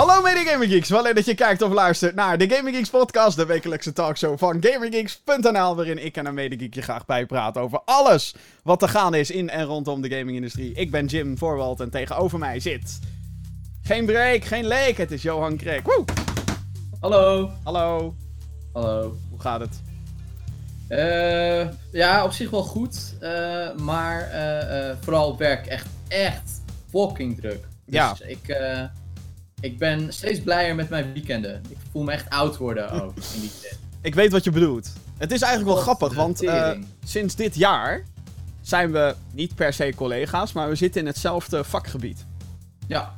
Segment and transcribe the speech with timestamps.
[0.00, 2.90] Hallo mede Gaming Geeks, wel leuk dat je kijkt of luistert naar de Gaming Geeks
[2.90, 7.80] podcast, de wekelijkse talkshow van GamingGeeks.nl, waarin ik en een medegeek je graag bijpraat over
[7.84, 10.72] alles wat er gaande is in en rondom de gamingindustrie.
[10.72, 12.98] Ik ben Jim Voorwald en tegenover mij zit...
[13.82, 15.82] Geen break, geen leek, het is Johan Kreek.
[15.82, 16.04] Woe!
[17.00, 17.50] Hallo.
[17.64, 18.14] Hallo,
[18.72, 19.16] Hallo.
[19.30, 19.80] hoe gaat het?
[20.88, 23.14] Eh, ja, op zich wel goed.
[23.20, 27.62] eh, maar eh, vooral op werk echt, echt fucking druk.
[27.86, 28.16] Dus Ja.
[28.26, 28.48] ik,
[29.60, 31.62] ik ben steeds blijer met mijn weekenden.
[31.68, 33.78] Ik voel me echt oud worden ook in die tijd.
[34.02, 34.92] Ik weet wat je bedoelt.
[35.18, 36.70] Het is eigenlijk wel grappig, want eh,
[37.04, 38.02] sinds dit jaar
[38.60, 42.24] zijn we niet per se collega's, maar we zitten in hetzelfde vakgebied.
[42.86, 43.14] Ja.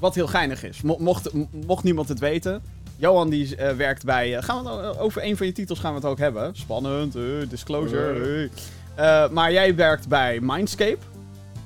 [0.00, 0.82] Wat heel geinig is.
[0.82, 1.30] Mo- mocht,
[1.66, 2.62] mocht niemand het weten.
[2.96, 4.36] Johan die eh, werkt bij.
[4.36, 6.56] eh, gaan we het over een van je titels gaan we het ook hebben.
[6.56, 7.16] Spannend,
[7.50, 8.48] disclosure.
[8.94, 10.98] Eh, maar jij werkt bij Mindscape.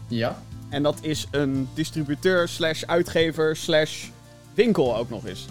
[0.08, 0.42] Ja.
[0.68, 4.06] En dat is een distributeur slash uitgever slash
[4.57, 5.46] winkel ook nog eens.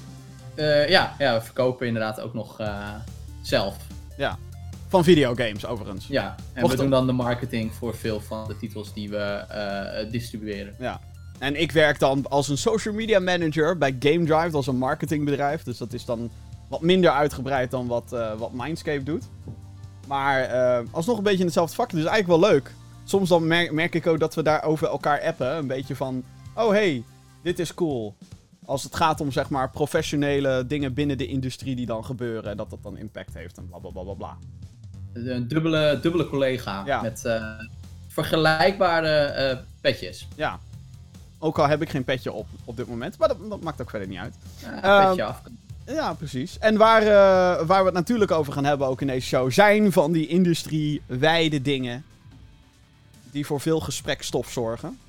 [0.56, 2.89] Eh, ja, ja, we verkopen inderdaad ook nog eh,
[3.42, 3.75] zelf.
[4.17, 4.38] Ja.
[4.88, 6.08] Van videogames overigens.
[6.08, 6.36] Ja.
[6.53, 10.12] En Mocht we doen dan de marketing voor veel van de titels die we eh,
[10.12, 10.75] distribueren.
[10.80, 11.00] Ja.
[11.39, 14.78] En ik werk dan als een social media manager bij Game Drive, dat is een
[14.78, 15.64] marketingbedrijf.
[15.64, 16.30] Dus dat is dan
[16.69, 19.23] wat minder uitgebreid dan wat, wat Mindscape doet.
[20.08, 20.50] Maar
[20.92, 22.72] alsnog een beetje in hetzelfde vak, dus eigenlijk wel leuk.
[23.03, 25.56] Soms dan merk, merk ik ook dat we daar over elkaar appen.
[25.56, 26.23] Een beetje van,
[26.56, 27.03] oh hey,
[27.42, 28.16] dit is cool.
[28.66, 32.52] Als het gaat om zeg maar professionele dingen binnen de industrie die dan gebeuren.
[32.52, 34.38] En dat dat dan impact heeft en bla bla bla bla.
[35.13, 37.02] Een dubbele, dubbele collega Ja.
[37.02, 37.44] met eh,
[38.07, 40.27] vergelijkbare eh, petjes.
[40.35, 40.59] Ja.
[41.39, 43.17] Ook al heb ik geen petje op op dit moment.
[43.17, 44.35] Maar dat, dat maakt ook verder niet uit.
[44.61, 45.41] Ja, Ehm, petje af.
[45.85, 46.57] Ja, precies.
[46.59, 49.91] En waar, eh, waar we het natuurlijk over gaan hebben ook in deze show zijn
[49.91, 52.03] van die industrie-wijde dingen
[53.31, 55.00] die voor veel gesprekstof zorgen.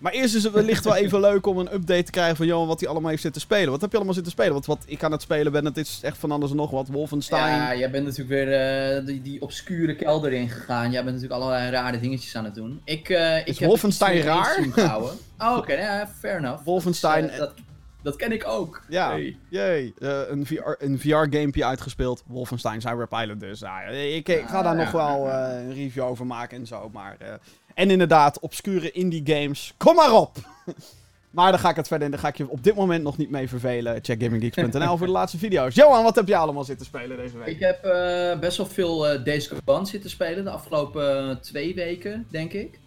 [0.00, 2.66] Maar eerst is het wellicht wel even leuk om een update te krijgen van Johan
[2.66, 3.70] wat hij allemaal heeft zitten spelen.
[3.70, 4.52] Wat heb je allemaal zitten spelen?
[4.52, 6.88] Want wat ik aan het spelen ben, het is echt van alles en nog wat.
[6.88, 7.54] Wolfenstein.
[7.56, 8.52] Ja, jij bent natuurlijk weer
[8.98, 10.90] eh, die, die obscure kelder ingegaan.
[10.90, 12.80] Jij bent natuurlijk allerlei rare dingetjes aan het doen.
[12.84, 14.66] Ik, eh ik Is heb Wolfenstein raar?
[14.70, 15.12] gehouden.
[15.38, 16.64] Oh, oké, ja, fair enough.
[16.64, 17.54] Wolfenstein- eh, dat,
[18.02, 18.82] dat ken ik ook.
[18.88, 19.36] Ja, Hey.
[19.48, 19.94] jee.
[19.98, 22.22] Eh, een VR een VR-gamepje uitgespeeld.
[22.26, 23.60] Wolfenstein Cyber Pilot dus.
[23.60, 24.82] Nou, ja, ik, ik ga Ah, daar ja.
[24.82, 26.90] nog wel eh, een review over maken en zo.
[26.92, 27.32] Maar, eh,
[27.74, 29.74] en inderdaad, obscure indie games.
[29.76, 30.36] Kom maar op!
[31.30, 32.10] maar dan ga ik het verder.
[32.10, 33.98] Daar ga ik je op dit moment nog niet mee vervelen.
[34.02, 35.74] Check gaminggeeks.nl voor de laatste video's.
[35.74, 37.46] Johan, wat heb jij allemaal zitten spelen deze week?
[37.46, 41.74] Ik heb eh, best wel veel eh Days Gone zitten spelen de afgelopen eh, twee
[41.74, 42.78] weken, denk ik.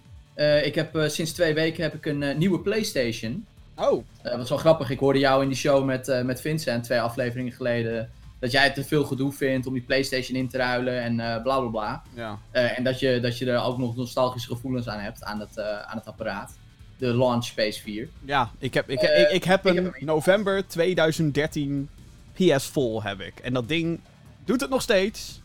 [0.63, 3.45] Ik heb, sinds twee weken heb ik een nieuwe PlayStation.
[3.75, 4.89] Oh, dat was wel grappig.
[4.89, 8.09] Ik hoorde jou in die show met, met Vincent twee afleveringen geleden.
[8.43, 11.41] Dat jij het te veel gedoe vindt om die PlayStation in te ruilen en eh
[11.41, 12.03] bla bla bla.
[12.13, 12.39] ja.
[12.51, 15.57] Eh, en dat je, dat je er ook nog nostalgische gevoelens aan hebt aan het,
[15.57, 16.57] eh, aan het apparaat.
[16.97, 18.07] De launch PS4.
[18.25, 21.89] Ja, ik heb, ik, ik, ik heb ik een heb november 2013
[22.33, 23.39] PS Full heb ik.
[23.39, 23.99] En dat ding
[24.45, 25.41] doet het nog steeds.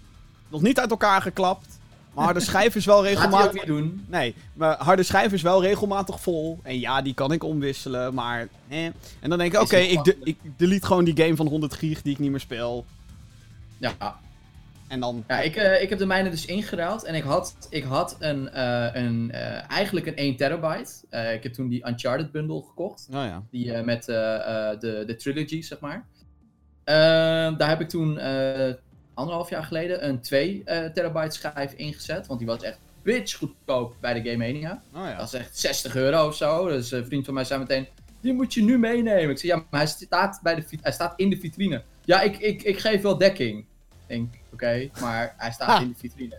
[0.48, 1.77] Nog niet uit elkaar geklapt.
[2.24, 3.52] Maar de schijf is wel regelmatig...
[3.52, 4.04] niet doen.
[4.08, 6.58] Nee, mijn harde schijf is wel regelmatig vol.
[6.62, 8.48] En ja, die kan ik omwisselen, maar...
[8.68, 8.84] Eh.
[8.84, 8.94] En
[9.28, 12.12] dan denk ik, oké, ik, de- ik delete gewoon die game van 100 gig die
[12.12, 12.84] ik niet meer speel.
[13.78, 14.18] Ja,
[14.88, 15.24] En dan...
[15.28, 17.04] ja ik, eh, ik heb de mijne dus ingeruild.
[17.04, 20.92] En ik had, ik had een, eh, een, eh, eigenlijk een 1 terabyte.
[21.34, 23.06] Ik heb toen die Uncharted bundle gekocht.
[23.10, 23.42] Oh ja.
[23.50, 26.06] Die met de, de trilogy, zeg maar.
[27.58, 28.18] Daar heb ik toen
[29.18, 32.26] anderhalf jaar geleden een 2 eh, terabyte schijf ingezet.
[32.26, 34.82] Want die was echt bitch goedkoop bij de Game Mania.
[34.94, 35.16] Oh ja.
[35.16, 36.68] Dat is echt 60 euro of zo.
[36.68, 37.86] Dus een vriend van mij zei meteen:
[38.20, 39.30] Die moet je nu meenemen.
[39.30, 41.82] Ik zei: Ja, maar hij staat, bij de, hij staat in de vitrine.
[42.04, 43.58] Ja, ik, ik, ik geef wel dekking.
[43.58, 45.80] Ik denk: Oké, maar hij staat Ha.
[45.80, 46.38] in de vitrine.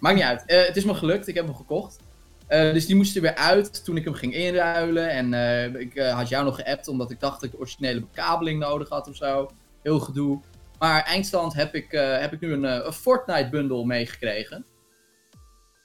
[0.00, 0.44] Maakt niet uit.
[0.46, 1.26] Eh, het is me gelukt.
[1.26, 1.98] Ik heb hem gekocht.
[2.46, 5.10] Eh, dus die moest er weer uit toen ik hem ging inruilen.
[5.10, 8.00] En eh, ik eh, had jou nog geappt omdat ik dacht dat ik de originele
[8.00, 9.50] bekabeling nodig had of zo.
[9.82, 10.40] Heel gedoe.
[10.78, 14.64] Maar eindstand heb ik, eh, heb ik nu een, eh, een Fortnite bundle meegekregen.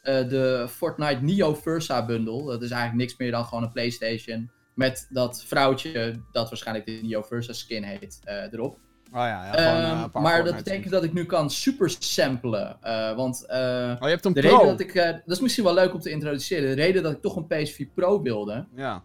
[0.02, 2.46] Eh, de Fortnite Neo Versa bundle.
[2.46, 4.52] Dat is eigenlijk niks meer dan gewoon een PlayStation.
[4.76, 8.20] Met dat vrouwtje, dat waarschijnlijk de Neo Versa skin heet,
[8.52, 8.78] erop.
[9.14, 12.78] Oh ja, ja paar maar dat betekent dat ik nu kan super samplen.
[13.16, 14.49] want Oh, je hebt een de Pro.
[14.49, 14.94] reden dat ik.
[14.94, 16.76] dat is misschien wel leuk om te introduceren.
[16.76, 18.67] De reden dat ik toch een PS4 Pro wilde.
[18.76, 19.03] Ja.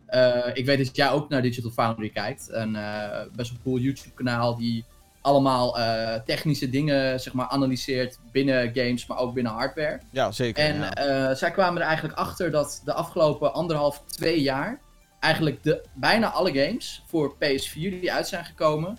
[0.52, 2.48] ik weet dat jij ook naar Digital Foundry kijkt.
[2.50, 2.72] Een
[3.36, 4.84] best wel cool YouTube-kanaal die
[5.26, 10.00] allemaal eh, technische dingen zeg maar, analyseert binnen games, maar ook binnen hardware.
[10.10, 10.64] ja, zeker.
[10.64, 10.94] En ja.
[10.94, 14.80] eh, zij kwamen er eigenlijk achter dat de afgelopen anderhalf, twee jaar
[15.20, 18.98] eigenlijk de, bijna alle games voor PS4 die uit zijn gekomen,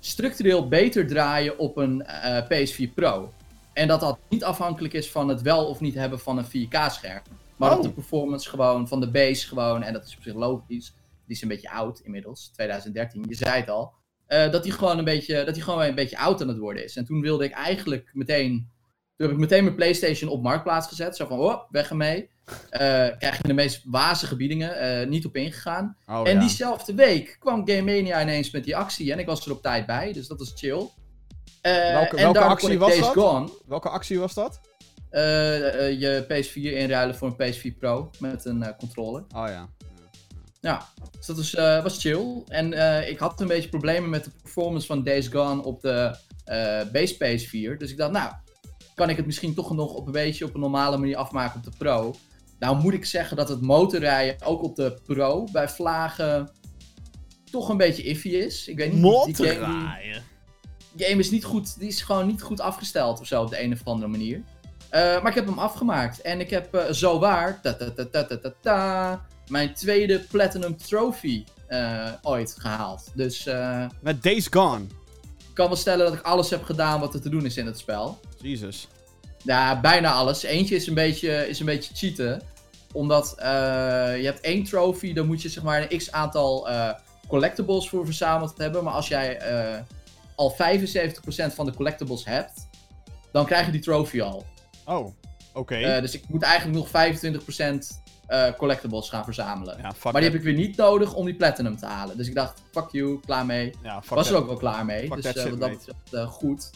[0.00, 3.32] structureel beter draaien op een eh, PS4 Pro.
[3.72, 7.22] En dat dat niet afhankelijk is van het wel of niet hebben van een 4K-scherm.
[7.56, 7.76] Maar Oh.
[7.76, 10.94] dat de performance gewoon van de base gewoon, en dat is op zich logisch,
[11.26, 13.92] die is een beetje oud inmiddels, 2013, je zei het al,
[14.32, 16.84] eh, dat hij gewoon een beetje, dat hij gewoon een beetje oud aan het worden
[16.84, 16.96] is.
[16.96, 18.70] En toen wilde ik eigenlijk meteen,
[19.16, 22.30] toen heb ik meteen mijn PlayStation op marktplaats gezet, zo van, oh, weg ermee.
[22.70, 22.80] Eh
[23.18, 25.96] krijg je de meest wazige biedingen, eh, niet op ingegaan.
[26.06, 26.40] Oh, en ja.
[26.40, 29.86] diezelfde week kwam Game Mania ineens met die actie en ik was er op tijd
[29.86, 30.88] bij, dus dat was chill.
[31.62, 33.12] Welke- en welke actie was Days dat?
[33.12, 34.60] Gone, Welke actie was dat?
[35.10, 39.24] je PS4 inruilen voor een PS4 Pro met een controller.
[39.34, 39.68] Oh ja.
[40.62, 42.42] Ja, dus dat was, eh, was chill.
[42.46, 46.16] En eh, ik had een beetje problemen met de performance van Days Gone op de
[46.44, 47.76] eh, base PS4.
[47.78, 48.32] Dus ik dacht, nou,
[48.94, 51.64] kan ik het misschien toch nog op een beetje op een normale manier afmaken op
[51.64, 52.14] de Pro.
[52.58, 56.50] Nou moet ik zeggen dat het motorrijden ook op de Pro bij vlagen
[57.50, 58.68] toch een beetje iffy is.
[58.68, 60.22] Ik weet niet, die- die game, die, Motorrijden.
[60.96, 63.72] game is niet goed, die is gewoon niet goed afgesteld of zo op de een
[63.72, 64.42] of andere manier.
[64.90, 68.36] Maar ik heb hem afgemaakt en ik heb zo waar, ta -ta -ta -ta -ta
[68.38, 73.10] -ta -ta, mijn tweede Platinum Trophy eh, ooit gehaald.
[73.14, 74.84] Dus eh, Met Days Gone.
[75.38, 77.66] ik kan wel stellen dat ik alles heb gedaan wat er te doen is in
[77.66, 78.20] het spel.
[78.40, 78.88] Jesus.
[79.44, 80.42] Ja, bijna alles.
[80.42, 82.42] Eentje is een beetje, is een beetje cheaten.
[82.92, 83.46] Omdat eh,
[84.16, 86.68] je hebt één trophy, dan moet je zeg maar een x aantal
[87.28, 88.84] collectibles voor verzameld hebben.
[88.84, 89.40] Maar als jij
[90.34, 90.56] al 75%
[91.54, 92.68] van de collectibles hebt,
[93.32, 94.46] dan krijg je die trophy al.
[94.84, 95.14] Oh,
[95.52, 96.00] oké.
[96.00, 99.76] Dus ik moet eigenlijk nog 25% eh, collectibles gaan verzamelen.
[99.82, 102.16] ja, maar die heb ik weer niet nodig om die platinum te halen.
[102.16, 103.74] Dus ik dacht, fuck you, klaar mee.
[103.82, 105.06] Ja, was er ook wel klaar mee.
[105.08, 106.70] Fuck dus wat dat betreft eh, goed.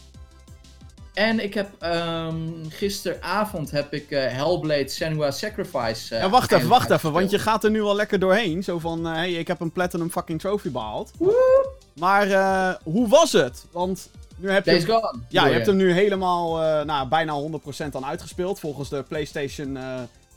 [1.15, 2.37] En ik heb ehm,
[2.69, 6.15] gisteravond heb ik Hellblade Senua Sacrifice.
[6.15, 8.65] eh, Ja, wacht even, wacht even, want je gaat er nu al lekker doorheen.
[8.65, 11.11] Zo van, hé, hey, ik heb een Platinum fucking trophy behaald.
[11.99, 13.65] Maar hoe was het?
[13.71, 14.87] Want nu heb je...
[14.87, 15.19] Gone.
[15.29, 18.61] Ja, je hebt hem nu helemaal, nou, bijna 100% aan uitgespeeld.
[18.61, 19.79] Volgens de PlayStation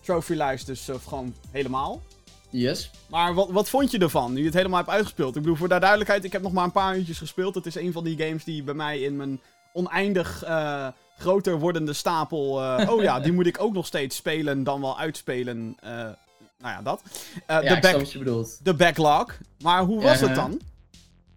[0.10, 2.02] trophy-lijst, dus eh, gewoon helemaal.
[2.50, 2.92] Yes.
[3.08, 5.36] Maar wat, wat vond je ervan, nu je het helemaal hebt uitgespeeld?
[5.36, 7.56] Ik bedoel, voor de duidelijkheid, ik heb nog maar een paar uurtjes gespeeld.
[7.56, 9.42] Het is een van die games die bij mij in mijn
[9.74, 12.62] oneindig eh, groter wordende stapel...
[12.62, 15.78] eh, oh ja, die moet ik ook nog steeds spelen, dan wel uitspelen.
[15.82, 16.16] nou
[16.60, 17.02] ja, dat.
[17.48, 18.60] Ja, de, back- wat je bedoelt.
[18.64, 19.38] de backlog.
[19.62, 20.62] Maar hoe was het dan?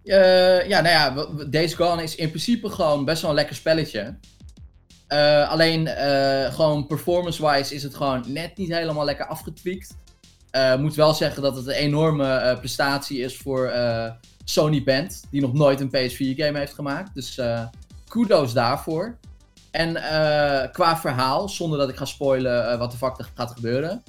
[0.03, 4.15] Ja, nou ja, Days Gone is in principe gewoon best wel een lekker spelletje.
[5.13, 9.97] Eh, alleen eh, gewoon performance-wise is het gewoon net niet helemaal lekker afgetweakt.
[10.51, 13.73] Eh moet wel zeggen dat het een enorme prestatie is voor
[14.45, 17.15] Sony Band, die nog nooit een PS4-game heeft gemaakt.
[17.15, 17.41] Dus
[18.09, 19.19] kudos daarvoor.
[19.71, 19.93] En
[20.73, 24.03] qua verhaal, zonder dat ik ga spoilen wat de fuck er gaat gebeuren,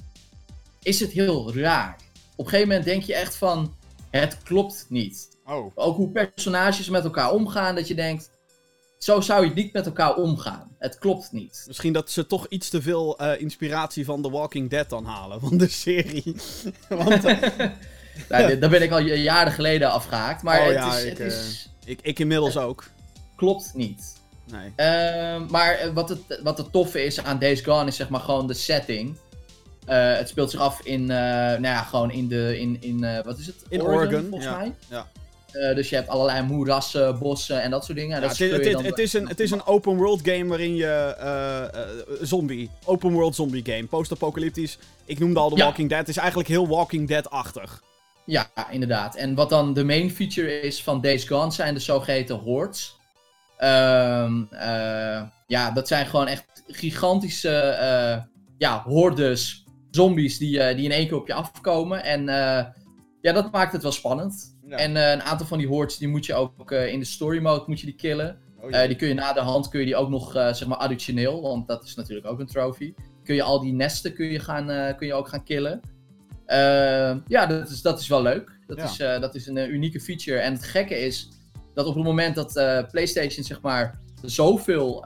[0.82, 1.96] is het heel raar.
[2.36, 3.74] Op een gegeven moment denk je echt van,
[4.10, 5.72] het klopt niet Oh.
[5.74, 8.30] ook hoe personages met elkaar omgaan, dat je denkt,
[9.04, 10.76] zo zou je niet met elkaar omgaan.
[10.78, 11.64] Het klopt niet.
[11.66, 15.40] Misschien dat ze toch iets te veel eh, inspiratie van The Walking Dead dan halen,
[15.40, 16.36] van de serie.
[16.88, 17.38] Want eh,
[18.28, 21.32] Nou, daar ben ik al jaren geleden afgehaakt, maar Oh het, ja, is, ik, het
[21.32, 22.84] is, ik, ik inmiddels ook.
[23.36, 24.12] klopt niet.
[24.50, 24.72] Nee.
[24.76, 28.20] Ehm, maar eh, wat het, wat het toffe is aan Days Gone is zeg maar
[28.20, 29.16] gewoon de setting.
[29.84, 33.24] Eh, het speelt zich af in, eh, nou ja, gewoon in de, in, in eh,
[33.24, 33.56] wat is het?
[33.68, 34.74] In Oregon, volgens ja, mij.
[34.88, 35.06] ja.
[35.54, 38.16] Eh, dus je hebt allerlei moerassen, bossen en dat soort dingen.
[38.16, 40.74] En Ja, dat het, is- het, het een, het is een open world game waarin
[40.74, 40.86] je
[41.18, 41.88] eh, eh,
[42.20, 44.78] zombie, open world zombie game, post-apocalyptisch.
[45.04, 45.64] Ik noemde al The Ja.
[45.64, 45.98] Walking Dead.
[46.00, 47.82] Het is eigenlijk heel Walking Dead-achtig.
[48.26, 49.14] Ja, inderdaad.
[49.16, 52.96] En wat dan de main feature is van Days Gone zijn de zogeheten hordes.
[53.56, 57.76] Ehm, eh, ja, dat zijn gewoon echt gigantische
[58.58, 62.04] ja, hordes zombies die, die in één keer op je afkomen.
[62.04, 62.24] En
[63.20, 64.53] ja, dat maakt het wel spannend.
[64.74, 64.80] Ja.
[64.80, 67.38] En eh, een aantal van die hordes die moet je ook eh, in de story
[67.42, 68.38] mode moet je die killen.
[68.60, 70.76] Oh, Eh, die kun je na de hand kun je die ook nog zeg maar
[70.78, 72.94] additioneel, want dat is natuurlijk ook een trophy.
[73.24, 75.80] Kun je al die nesten kun je, gaan, kun je ook gaan killen.
[76.46, 78.58] Eh, ja, dat is, dat is wel leuk.
[78.66, 78.84] Dat, Ja.
[78.84, 80.38] is, dat is een unieke feature.
[80.38, 81.28] En het gekke is
[81.74, 82.52] dat op het moment dat
[82.90, 85.04] PlayStation zeg maar zoveel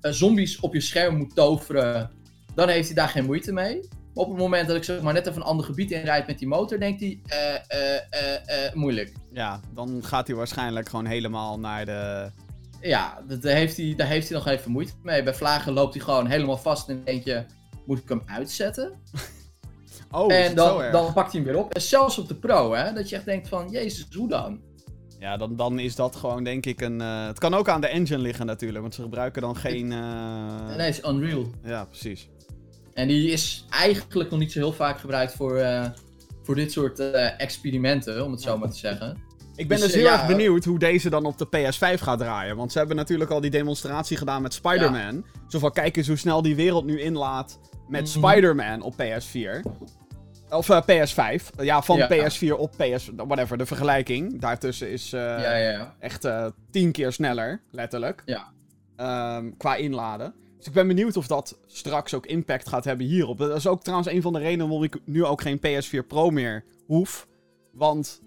[0.00, 2.10] zombies op je scherm moet toveren,
[2.54, 3.88] dan heeft hij daar geen moeite mee.
[4.16, 6.48] Op het moment dat ik zeg maar net even een ander gebied inrijd met die
[6.48, 9.12] motor, denkt hij eh, eh, eh, eh, moeilijk.
[9.32, 12.30] ja, dan gaat hij waarschijnlijk gewoon helemaal naar de...
[12.80, 15.22] Ja, dat, daar, heeft hij, daar heeft hij nog even moeite mee.
[15.22, 17.44] Bij vlagen loopt hij gewoon helemaal vast en denk je,
[17.86, 18.92] moet ik hem uitzetten?
[20.10, 21.74] Oh, en dan, dan pakt hij hem weer op.
[21.74, 24.60] En zelfs op de pro, hè, dat je echt denkt van, jezus, hoe dan?
[25.18, 27.00] Ja, dan, dan is dat gewoon denk ik een...
[27.00, 29.92] Het kan ook aan de engine liggen natuurlijk, want ze gebruiken dan geen...
[29.92, 31.46] eh, Nee, het is Unreal.
[31.64, 32.28] Ja, precies.
[32.96, 35.84] En die is eigenlijk nog niet zo heel vaak gebruikt voor, eh,
[36.42, 39.24] voor dit soort eh, experimenten, om het zo maar te zeggen.
[39.56, 42.00] Ik ben Dus, dus, eh, heel ja, erg benieuwd hoe deze dan op de PS5
[42.00, 42.56] gaat draaien.
[42.56, 45.24] Want ze hebben natuurlijk al die demonstratie gedaan met Spider-Man.
[45.48, 48.26] Zo van, kijk eens hoe snel die wereld nu inlaat met Mhm.
[48.26, 49.62] Spider-Man op PS4.
[50.50, 51.50] Of eh, PS5.
[51.60, 52.08] Ja, van Ja.
[52.08, 53.10] PS4 op PS...
[53.16, 54.40] Whatever, de vergelijking.
[54.40, 55.94] Daartussen is ja, ja, ja.
[55.98, 56.28] echt
[56.70, 58.22] tien keer sneller, letterlijk.
[58.24, 58.52] Ja.
[58.96, 60.34] Ehm, qua inladen.
[60.56, 63.38] Dus ik ben benieuwd of dat straks ook impact gaat hebben hierop.
[63.38, 66.30] Dat is ook trouwens een van de redenen waarom ik nu ook geen PS4 Pro
[66.30, 67.26] meer hoef.
[67.72, 68.22] Want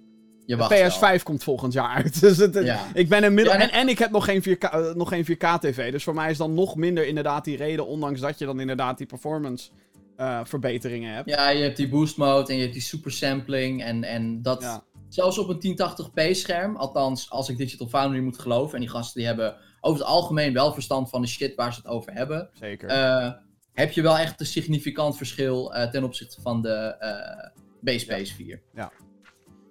[0.45, 1.17] Je de wacht wel.
[1.19, 2.19] PS5 komt volgend jaar uit.
[2.21, 2.87] Dus het, Ja.
[2.93, 3.57] ik ben inmiddels...
[3.57, 5.91] Ja, en, ik heb nog geen 4K, eh, nog geen 4K-tv.
[5.91, 7.87] Dus voor mij is dan nog minder inderdaad die reden.
[7.87, 9.69] Ondanks dat je dan inderdaad die performance
[10.15, 11.29] eh, verbeteringen hebt.
[11.29, 14.61] Ja, je hebt die boost mode en je hebt die super sampling en, en dat...
[14.61, 14.83] Ja.
[15.09, 19.19] Zelfs op een 1080p scherm, althans als ik Digital Foundry moet geloven, en die gasten
[19.19, 22.49] die hebben over het algemeen wel verstand van de shit waar ze het over hebben,
[22.53, 22.89] Zeker.
[22.89, 23.31] eh,
[23.73, 27.49] heb je wel echt een significant verschil eh, ten opzichte van de eh
[27.81, 28.59] base PS4.
[28.73, 28.91] ja,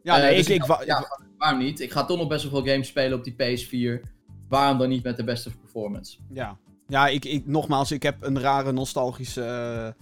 [0.02, 0.64] eh, nee, dus ik...
[0.64, 1.06] ik ja,
[1.38, 1.80] Waarom niet?
[1.80, 4.08] Ik ga toch nog best wel veel games spelen op die PS4.
[4.48, 6.18] Waarom dan niet met de beste performance?
[6.32, 9.94] Ja, ja ik, ik, nogmaals, ik heb een rare nostalgische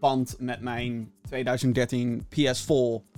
[0.00, 3.11] band met mijn 2013 PS4.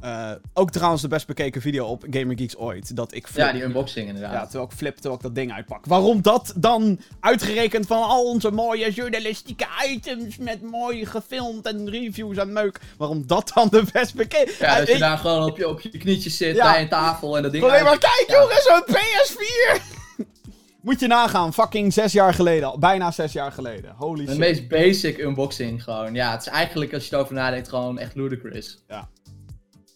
[0.00, 2.96] Eh, ook trouwens de best bekeken video op Gamer Geeks ooit.
[2.96, 4.32] Dat ik flip, Ja, die unboxing inderdaad.
[4.32, 5.86] ja, terwijl ik flip, terwijl ik dat ding uitpak.
[5.86, 12.36] Waarom dat dan uitgerekend van al onze mooie journalistieke items met mooi gefilmd en reviews
[12.36, 12.80] en meuk.
[12.96, 14.52] Waarom dat dan de best bekeken...
[14.58, 16.72] Ja, dat je ik- daar gewoon op je, op je knietjes zit Ja.
[16.72, 18.34] bij een tafel en dat ding Alleen maar kijk Ja.
[18.40, 19.80] jongens, zo'n PS4!
[20.82, 22.80] Moet je nagaan, fucking zes jaar geleden.
[22.80, 23.94] Bijna zes jaar geleden.
[23.96, 24.38] Holy De shit.
[24.40, 26.14] meest basic unboxing gewoon.
[26.14, 28.78] Ja, het is eigenlijk als je erover nadenkt gewoon echt ludicrous.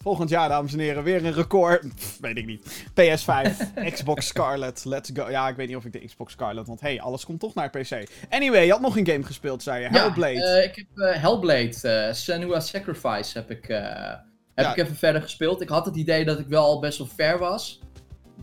[0.02, 1.94] Volgend jaar, dames en heren, weer een record.
[1.94, 2.84] Pff, weet ik niet.
[2.90, 3.50] PS5,
[3.92, 5.30] Xbox Scarlet, let's go.
[5.30, 7.70] Ja, ik weet niet of ik de Xbox Scarlet, want hey, alles komt toch naar
[7.70, 8.08] PC.
[8.30, 9.88] Anyway, je had nog een game gespeeld, zei je.
[9.88, 10.32] Hellblade.
[10.34, 14.70] Ja, eh, ik heb eh, Hellblade, eh Senua Sacrifice heb ik, heb Ja.
[14.70, 15.60] ik even verder gespeeld.
[15.60, 17.80] Ik had het idee dat ik wel al best wel ver was.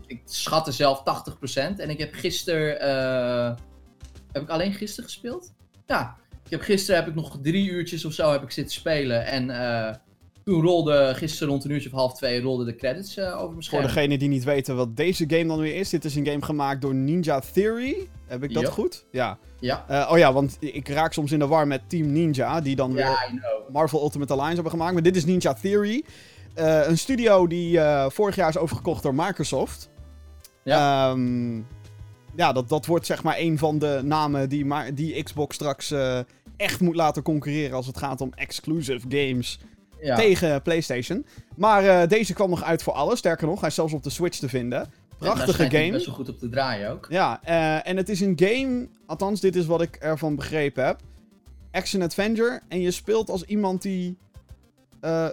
[0.06, 1.80] Ik schatte zelf 80%.
[1.80, 2.70] En ik heb gisteren...
[4.32, 5.52] heb ik alleen gisteren gespeeld?
[5.86, 6.16] Ja.
[6.44, 9.26] Ik heb gisteren heb ik nog drie uurtjes of zo heb ik zitten spelen.
[9.26, 9.50] En
[10.48, 13.52] toen rolde gisteren rond een uurtje of half twee rolde de credits eh, over mijn
[13.52, 13.82] Voor scherm.
[13.82, 15.90] degenen die niet weten wat deze game dan weer is.
[15.90, 18.08] Dit is een game gemaakt door Ninja Theory.
[18.26, 19.04] Heb ik dat goed?
[19.10, 19.38] Ja.
[19.60, 19.84] Ja.
[19.88, 22.60] Eh, oh ja, want ik raak soms in de war met Team Ninja.
[22.60, 23.40] Die dan weer.
[23.72, 24.92] Marvel Ultimate Alliance hebben gemaakt.
[24.92, 26.04] Maar dit is Ninja Theory.
[26.54, 29.90] Eh, een studio die vorig jaar is overgekocht door Microsoft.
[30.64, 31.16] Ja,
[32.36, 35.94] ja dat, dat wordt zeg maar een van de namen die, die Xbox straks
[36.56, 39.58] echt moet laten concurreren als het gaat om exclusive games
[40.00, 40.16] Ja.
[40.16, 41.26] tegen PlayStation.
[41.56, 43.18] Maar eh, deze kwam nog uit voor alles.
[43.18, 44.92] Sterker nog, hij is zelfs op de Switch te vinden.
[45.18, 45.92] Prachtige schijnt hij game.
[45.92, 47.06] best wel goed op te draaien ook.
[47.10, 51.00] Ja, eh, en het is een game, althans dit is wat ik ervan begrepen heb.
[51.70, 52.60] Action Adventure.
[52.68, 54.16] En je speelt als iemand die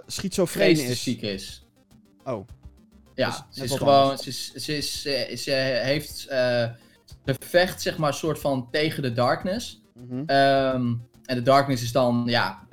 [0.06, 0.78] schizofreen is.
[0.78, 1.66] Geestesziek is.
[2.24, 2.46] Oh.
[3.14, 4.22] Ja, Dus ze is gewoon, anders.
[4.22, 5.50] ze, is, ze, is, ze, ze
[5.82, 9.82] heeft, ze vecht zeg maar soort van tegen de darkness.
[9.94, 10.22] Mhm.
[10.26, 10.94] Ehm,
[11.24, 12.66] en de darkness is dan, ja,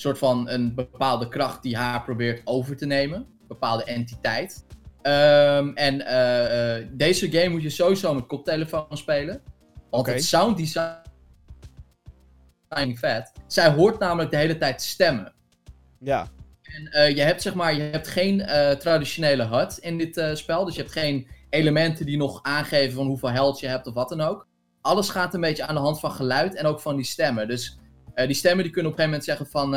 [0.00, 3.18] soort van een bepaalde kracht die haar probeert over te nemen.
[3.18, 4.64] Een bepaalde entiteit.
[5.02, 9.42] Ehm, en eh, eh, deze game moet je sowieso met koptelefoon spelen.
[9.90, 10.98] Want het sound design
[12.68, 13.32] is vet.
[13.46, 15.32] Zij hoort namelijk de hele tijd stemmen.
[15.98, 16.28] Ja.
[16.62, 18.46] En eh, je hebt zeg maar, je hebt geen
[18.78, 20.64] traditionele HUD in dit spel.
[20.64, 24.08] Dus je hebt geen elementen die nog aangeven van hoeveel health je hebt of wat
[24.08, 24.48] dan ook.
[24.80, 27.48] Alles gaat een beetje aan de hand van geluid en ook van die stemmen.
[27.48, 27.78] Dus
[28.14, 29.74] eh, die stemmen die kunnen op een gegeven moment zeggen van...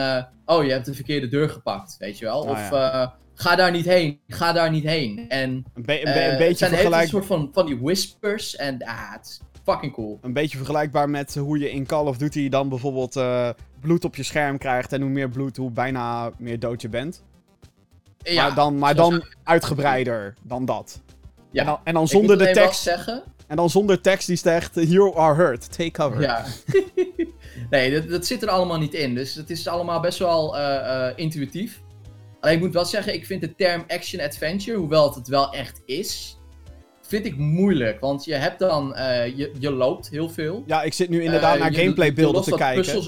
[0.47, 2.43] eh, oh, je hebt de verkeerde deur gepakt, weet je wel.
[2.43, 2.91] Ah, of ja.
[3.03, 5.25] eh, ga daar niet heen, ga daar niet heen.
[5.29, 7.79] En Een, be- een, be- een het beetje zijn vergelijk- tijd soort van, van die
[7.79, 8.55] whispers.
[8.55, 10.17] En ah, het is fucking cool.
[10.21, 13.21] een beetje vergelijkbaar met hoe je in Call of Duty dan bijvoorbeeld
[13.79, 14.93] bloed op je scherm krijgt.
[14.93, 17.23] En hoe meer bloed, hoe bijna meer dood je bent.
[18.17, 21.01] Ja, maar dan, maar dan uitgebreider dan dat.
[21.51, 21.59] ja.
[21.61, 22.81] En dan, en dan Ik zonder de tekst.
[22.81, 26.21] zeggen, En dan zonder tekst die zegt: You are hurt, take cover.
[26.21, 26.45] Ja.
[27.69, 29.15] nee, dat, dat zit er allemaal niet in.
[29.15, 31.81] Dus het is allemaal best wel eh, eh, intuïtief.
[32.39, 35.81] Alleen ik moet wel zeggen, ik vind de term action-adventure, hoewel het het wel echt
[35.85, 36.37] is,
[37.01, 37.99] vind ik moeilijk.
[37.99, 40.63] Want je hebt dan, eh, je, je loopt heel veel.
[40.65, 42.81] Ja, ik zit nu inderdaad naar je- gameplaybeelden te wat kijken.
[42.83, 43.05] Puzzels,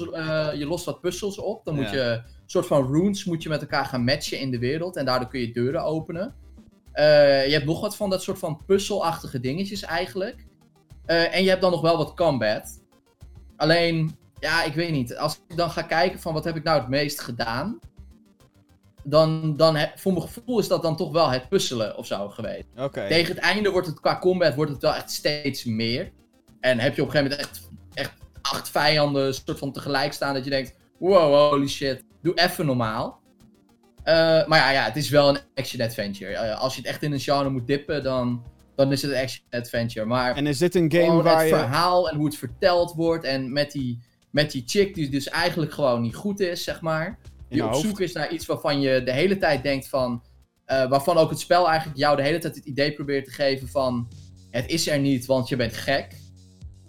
[0.58, 1.64] je lost wat puzzels op.
[1.64, 4.58] Dan moet je een soort van runes moet je met elkaar gaan matchen in de
[4.58, 4.96] wereld.
[4.96, 6.34] En daardoor kun je deuren openen.
[6.94, 10.46] Je hebt nog wat van dat soort van puzzelachtige dingetjes eigenlijk.
[11.06, 12.82] En je hebt dan nog wel wat combat.
[13.56, 15.16] Alleen, ja, ik weet niet.
[15.16, 17.78] Als ik dan ga kijken van wat heb ik nou het meest gedaan.
[19.02, 22.28] Dan, dan he- voor mijn gevoel is dat dan toch wel het puzzelen of zo
[22.28, 22.64] geweest.
[22.76, 23.08] Oké.
[23.08, 26.12] Tegen het einde wordt het qua combat wordt het wel echt steeds meer.
[26.60, 28.12] En heb je op een gegeven moment echt, echt
[28.42, 33.20] acht vijanden soort van tegelijk staan dat je denkt, wow, holy shit, doe even normaal.
[34.02, 34.14] Eh,
[34.46, 36.32] maar ja, ja, het is wel een action-adventure.
[36.34, 38.42] Eh, als je het echt in een genre moet dippen, dan,
[38.76, 40.06] dan is het een action-adventure.
[40.06, 41.54] Maar En is dit een game waar het je.
[41.56, 43.98] verhaal en hoe het verteld wordt en met die,
[44.36, 47.18] met die chick die dus eigenlijk gewoon niet goed is, zeg maar.
[47.48, 50.22] je die op zoek is naar iets waarvan je de hele tijd denkt van...
[50.64, 53.68] eh, waarvan ook het spel eigenlijk jou de hele tijd het idee probeert te geven
[53.68, 54.08] van...
[54.50, 56.14] Het is er niet, want je bent gek.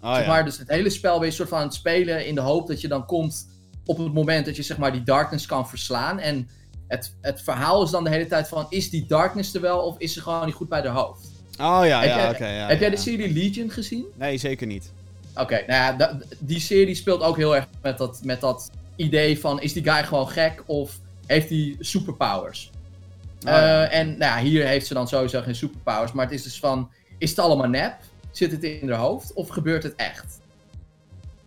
[0.00, 0.28] Oh, zeg ja.
[0.28, 2.66] maar, dus het hele spel ben je soort van aan het spelen in de hoop
[2.66, 3.48] dat je dan komt
[3.84, 6.18] op het moment dat je zeg maar die darkness kan verslaan.
[6.18, 6.48] En
[6.88, 9.98] het, het verhaal is dan de hele tijd van, is die darkness er wel of
[9.98, 11.26] is ze gewoon niet goed bij de hoofd?
[11.60, 12.46] Oh ja, Heb ja, oké.
[12.46, 14.06] ja, Heb jij de serie Legion gezien?
[14.16, 14.92] Nee, zeker niet.
[15.38, 19.60] Oké, nou ja, die serie speelt ook heel erg met dat, met dat idee van,
[19.60, 22.70] is die guy gewoon gek of heeft hij superpowers?
[23.46, 23.52] Oh.
[23.52, 26.58] Eh, en nou ja, hier heeft ze dan sowieso geen superpowers, maar het is dus
[26.58, 27.96] van, is het allemaal nep?
[28.30, 30.40] Zit het in haar hoofd of gebeurt het echt?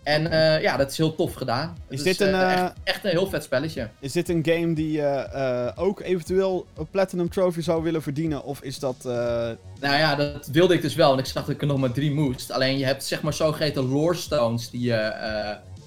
[0.03, 1.77] En eh, ja, dat is heel tof gedaan.
[1.89, 3.89] Is Het dit een, eh, eh, echt, echt een heel vet spelletje.
[3.99, 8.43] Is dit een game die je eh, ook eventueel een Platinum Trophy zou willen verdienen?
[8.43, 8.95] Of is dat...
[9.03, 9.57] Nou
[9.97, 12.11] ja, dat wilde ik dus wel, want ik zag dat ik er nog maar drie
[12.11, 12.51] moest.
[12.51, 15.13] Alleen je hebt zeg maar zogeheten lore stones die je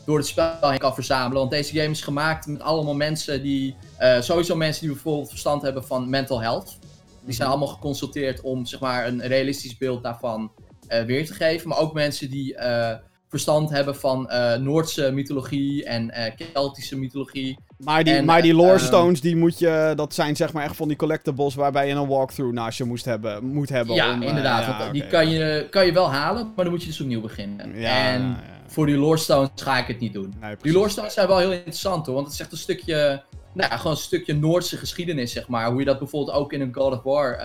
[0.06, 1.38] door het spel heen kan verzamelen.
[1.38, 3.76] Want deze game is gemaakt met allemaal mensen die,
[4.21, 6.78] sowieso mensen die bijvoorbeeld verstand hebben van mental health.
[7.25, 10.52] Die zijn allemaal geconsulteerd om zeg maar een realistisch beeld daarvan
[11.06, 11.68] weer te geven.
[11.68, 12.56] Maar ook mensen die
[13.35, 17.59] verstand hebben van eh, Noordse mythologie en eh, Keltische mythologie.
[17.79, 20.64] Maar die, En, maar die lore ehm, stones, die moet je, dat zijn zeg maar
[20.64, 23.95] echt van die collectibles waarbij je een walkthrough naast je moest hebben, moet hebben.
[23.95, 24.64] Ja, om, eh, inderdaad.
[24.64, 27.81] ja, die kan je, kan je wel halen, maar dan moet je dus opnieuw beginnen.
[27.81, 28.43] Ja, en ja.
[28.67, 30.35] voor die lore stones ga ik het niet doen.
[30.41, 33.23] Nee, Die lore stones zijn wel heel interessant hoor, want het is echt een stukje,
[33.55, 35.71] nou ja, gewoon een stukje Noordse geschiedenis zeg maar.
[35.71, 37.38] Hoe je dat bijvoorbeeld ook in een God of War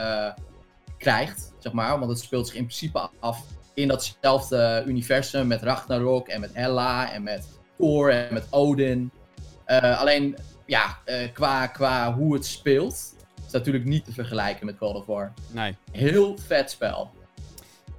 [0.97, 1.99] krijgt, zeg maar.
[1.99, 3.43] Want het speelt zich in principe af
[3.79, 9.11] in datzelfde universum met Ragnarok en met Hela en met Thor en met Odin.
[9.65, 14.75] Eh, alleen, ja, eh, qua, qua hoe het speelt, is natuurlijk niet te vergelijken met
[14.77, 15.33] God of War.
[15.51, 15.75] Nee.
[15.91, 17.11] Heel vet spel.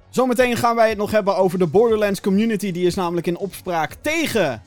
[0.09, 2.71] Zometeen gaan wij het nog hebben over de Borderlands community.
[2.71, 4.61] Die is namelijk in opspraak tegen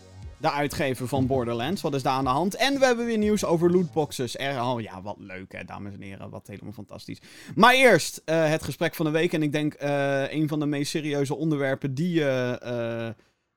[0.45, 1.83] de uitgever van Borderlands.
[1.83, 2.57] Wat is daar aan de hand?
[2.57, 4.39] En we hebben weer nieuws over lootboxes.
[4.39, 6.30] Er, oh ja, wat leuk hè, dames en heren.
[6.30, 7.21] Wat helemaal fantastisch.
[7.54, 9.33] Maar eerst eh, het gesprek van de week.
[9.33, 13.09] En ik denk eh, een van de meest serieuze onderwerpen die je eh,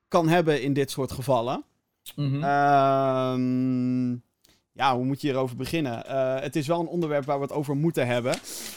[0.07, 1.63] kan hebben in dit soort gevallen.
[2.15, 2.43] Mhm.
[2.43, 4.11] Ehm,
[4.71, 6.03] ja, hoe moet je hierover beginnen?
[6.41, 8.35] Het is wel een onderwerp waar we het over moeten hebben.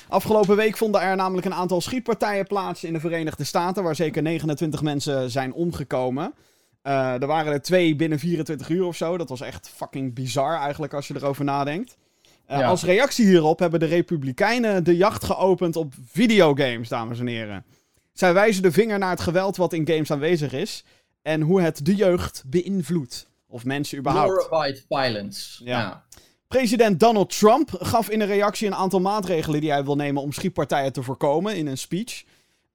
[0.09, 4.23] Afgelopen week vonden er namelijk een aantal schietpartijen plaats in de Verenigde Staten, waar zeker
[4.23, 6.35] 29 mensen zijn omgekomen.
[6.83, 9.16] Eh, er waren er twee binnen 24 uur of zo.
[9.16, 11.97] Dat was echt fucking bizar eigenlijk als je erover nadenkt.
[12.47, 12.66] Eh, Ja.
[12.66, 17.64] Als reactie hierop hebben de Republikeinen de jacht geopend op videogames, dames en heren.
[18.12, 20.85] Zij wijzen de vinger naar het geweld wat in games aanwezig is
[21.23, 23.29] en hoe het de jeugd beïnvloedt.
[23.49, 24.45] Of mensen überhaupt.
[24.45, 25.64] Glorified violence.
[25.64, 25.79] Ja.
[25.81, 26.05] Ja.
[26.49, 30.33] President Donald Trump gaf in een reactie een aantal maatregelen die hij wil nemen om
[30.33, 32.23] schietpartijen te voorkomen in een speech.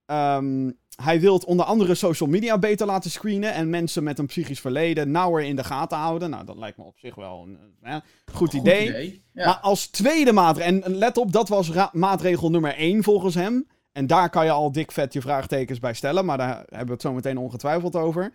[0.05, 4.59] Ehm, hij wil onder andere social media beter laten screenen en mensen met een psychisch
[4.59, 6.29] verleden nauwer in de gaten houden.
[6.29, 7.95] Nou, dat lijkt me op zich wel een eh,
[8.33, 9.23] goed idee.
[9.33, 9.45] Ja.
[9.45, 13.67] Maar als tweede maatregel, en let op, dat was maatregel nummer 1 volgens hem.
[13.91, 16.91] En daar kan je al dik vet je vraagtekens bij stellen, maar daar hebben we
[16.91, 18.33] het zo meteen ongetwijfeld over.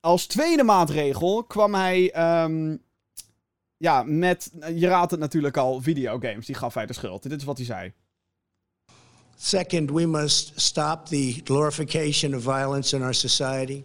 [0.00, 2.76] Als tweede maatregel kwam hij, ehm,
[3.76, 6.46] ja, met, je raadt het natuurlijk al, videogames.
[6.46, 7.22] Die gaf hij de schuld.
[7.22, 7.92] Dit is wat hij zei.
[9.42, 13.84] Second, we must stop the glorification of violence in our society.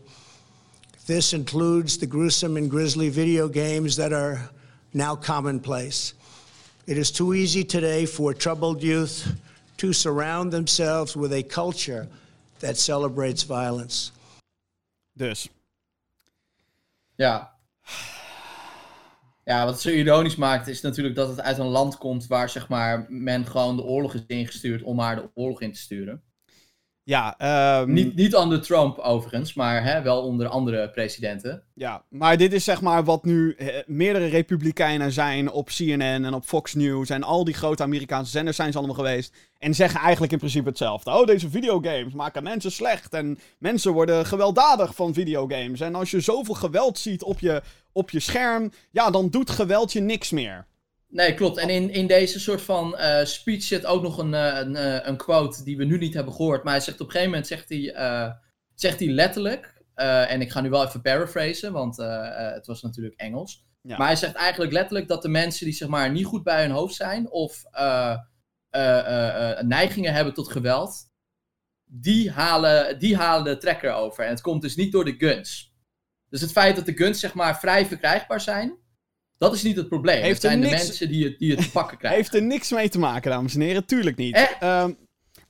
[1.07, 4.49] This includes the gruesome and grisly video games that are
[4.93, 6.13] now commonplace.
[6.87, 9.33] It is too easy today for troubled youth
[9.77, 12.09] to surround themselves with a culture
[12.59, 14.11] that celebrates violence.
[15.15, 15.47] Dus,
[17.17, 17.45] Ja.
[19.45, 22.49] Ja, wat het zo ironisch maakt is natuurlijk dat het uit een land komt waar
[22.49, 26.23] zeg maar men gewoon de oorlog is ingestuurd om maar de oorlog in te sturen.
[27.03, 31.63] ja, ehm, Niet, niet onder Trump overigens, maar hè, wel onder andere presidenten.
[31.73, 36.34] Ja, maar dit is zeg maar wat nu eh, meerdere republikeinen zijn op CNN en
[36.34, 39.36] op Fox News en al die grote Amerikaanse zenders zijn ze allemaal geweest.
[39.58, 41.12] En zeggen eigenlijk in principe hetzelfde.
[41.12, 45.79] Oh, deze videogames maken mensen slecht en mensen worden gewelddadig van videogames.
[45.79, 47.62] En als je zoveel geweld ziet op je,
[47.95, 50.67] op je scherm, ja, dan doet geweld je niks meer.
[51.08, 51.58] Nee, klopt.
[51.58, 55.08] En in, in deze soort van eh, speech zit ook nog een, eh, een, eh,
[55.08, 56.63] een quote die we nu niet hebben gehoord.
[56.63, 57.95] Maar hij zegt op een gegeven moment zegt hij,
[58.75, 59.73] zegt hij letterlijk.
[59.95, 63.65] en ik ga nu wel even paraphrasen, want het was natuurlijk Engels.
[63.81, 63.97] Ja.
[63.97, 66.71] Maar hij zegt eigenlijk letterlijk dat de mensen die zeg maar niet goed bij hun
[66.71, 67.63] hoofd zijn of
[69.62, 70.95] neigingen hebben tot geweld,
[71.86, 74.23] die halen, die halen de trekker over.
[74.23, 75.74] En het komt dus niet door de guns.
[76.36, 78.74] Dus het feit dat de guns zeg maar vrij verkrijgbaar zijn,
[79.38, 80.21] dat is niet het probleem.
[80.21, 82.19] Heeft het zijn de mensen die het, die het pakken krijgen.
[82.19, 83.86] Heeft er niks mee te maken, dames en heren.
[83.86, 84.36] Tuurlijk niet.
[84.36, 84.43] Eh.
[84.60, 84.91] Ehm,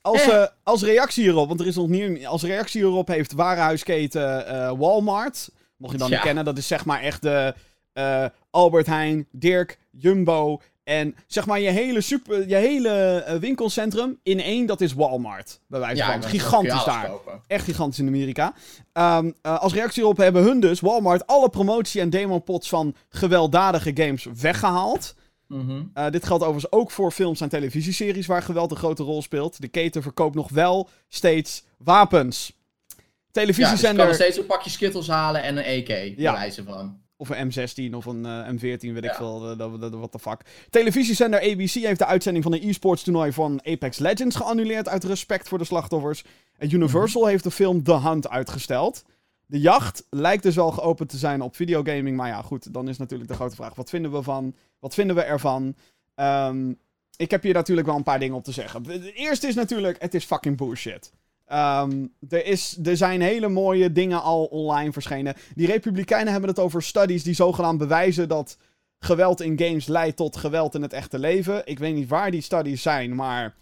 [0.02, 0.46] als, Eh.
[0.64, 2.26] als reactie hierop, want er is nog niet.
[2.26, 5.50] Als reactie hierop heeft warenhuisketen eh, Walmart.
[5.78, 6.14] Mocht je dan Ja.
[6.16, 7.54] niet kennen, dat is zeg maar echt de.
[7.94, 12.90] eh, Albert Heijn, Dirk, Jumbo en zeg maar je hele, super, je hele
[13.26, 15.60] eh, winkelcentrum in één, dat is Walmart.
[15.68, 16.20] Bij wijze Ja, van.
[16.20, 17.08] kun Gigantisch daar.
[17.10, 17.42] kopen.
[17.48, 18.54] Echt gigantisch in Amerika.
[18.94, 23.92] Ehm, eh, als reactie erop hebben hun dus, Walmart, alle promotie- en demopots van gewelddadige
[23.94, 25.16] games weggehaald.
[25.48, 25.82] Mhm.
[25.94, 29.62] Eh, dit geldt overigens ook voor films en televisieseries waar geweld een grote rol speelt.
[29.62, 32.46] De keten verkoopt nog wel steeds wapens.
[32.48, 36.14] Ja, dus je kan Televisiezender nog steeds een pakje Skittles halen en een EK, Ja.
[36.18, 36.34] ja.
[36.34, 37.04] wijze van.
[37.18, 40.20] Of een M16 of een eh, M14, weet ik veel, eh, dat- dat- wat de
[40.20, 40.42] fuck.
[40.70, 45.48] Televisiezender ABC heeft de uitzending van een e-sports toernooi van Apex Legends geannuleerd uit respect
[45.48, 46.24] voor de slachtoffers.
[46.58, 47.30] En Universal Mhm.
[47.30, 49.04] heeft de film The Hunt uitgesteld.
[49.46, 52.98] De jacht lijkt dus wel geopend te zijn op videogaming, maar ja, goed, dan is
[52.98, 54.56] natuurlijk de grote vraag, wat vinden we van?
[54.80, 55.76] Wat vinden we ervan?
[56.16, 56.74] Ehm,
[57.16, 58.84] ik heb hier natuurlijk wel een paar dingen op te zeggen.
[58.84, 61.12] De eerste is natuurlijk, het is fucking bullshit.
[61.46, 65.36] Ehm, er, is, er zijn hele mooie dingen al online verschenen.
[65.56, 68.58] Die Republikeinen hebben het over studies die zogenaamd bewijzen dat
[69.00, 71.62] geweld in games leidt tot geweld in het echte leven.
[71.66, 73.56] Ik weet niet waar die studies zijn, maar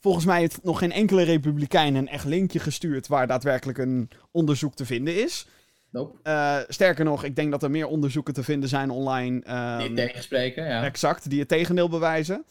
[0.00, 4.74] volgens mij heeft nog geen enkele Republikein een echt linkje gestuurd waar daadwerkelijk een onderzoek
[4.74, 5.46] te vinden is.
[5.90, 6.18] Nope.
[6.22, 9.40] Eh, sterker nog, ik denk dat er meer onderzoeken te vinden zijn online.
[9.44, 10.84] ehm, Niet tegenspreken, ja.
[10.84, 12.44] Exact, die het tegendeel bewijzen.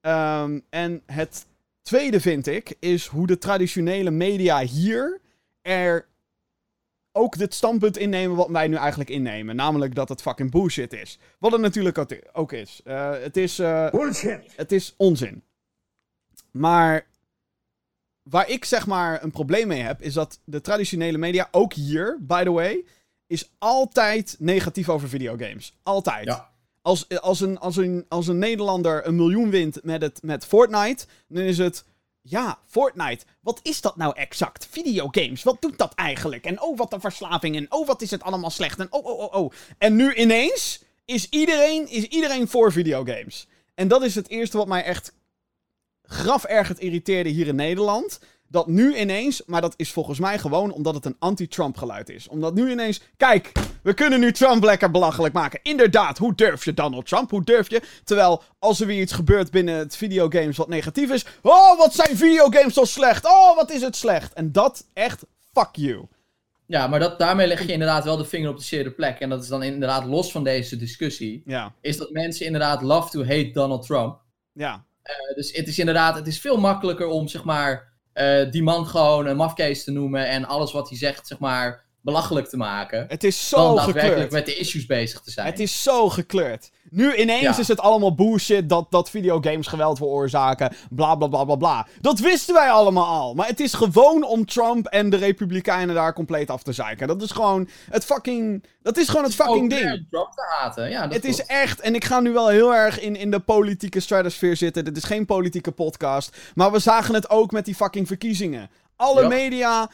[0.00, 1.46] Ehm, en het
[1.86, 5.20] tweede vind ik, is hoe de traditionele media hier
[5.62, 6.08] er
[7.12, 9.56] ook het standpunt innemen wat wij nu eigenlijk innemen.
[9.56, 11.18] Namelijk dat het fucking bullshit is.
[11.38, 12.80] Wat het natuurlijk ook- ook is.
[12.84, 13.58] Eh, het is...
[13.58, 14.52] eh, Bullshit.
[14.56, 15.42] het is onzin.
[16.50, 17.06] Maar
[18.22, 22.18] waar ik zeg maar een probleem mee heb, is dat de traditionele media, ook hier,
[22.20, 22.84] by the way,
[23.26, 25.76] is altijd negatief over videogames.
[25.82, 26.24] Altijd.
[26.24, 26.50] Ja.
[26.86, 31.06] Als, als, een, als, een, als een Nederlander een miljoen wint met, het, met Fortnite,
[31.28, 31.84] dan is het.
[32.22, 33.24] Ja, Fortnite.
[33.40, 34.66] Wat is dat nou exact?
[34.70, 35.42] Videogames.
[35.42, 36.44] Wat doet dat eigenlijk?
[36.44, 37.56] En oh, wat een verslaving.
[37.56, 38.78] En oh, wat is het allemaal slecht.
[38.78, 39.52] En oh, oh, oh, oh.
[39.78, 43.48] En nu ineens is iedereen, is iedereen voor videogames.
[43.74, 45.12] En dat is het eerste wat mij echt
[46.02, 48.20] graf ergend irriteerde hier in Nederland.
[48.48, 52.28] Dat nu ineens, maar dat is volgens mij gewoon omdat het een anti-Trump geluid is.
[52.28, 53.52] Omdat nu ineens, kijk,
[53.86, 55.60] we kunnen nu Trump lekker belachelijk maken.
[55.62, 57.30] Inderdaad, hoe durf je Donald Trump?
[57.30, 57.82] Hoe durf je?
[58.04, 61.24] Terwijl als er weer iets gebeurt binnen het videogames wat negatief is.
[61.42, 63.24] Oh, wat zijn videogames zo slecht?
[63.26, 64.32] Oh, wat is het slecht?
[64.32, 66.06] En dat echt, fuck you.
[66.66, 69.18] Ja, maar dat, daarmee leg je inderdaad wel de vinger op de zere plek.
[69.18, 71.42] En dat is dan inderdaad los van deze discussie.
[71.44, 74.20] Ja, Is dat mensen inderdaad love to hate Donald Trump.
[74.52, 74.84] ja.
[75.02, 78.86] Eh, dus het is inderdaad, het is veel makkelijker om zeg maar eh, die man
[78.86, 83.04] gewoon een mafkees te noemen en alles wat hij zegt zeg maar belachelijk te maken.
[83.08, 84.30] Het is dan zo daadwerkelijk gekleurd.
[84.32, 85.46] met de issues bezig te zijn.
[85.46, 86.70] Het is zo gekleurd.
[86.90, 87.58] Nu ineens Ja.
[87.58, 90.72] is het allemaal bullshit dat, dat videogames geweld veroorzaken.
[90.90, 91.86] Bla bla bla bla bla.
[92.00, 93.34] Dat wisten wij allemaal al.
[93.34, 97.06] Maar het is gewoon om Trump en de Republikeinen daar compleet af te zeiken.
[97.08, 98.64] Dat is gewoon het fucking.
[98.82, 100.06] Dat is gewoon het fucking ding.
[100.10, 100.90] Trump te haten.
[100.90, 103.40] Ja, dat Het is echt, en ik ga nu wel heel erg in, in de
[103.40, 104.84] politieke stratosphere zitten.
[104.84, 106.36] Dit is geen politieke podcast.
[106.54, 108.70] Maar we zagen het ook met die fucking verkiezingen.
[108.96, 109.90] Alle media.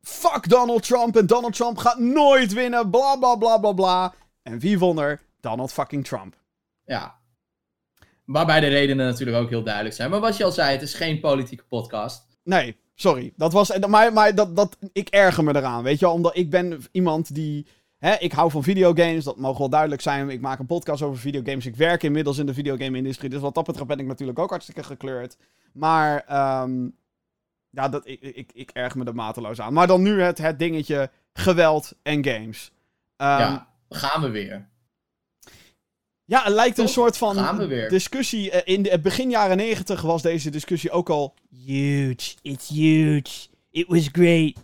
[0.00, 1.16] Fuck Donald Trump.
[1.16, 2.90] En Donald Trump gaat nooit winnen.
[2.90, 4.14] Bla bla bla bla bla.
[4.42, 5.20] En wie won er?
[5.40, 6.36] Donald fucking Trump.
[6.84, 7.16] Ja.
[8.24, 10.10] Waarbij de redenen natuurlijk ook heel duidelijk zijn.
[10.10, 12.26] Maar wat je al zei, het is geen politieke podcast.
[12.44, 13.32] Nee, sorry.
[13.36, 13.78] Dat was.
[13.78, 15.82] Maar, maar dat, dat, ik erger me eraan.
[15.82, 17.66] Weet je wel, omdat ik ben iemand die.
[17.98, 20.30] Hè, ik hou van videogames, dat mogen wel duidelijk zijn.
[20.30, 21.66] Ik maak een podcast over videogames.
[21.66, 23.30] Ik werk inmiddels in de videogame-industrie.
[23.30, 25.36] Dus wat dat betreft ben ik natuurlijk ook hartstikke gekleurd.
[25.72, 26.24] Maar.
[26.26, 26.86] ehm,
[27.78, 29.72] ja, dat, ik, ik, ik erger me er mateloos aan.
[29.72, 32.70] Maar dan nu het, het dingetje geweld en games.
[33.16, 34.68] Ehm, ja, gaan we weer.
[36.24, 37.36] Ja, het lijkt een soort van
[37.88, 38.50] discussie.
[38.50, 42.34] eh, In de begin jaren negentig was deze discussie ook al huge.
[42.42, 43.48] It's huge.
[43.70, 44.56] It was great.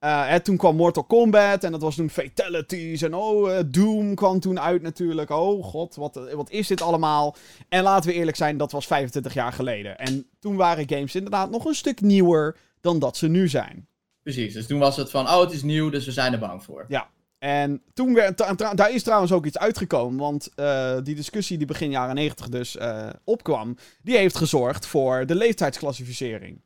[0.00, 3.02] Eh, hè, toen kwam Mortal Kombat en dat was toen fatalities.
[3.02, 5.30] En oh, eh, Doom kwam toen uit natuurlijk.
[5.30, 7.36] Oh god, wat, eh, wat is dit allemaal?
[7.68, 9.98] En laten we eerlijk zijn, dat was 25 jaar geleden.
[9.98, 13.88] En toen waren games inderdaad nog een stuk nieuwer dan dat ze nu zijn.
[14.22, 16.62] Precies, dus toen was het van, oh het is nieuw, dus we zijn er bang
[16.62, 16.84] voor.
[17.38, 18.38] En toen werd,
[18.76, 20.50] daar is trouwens ook iets uitgekomen, want
[21.04, 22.76] die discussie die begin jaren 90 dus
[23.24, 26.60] opkwam, die heeft gezorgd voor de leeftijdsclassificering.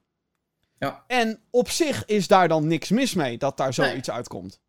[0.85, 1.05] Ja.
[1.07, 4.61] En op zich is daar dan niks mis mee dat daar zoiets uitkomt.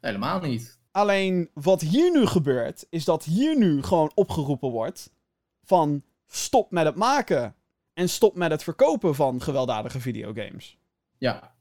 [0.00, 0.78] Helemaal niet.
[0.90, 5.12] Alleen wat hier nu gebeurt, is dat hier nu gewoon opgeroepen wordt
[5.64, 7.54] van stop met het maken
[7.94, 10.78] en stop met het verkopen van gewelddadige videogames.
[11.18, 11.54] Ja.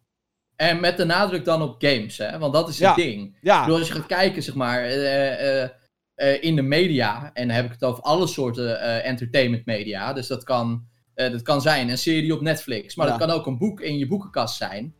[0.56, 2.38] En met de nadruk dan op games, hè?
[2.40, 2.88] Want dat is Ja.
[2.88, 3.38] het ding.
[3.42, 5.70] Ja, bedoel, als je gaat kijken, zeg maar, eh, eh,
[6.16, 10.14] eh, in de media, en dan heb ik het over alle soorten entertainment media.
[10.14, 13.18] Dus dat kan, eh, dat kan zijn een serie op Netflix, maar Ja.
[13.18, 14.94] dat kan ook een boek in je boekenkast zijn.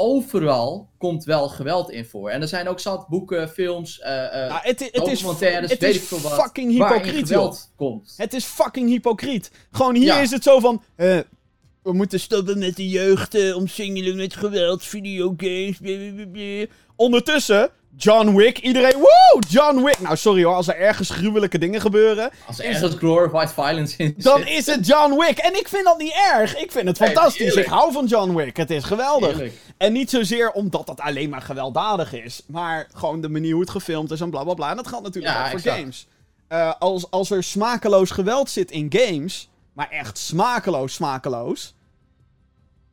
[0.00, 2.30] overal komt wel geweld in voor.
[2.30, 6.00] En er zijn ook zat boeken, films, eh, Nou, het, het documentaires, het weet is
[6.00, 8.14] ik veel wat, fucking hypocriet, geweld komt.
[8.16, 9.50] Het is fucking hypocriet.
[9.70, 10.20] Gewoon hier Ja.
[10.20, 10.82] is het zo van...
[10.96, 16.66] we moeten stoppen met de jeugd, omsingelen met geweld, videogames, blablabla.
[16.96, 18.94] Ondertussen, John Wick, iedereen...
[18.98, 19.42] Woe!
[19.48, 20.00] John Wick!
[20.00, 22.30] Nou, sorry hoor, als er ergens gruwelijke dingen gebeuren...
[22.46, 25.38] Als er ergens glorified violence in Dan is het John Wick.
[25.38, 26.56] En ik vind dat niet erg.
[26.56, 27.54] Ik vind het fantastisch.
[27.54, 28.56] Ik hou van John Wick.
[28.56, 29.42] Het is geweldig.
[29.76, 32.42] En niet zozeer omdat het alleen maar gewelddadig is.
[32.46, 34.70] Maar gewoon de manier hoe het gefilmd is en bla bla bla.
[34.70, 35.78] En dat geldt natuurlijk Ja, ook voor exact.
[35.78, 36.06] games.
[36.48, 39.48] Eh, als, als er smakeloos geweld zit in games.
[39.72, 41.74] Maar echt smakeloos, smakeloos.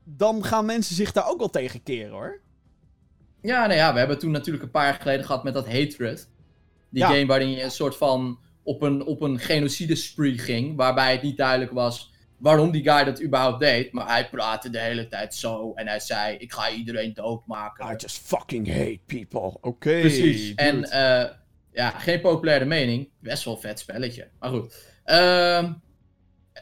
[0.04, 2.39] Dan gaan mensen zich daar ook wel tegen keren hoor.
[3.45, 6.29] Ja, nou ja, we hebben toen natuurlijk een paar jaar geleden gehad met dat Hatred.
[6.89, 7.08] Die Ja.
[7.08, 10.75] game waarin je een soort van op een, op een genocide spree ging.
[10.75, 13.91] Waarbij het niet duidelijk was waarom die guy dat überhaupt deed.
[13.91, 15.73] Maar hij praatte de hele tijd zo.
[15.75, 17.86] En hij zei, ik ga iedereen doodmaken.
[17.91, 19.58] I just fucking hate people.
[19.62, 19.99] Oké.
[19.99, 20.47] Precies.
[20.47, 20.62] dude.
[20.62, 21.31] En eh,
[21.71, 23.10] ja, geen populaire mening.
[23.19, 24.27] Best wel vet spelletje.
[24.39, 24.75] Maar goed.
[25.03, 25.71] Ehm,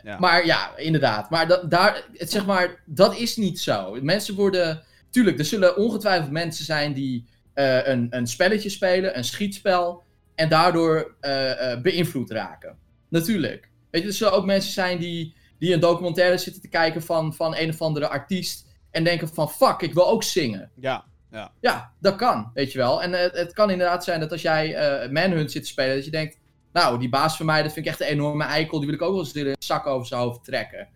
[0.03, 0.19] Ja.
[0.19, 1.29] Maar ja, inderdaad.
[1.29, 3.97] Maar, da- daar, het, zeg maar dat is niet zo.
[4.01, 4.83] Mensen worden...
[5.13, 10.04] Tuurlijk, er zullen ongetwijfeld mensen zijn die eh, een, een spelletje spelen, een schietspel,
[10.36, 12.78] en daardoor eh, eh, beïnvloed raken.
[13.10, 13.69] Natuurlijk.
[13.89, 17.34] Weet je, er zullen ook mensen zijn die, die een documentaire zitten te kijken van,
[17.34, 20.71] van een of andere artiest en denken van fuck, ik wil ook zingen.
[20.80, 21.52] Ja.
[21.62, 23.02] Ja, dat kan, weet je wel.
[23.02, 26.12] En het kan inderdaad zijn dat als jij eh Manhunt zit te spelen, dat je
[26.12, 26.39] denkt,
[26.73, 29.02] nou, die baas van mij, dat vind ik echt een enorme eikel, die wil ik
[29.02, 30.88] ook wel eens een zak over zijn hoofd trekken.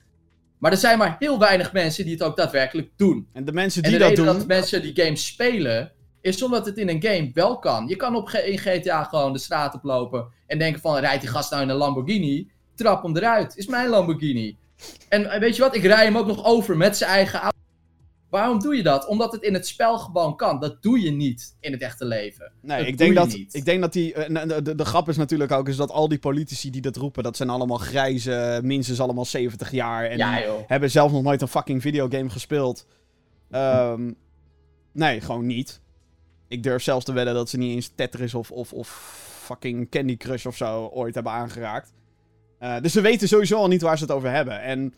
[0.58, 3.28] Maar er zijn maar heel weinig mensen die het ook daadwerkelijk doen.
[3.34, 4.38] En de mensen En die de dat reden doen...
[4.38, 5.91] dat mensen die games spelen,
[6.22, 7.88] is omdat het in een game wel kan.
[7.88, 11.52] Je kan op, in GTA gewoon de straat oplopen en denken van, rijdt die gast
[11.52, 12.52] nou in een Lamborghini?
[12.76, 14.58] Trap hem eruit, is mijn Lamborghini.
[15.10, 17.58] En weet je wat, ik rij hem ook nog over met zijn eigen auto.
[18.38, 19.08] Waarom doe je dat?
[19.08, 20.60] Omdat het in het spel gewoon kan.
[20.60, 22.52] Dat doe je niet in het echte leven.
[22.62, 23.54] Nee, Dat ik denk dat, niet.
[23.54, 24.13] ik denk dat die.
[24.13, 27.23] eh, de, de grap is natuurlijk ook is dat al die politici die dat roepen,
[27.23, 30.06] dat zijn allemaal grijze, minstens allemaal 70 jaar.
[30.06, 32.86] En ja hebben zelf nog nooit een fucking videogame gespeeld.
[33.52, 34.12] Ehm,
[34.91, 35.82] nee, gewoon niet.
[36.47, 38.88] Ik durf zelfs te wedden dat ze niet eens Tetris of, of, of
[39.43, 41.93] fucking Candy Crush of zo ooit hebben aangeraakt.
[42.60, 44.62] Eh, dus ze weten sowieso al niet waar ze het over hebben.
[44.62, 44.93] En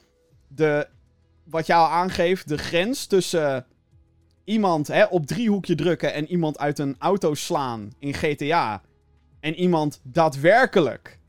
[0.48, 0.88] de,
[1.50, 3.66] wat jou aangeeft, de grens tussen
[4.44, 8.82] iemand hè, op driehoekje drukken en iemand uit een auto slaan in GTA.
[9.40, 11.20] En iemand daadwerkelijk,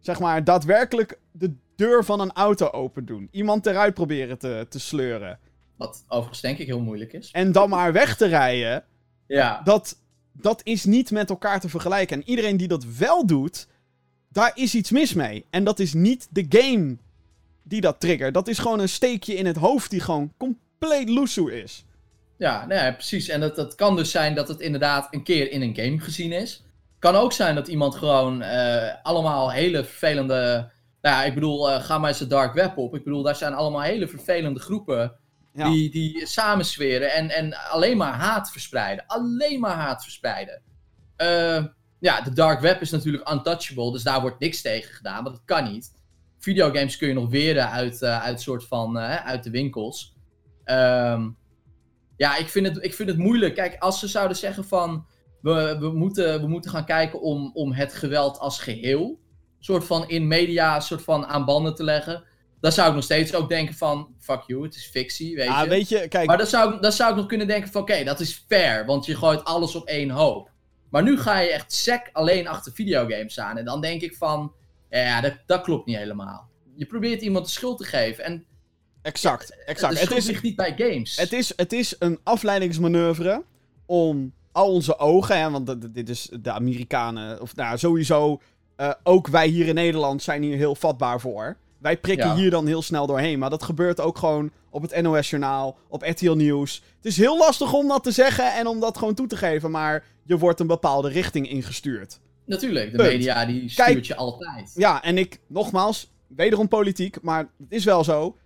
[0.00, 3.28] zeg maar, daadwerkelijk de deur van een auto open doen.
[3.30, 5.38] Iemand eruit proberen te, te sleuren.
[5.76, 7.30] Wat overigens denk ik heel moeilijk is.
[7.30, 8.84] En dan maar weg te rijden.
[9.26, 9.60] Ja.
[9.64, 9.98] Dat,
[10.32, 12.16] dat is niet met elkaar te vergelijken.
[12.16, 13.68] En iedereen die dat wel doet,
[14.28, 15.46] daar is iets mis mee.
[15.50, 16.96] En dat is niet de game
[17.68, 18.34] die dat triggert.
[18.34, 21.84] Dat is gewoon een steekje in het hoofd die gewoon compleet loesoe is.
[22.38, 23.28] Ja, nou ja, precies.
[23.28, 26.32] En dat, dat kan dus zijn dat het inderdaad een keer in een game gezien
[26.32, 26.62] is.
[26.98, 30.70] Kan ook zijn dat iemand gewoon eh, allemaal hele vervelende.
[31.02, 32.94] Nou ja, ik bedoel, eh, ga maar eens de dark web op.
[32.94, 35.12] Ik bedoel, daar zijn allemaal hele vervelende groepen
[35.52, 35.70] Ja.
[35.70, 39.04] die, die samensweren en, en alleen maar haat verspreiden.
[39.06, 40.62] Alleen maar haat verspreiden.
[41.16, 41.64] Eh,
[42.00, 45.44] ja, de dark web is natuurlijk untouchable, dus daar wordt niks tegen gedaan, want dat
[45.44, 45.92] kan niet.
[46.38, 50.14] Videogames kun je nog weren uit, eh, uit soort van, eh, uit de winkels.
[50.64, 51.28] Ehm,
[52.16, 53.54] ja, ik vind, het, ik vind het moeilijk.
[53.54, 55.06] Kijk, als ze zouden zeggen van...
[55.42, 59.18] We, we, moeten, we moeten gaan kijken om, om het geweld als geheel...
[59.58, 62.24] soort van in media soort van aan banden te leggen...
[62.60, 64.14] dan zou ik nog steeds ook denken van...
[64.18, 65.68] Fuck you, het is fictie, weet Ah, je.
[65.68, 66.26] weet je, kijk.
[66.26, 67.80] Maar dan zou, ik- dan zou ik nog kunnen denken van...
[67.82, 70.50] Oké, dat is fair, want je gooit alles op één hoop.
[70.90, 73.56] Maar nu ga je echt sec alleen achter videogames aan.
[73.58, 74.52] En dan denk ik van...
[74.90, 76.48] Ja, dat, dat klopt niet helemaal.
[76.74, 78.24] Je probeert iemand de schuld te geven.
[78.24, 78.44] En
[79.02, 80.00] Exact, exact.
[80.00, 81.16] Het is, ligt niet bij games.
[81.16, 83.44] het, is, het is een afleidingsmanoeuvre
[83.86, 88.40] om al onze ogen, hè, want dit is de Amerikanen, of nou sowieso,
[88.76, 91.56] eh, ook wij hier in Nederland zijn hier heel vatbaar voor.
[91.78, 92.34] Wij prikken Ja.
[92.34, 96.32] hier dan heel snel doorheen, maar dat gebeurt ook gewoon op het NOS-journaal, op RTL
[96.32, 96.82] Nieuws.
[96.96, 99.70] Het is heel lastig om dat te zeggen en om dat gewoon toe te geven,
[99.70, 102.20] maar je wordt een bepaalde richting ingestuurd.
[102.48, 103.08] Natuurlijk, de Punt.
[103.08, 104.04] media die stuurt Kijk.
[104.04, 104.72] je altijd.
[104.74, 108.36] Ja, en ik, nogmaals, wederom politiek, maar het is wel zo.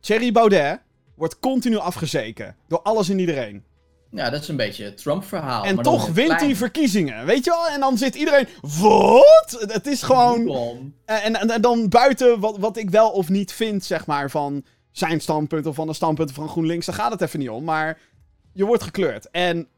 [0.00, 0.80] Thierry Baudet
[1.14, 3.64] wordt continu afgezeken door alles en iedereen.
[4.10, 5.64] Ja, dat is een beetje het Trump-verhaal.
[5.64, 6.44] En maar toch wint klein.
[6.44, 7.68] hij verkiezingen, weet je wel?
[7.68, 9.64] En dan zit iedereen, wat?
[9.66, 10.92] Het is gewoon...
[11.04, 15.20] En, en dan buiten wat, wat ik wel of niet vind, zeg maar, van zijn
[15.20, 17.64] standpunt of van de standpunten van GroenLinks, daar gaat het even niet om.
[17.64, 17.98] Maar
[18.52, 19.30] je wordt gekleurd.
[19.30, 19.68] En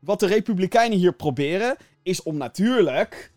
[0.00, 3.32] wat de Republikeinen hier proberen, is om natuurlijk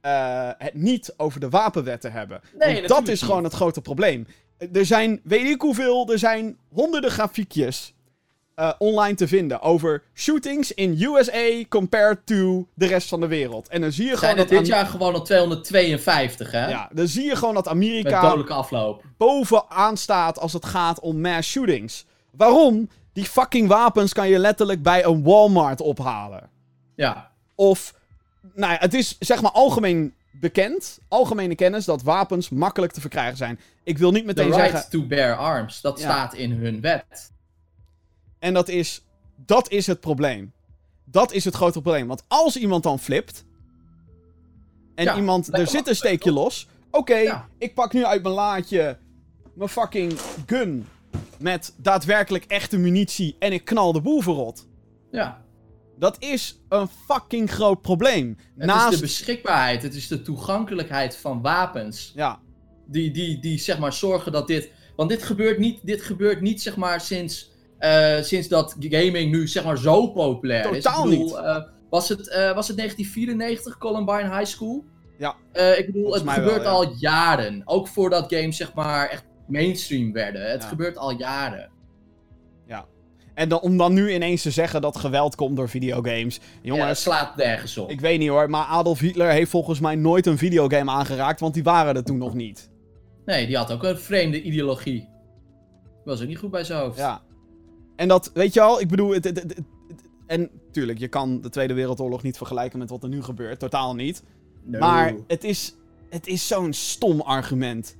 [0.00, 2.40] eh, het niet over de wapenwet te hebben.
[2.58, 4.26] Want dat is gewoon het grote probleem.
[4.72, 7.94] Er zijn, weet ik hoeveel, er zijn honderden grafiekjes
[8.54, 13.68] eh, online te vinden over shootings in USA compared to de rest van de wereld.
[13.68, 14.48] En dan zie je gewoon dat...
[14.48, 16.68] dit jaar gewoon al 252, hè?
[16.68, 19.04] Ja, dan zie je gewoon dat Amerika dodelijke afloop.
[19.16, 22.06] bovenaan staat als het gaat om mass shootings.
[22.30, 22.88] Waarom?
[23.12, 26.50] Die fucking wapens kan je letterlijk bij een Walmart ophalen.
[26.94, 27.34] Ja.
[27.56, 27.94] Of,
[28.54, 33.36] nou ja, het is zeg maar algemeen bekend, algemene kennis, dat wapens makkelijk te verkrijgen
[33.36, 33.60] zijn.
[33.84, 35.80] Ik wil niet The meteen right zeggen, to bear arms.
[35.80, 36.04] Dat Ja.
[36.10, 37.32] staat in hun wet.
[38.38, 39.04] en dat is,
[39.36, 40.52] dat is het probleem.
[41.04, 42.06] Dat is het grote probleem.
[42.06, 43.44] Want als iemand dan flipt,
[44.94, 46.68] en Ja, iemand, er zit een steekje los.
[46.90, 47.48] Oké, Ja.
[47.58, 48.98] ik pak nu uit mijn laadje
[49.54, 50.86] mijn fucking gun
[51.38, 54.66] met daadwerkelijk echte munitie en ik knal de boel verrot.
[55.10, 55.44] Ja.
[55.98, 58.36] Dat is een fucking groot probleem.
[58.56, 58.88] Het Naast...
[58.92, 62.12] is de beschikbaarheid, het is de toegankelijkheid van wapens.
[62.14, 62.38] Ja,
[62.86, 64.70] Die, die, die zeg maar zorgen dat dit.
[64.96, 69.48] Want dit gebeurt niet, dit gebeurt niet zeg maar sinds, eh, sinds dat gaming nu
[69.48, 70.82] zeg maar zo populair is.
[70.84, 71.32] Totaal niet.
[71.34, 74.84] eh, was, het, eh, was het 1994 Columbine High School?
[75.18, 75.34] Ja.
[75.76, 76.68] Ik bedoel, Volgens het wel, gebeurt ja.
[76.70, 77.62] al jaren.
[77.64, 80.50] Ook voordat games zeg maar echt mainstream werden.
[80.50, 80.68] Het Ja.
[80.68, 81.70] gebeurt al jaren.
[83.36, 86.34] En dan, om dan nu ineens te zeggen dat geweld komt door videogames.
[86.36, 87.90] Ja, Jongens, slaat nergens op.
[87.90, 91.54] ik weet niet hoor, maar Adolf Hitler heeft volgens mij nooit een videogame aangeraakt, want
[91.54, 92.70] die waren er toen nog niet.
[93.24, 95.08] Nee, die had ook een vreemde ideologie.
[96.04, 96.98] Was ook niet goed bij zijn hoofd.
[96.98, 97.22] Ja.
[97.96, 99.64] En dat, weet je wel, ik bedoel, het, het, het- het-
[100.26, 103.94] en tuurlijk, je kan de Tweede Wereldoorlog niet vergelijken met wat er nu gebeurt, totaal
[103.94, 104.22] niet.
[104.64, 104.78] No.
[104.78, 105.74] Maar het is,
[106.10, 107.96] het is zo'n stom argument.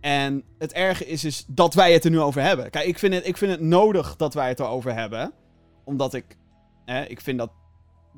[0.00, 2.70] En het erge is, is dat wij het er nu over hebben.
[2.70, 5.32] Kijk, ik vind het, ik vind het nodig dat wij het erover hebben.
[5.84, 6.24] Omdat ik,
[6.84, 7.50] hè, ik vind dat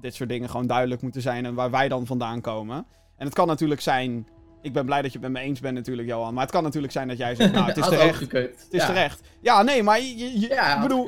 [0.01, 2.87] dit soort dingen gewoon duidelijk moeten zijn en waar wij dan vandaan komen.
[3.17, 4.29] En het kan natuurlijk zijn,
[4.63, 6.35] ik ben blij dat je het met me eens bent natuurlijk, Johan.
[6.35, 8.21] Maar het kan natuurlijk zijn dat jij zegt, nou, het is terecht.
[8.33, 8.87] Het is ja.
[8.87, 9.21] terecht.
[9.41, 11.07] Ja, nee, maar je, je- je- Ja, ik bedoel,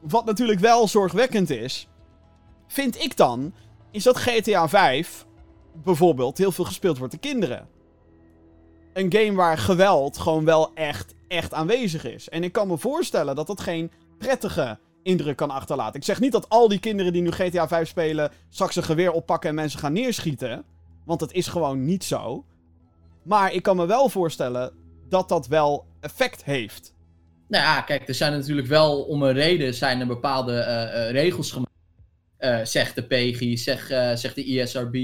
[0.00, 1.88] wat natuurlijk wel zorgwekkend is,
[2.66, 3.54] vind ik dan,
[3.90, 5.26] is dat GTA 5
[5.84, 7.68] bijvoorbeeld heel veel gespeeld wordt door kinderen.
[8.94, 12.28] Een game waar geweld gewoon wel echt, echt aanwezig is.
[12.28, 15.94] En ik kan me voorstellen dat dat geen prettige indruk kan achterlaten.
[16.00, 19.12] Ik zeg niet dat al die kinderen die nu GTA 5 spelen straks een geweer
[19.12, 20.64] oppakken en mensen gaan neerschieten.
[21.04, 22.44] Want dat is gewoon niet zo.
[23.22, 24.72] Maar ik kan me wel voorstellen
[25.08, 26.94] dat dat wel effect heeft.
[27.48, 31.10] Nou ja, kijk, er zijn natuurlijk wel om een reden zijn er bepaalde eh, eh,
[31.10, 31.72] regels gemaakt.
[32.36, 33.88] Eh zegt de PEGI, zegt,
[34.20, 34.94] zegt de ISRB,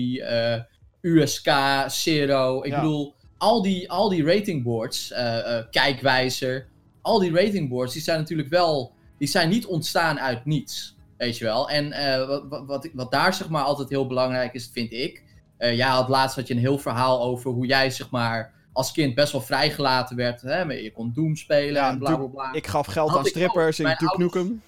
[1.00, 1.50] USK,
[1.87, 2.62] Zero.
[2.62, 2.81] Ik Ja.
[2.81, 6.66] bedoel, al die, al die ratingboards, eh, eh, Kijkwijzer,
[7.03, 10.96] al die ratingboards, die zijn natuurlijk wel, die zijn niet ontstaan uit niets.
[11.16, 11.70] Weet je wel.
[11.70, 15.22] En eh, wat, wat, wat, daar zeg maar altijd heel belangrijk is, vind ik.
[15.57, 18.92] eh jij had laatst had je een heel verhaal over hoe jij zeg maar als
[18.92, 20.40] kind best wel vrijgelaten werd.
[20.40, 20.64] Hè?
[20.64, 22.53] maar Je kon Doom spelen Ja, en bla bla bla.
[22.53, 24.62] Ik gaf geld Had aan strippers Mijn Duke Nukem.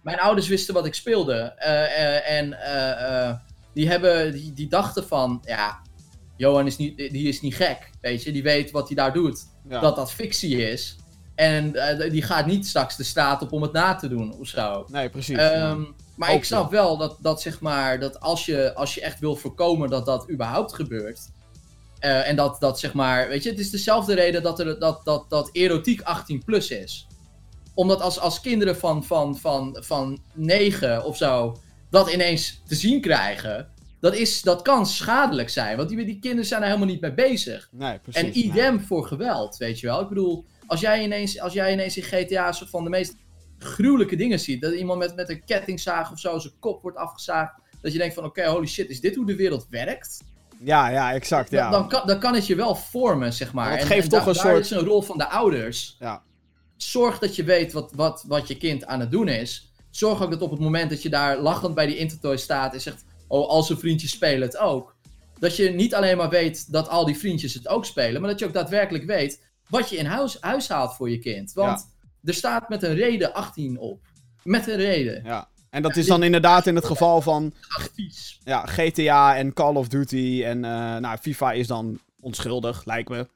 [0.00, 1.38] Mijn ouders wisten wat ik speelde.
[2.24, 2.56] en
[3.72, 5.80] die, hebben, die, die dachten van, ja,
[6.38, 7.90] Johan is niet, die is niet gek.
[8.00, 9.46] Weet je, die weet wat hij daar doet.
[9.68, 9.80] Ja.
[9.80, 10.96] Dat dat fictie is.
[11.34, 14.46] En eh, die gaat niet straks de straat op om het na te doen of
[14.48, 14.84] zo.
[14.88, 15.36] Nee, precies.
[15.36, 15.50] ja.
[15.52, 15.82] Ehm,
[16.16, 19.36] maar ik snap wel dat, dat, zeg maar, dat als, je, als je echt wil
[19.36, 21.20] voorkomen dat dat überhaupt gebeurt.
[21.98, 25.04] eh, en dat, dat zeg maar, weet je, het is dezelfde reden dat, er, dat,
[25.04, 27.06] dat, dat erotiek 18 plus is.
[27.74, 31.56] Omdat als, als kinderen van, van, van, van 9 of zo
[31.90, 33.68] dat ineens te zien krijgen,
[34.00, 35.76] dat, is, dat kan schadelijk zijn.
[35.76, 37.68] Want die, die kinderen zijn er helemaal niet mee bezig.
[37.72, 38.22] nee, precies.
[38.22, 40.00] En idem voor geweld, weet je wel.
[40.00, 43.14] Ik bedoel, als jij ineens, als jij ineens in GTA soort van de meest
[43.58, 44.60] gruwelijke dingen ziet.
[44.60, 47.54] Dat iemand met, met een kettingzaag of zo zijn kop wordt afgezaagd.
[47.80, 50.20] Dat je denkt van, oké, holy shit, is dit hoe de wereld werkt?
[50.60, 51.50] Ja, ja, exact.
[51.50, 51.70] Ja.
[51.70, 53.70] Dan, dan, kan, dan kan het je wel vormen, zeg maar.
[53.70, 55.96] Dat En- geeft en toch da- een daar soort- is een rol van de ouders.
[55.98, 56.22] ja.
[56.76, 59.72] Zorg dat je weet wat, wat, wat je kind aan het doen is.
[59.90, 62.80] Zorg ook dat op het moment dat je daar lachend bij die Intertoy staat en
[62.80, 63.04] zegt...
[63.28, 64.96] Oh, al zijn vriendjes spelen het ook.
[65.38, 68.20] Dat je niet alleen maar weet dat al die vriendjes het ook spelen...
[68.20, 71.52] maar dat je ook daadwerkelijk weet wat je in huis, huis haalt voor je kind.
[71.52, 71.88] Want
[72.24, 74.00] er staat met een reden 18 op.
[74.42, 75.24] Met een reden.
[75.24, 75.48] ja.
[75.70, 77.52] En dat is dan inderdaad in het geval van
[78.44, 80.42] ja, GTA en Call of Duty.
[80.44, 83.28] En eh, nou, FIFA is dan onschuldig, lijkt me.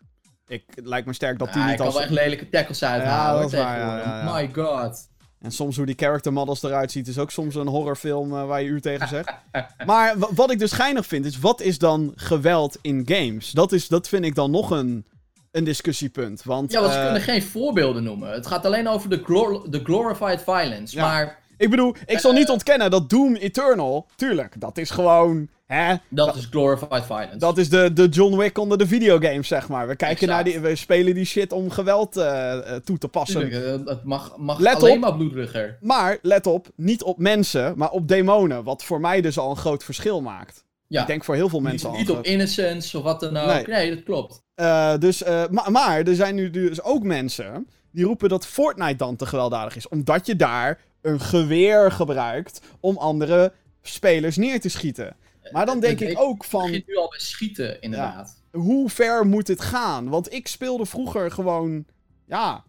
[0.46, 1.94] Ik, lijkt me sterk dat die Ja, niet kan als...
[1.94, 3.50] wel echt lelijke tackles uithalen.
[3.50, 4.32] waar, ja.
[4.32, 5.10] My god.
[5.42, 8.62] En soms hoe die character models eruit ziet, is ook soms een horrorfilm eh, waar
[8.62, 9.32] je uur tegen zegt.
[9.86, 13.50] maar wa- wat ik dus geinig vind, is wat is dan geweld in games?
[13.50, 15.06] Dat, is, dat vind ik dan nog een,
[15.50, 16.42] een discussiepunt.
[16.42, 18.32] Want, Ja, want ze eh, kunnen geen voorbeelden noemen.
[18.32, 20.96] Het gaat alleen over de, glor- de glorified violence.
[20.96, 21.06] Ja.
[21.06, 25.94] Maar Ik bedoel, ik zal niet ontkennen dat Doom Eternal, tuurlijk, dat is gewoon, hè,
[26.08, 27.36] Dat is glorified violence.
[27.36, 29.88] dat is de, de John Wick onder de videogames, zeg maar.
[29.88, 30.32] We kijken Exact.
[30.32, 33.40] naar die, we spelen die shit om geweld eh, eh, toe te passen.
[33.50, 35.00] Tuurlijk, eh, het mag, mag Let alleen op.
[35.00, 35.78] maar bloedrugger.
[35.80, 38.64] Maar, let op, niet op mensen, maar op demonen.
[38.64, 40.64] Wat voor mij dus al een groot verschil maakt.
[40.86, 41.00] Ja.
[41.00, 41.96] Ik denk voor heel veel Niet, mensen al.
[41.96, 43.46] niet op innocence of wat dan ook.
[43.46, 43.64] Nee.
[43.66, 44.42] Nee, dat klopt.
[44.54, 48.96] Eh, dus, eh, ma- maar er zijn nu dus ook mensen die roepen dat Fortnite
[48.96, 49.88] dan te gewelddadig is.
[49.88, 55.16] Omdat je daar een geweer gebruikt om andere spelers neer te schieten.
[55.50, 58.42] Maar dan denk Het- ik het- ook Het van, begint nu al bij schieten, inderdaad.
[58.50, 60.08] hoe ver moet het gaan?
[60.08, 61.84] Want ik speelde vroeger gewoon,
[62.26, 62.64] ja,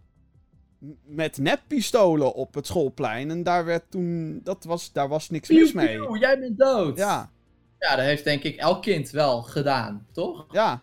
[1.06, 3.30] met neppistolen op het schoolplein.
[3.30, 5.96] En daar werd toen, dat was, daar was niks mis mee.
[5.96, 6.98] pieuw, jij bent dood.
[6.98, 7.32] Ja,
[7.80, 10.46] Ja, dat heeft denk ik elk kind wel gedaan, toch?
[10.52, 10.82] ja.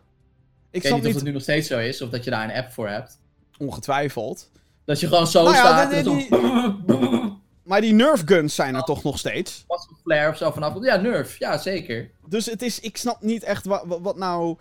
[0.70, 2.56] Ik weet niet of het nu nog steeds zo is, of dat je daar een
[2.56, 3.18] app voor hebt.
[3.58, 4.50] ongetwijfeld.
[4.84, 6.18] Dat je gewoon zo Nou ja, staat en zo...
[7.70, 9.64] Maar die Nerf guns zijn er toch nog steeds.
[9.66, 10.74] Was een flare of zo vanaf.
[10.80, 11.38] Ja, Nerf.
[11.38, 12.10] Ja, zeker.
[12.28, 14.56] Dus het is, ik snap niet echt wat, wat, nou.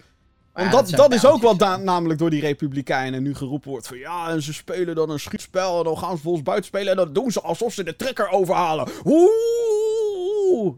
[0.54, 3.88] Maar Want ja, dat, dat is ook wat namelijk door die Republikeinen nu geroepen wordt.
[3.88, 5.78] Van ja, en ze spelen dan een schietspel.
[5.78, 6.90] En dan gaan ze volgens buiten spelen.
[6.90, 8.88] En dan doen ze alsof ze de trekker overhalen.
[9.06, 10.74] Oeh.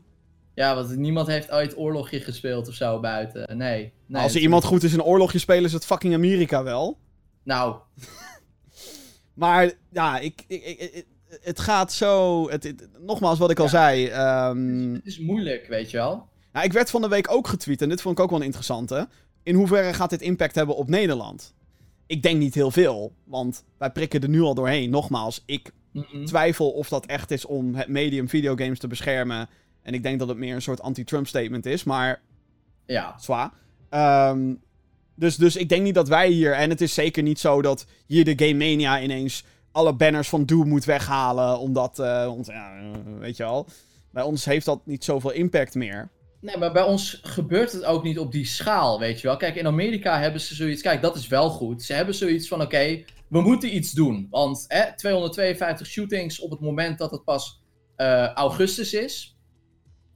[0.54, 3.58] Ja, want niemand heeft ooit oorlogje gespeeld of zo buiten.
[3.58, 3.94] Nee.
[4.06, 6.98] nee Als er iemand goed is in een oorlogje spelen, is het fucking Amerika wel.
[7.44, 7.76] Nou,
[9.34, 11.06] Maar ja, ik, ik- ik-
[11.42, 12.50] het gaat zo.
[12.50, 14.08] Het, het- nogmaals, wat ik al zei.
[14.08, 16.28] ehm, het is moeilijk, weet je wel.
[16.54, 18.46] Nou, ik werd van de week ook getweet, en dit vond ik ook wel een
[18.46, 19.08] interessante.
[19.44, 21.54] In hoeverre gaat dit impact hebben op Nederland?
[22.06, 24.90] Ik denk niet heel veel, want wij prikken er nu al doorheen.
[24.90, 26.26] Nogmaals, ik Mhm.
[26.26, 29.50] twijfel of dat echt is om het medium videogames te beschermen.
[29.82, 32.22] En ik denk dat het meer een soort anti-Trump statement is, maar
[32.86, 33.16] Ja.
[33.20, 33.52] zwaar.
[33.90, 34.54] Ehm,
[35.16, 37.86] dus, dus ik denk niet dat wij hier, en het is zeker niet zo dat
[38.06, 42.72] hier de Game Mania ineens alle banners van Doom moet weghalen, omdat, eh, ons, ja,
[43.20, 43.68] weet je wel.
[44.12, 46.10] Bij ons heeft dat niet zoveel impact meer.
[46.42, 49.38] Nee, maar bij ons gebeurt het ook niet op die schaal, weet je wel.
[49.38, 50.82] Kijk, in Amerika hebben ze zoiets...
[50.82, 51.84] Kijk, dat is wel goed.
[51.84, 54.28] Ze hebben zoiets van, oké, we moeten iets doen.
[54.30, 57.62] Want hè, 252 shootings op het moment dat het pas
[57.96, 59.38] eh, augustus is...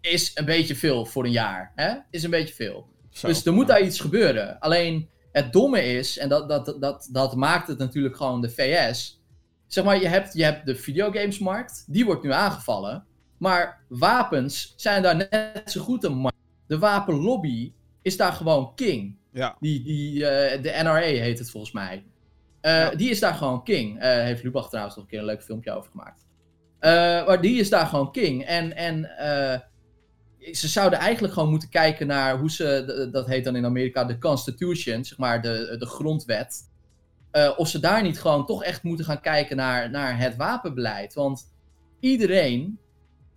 [0.01, 1.71] is een beetje veel voor een jaar.
[1.75, 1.93] Hè?
[2.11, 2.87] Is een beetje veel.
[3.09, 3.27] Zo.
[3.27, 4.59] Dus er moet daar iets gebeuren.
[4.59, 9.23] Alleen, het domme is, en dat, dat, dat, dat maakt het natuurlijk gewoon de VS...
[9.75, 13.05] Zeg maar, je hebt, je hebt de videogamesmarkt, die wordt nu aangevallen...
[13.37, 16.37] Maar wapens zijn daar net zo goed een markt.
[16.67, 19.17] De wapenlobby is daar gewoon king.
[19.31, 19.57] Ja.
[19.59, 22.05] Die, die, eh, de NRA heet het volgens mij.
[22.61, 22.89] Eh, Ja.
[22.89, 23.99] Die is daar gewoon king.
[23.99, 26.25] Eh heeft Lubach trouwens nog een keer een leuk filmpje over gemaakt.
[27.27, 28.45] Maar die is daar gewoon king.
[28.45, 29.09] En, en
[30.51, 34.17] ze zouden eigenlijk gewoon moeten kijken naar hoe ze, dat heet dan in Amerika de
[34.17, 36.73] Constitution, zeg maar de, de grondwet.
[37.35, 41.13] Eh, of ze daar niet gewoon toch echt moeten gaan kijken naar, naar het wapenbeleid.
[41.13, 41.53] Want
[41.99, 42.79] iedereen,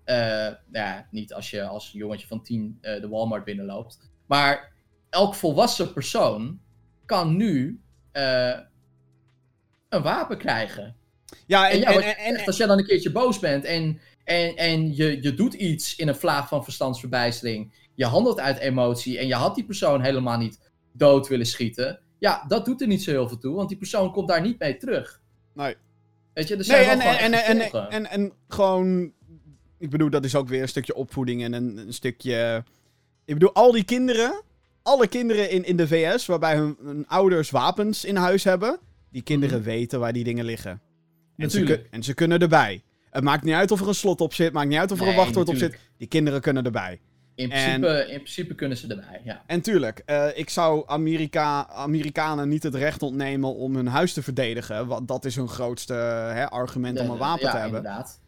[0.04, 4.72] eh, ja, niet als je als jongetje van tien eh, de Walmart binnenloopt, maar
[5.10, 6.60] elk volwassen persoon
[7.06, 7.80] kan nu
[9.88, 10.96] een wapen krijgen.
[11.46, 14.96] Ja, En, en, ja, en, als jij dan een keertje boos bent en, en, en
[14.96, 19.34] je, je doet iets in een vlaag van verstandsverbijstering, je handelt uit emotie en je
[19.34, 23.28] had die persoon helemaal niet dood willen schieten, ja, dat doet er niet zo heel
[23.28, 25.20] veel toe, want die persoon komt daar niet mee terug.
[25.54, 25.76] Nee.
[26.34, 29.12] Weet je, er zijn nee, wel en, en, en, en, en, en gewoon...
[29.78, 32.64] Ik bedoel, dat is ook weer een stukje opvoeding en een, een stukje...
[33.24, 34.42] Ik bedoel, al die kinderen...
[34.82, 38.78] Alle kinderen in, in de VS, waarbij hun, hun ouders wapens in huis hebben...
[39.10, 39.68] Die kinderen Mhm.
[39.68, 40.80] weten waar die dingen liggen.
[41.36, 42.82] En ze, en ze kunnen erbij.
[43.10, 44.52] Het maakt niet uit of er een slot op zit.
[44.52, 45.78] maakt niet uit of er een wachtwoord op zit.
[45.96, 47.00] Die kinderen kunnen erbij.
[47.38, 49.42] In principe, in principe kunnen ze erbij, ja.
[49.46, 54.22] En tuurlijk, eh, ik zou Amerika, Amerikanen niet het recht ontnemen om hun huis te
[54.22, 54.86] verdedigen.
[54.86, 55.94] Want dat is hun grootste
[56.34, 57.76] hè, argument om een wapen ja, te hebben.
[57.76, 58.20] inderdaad.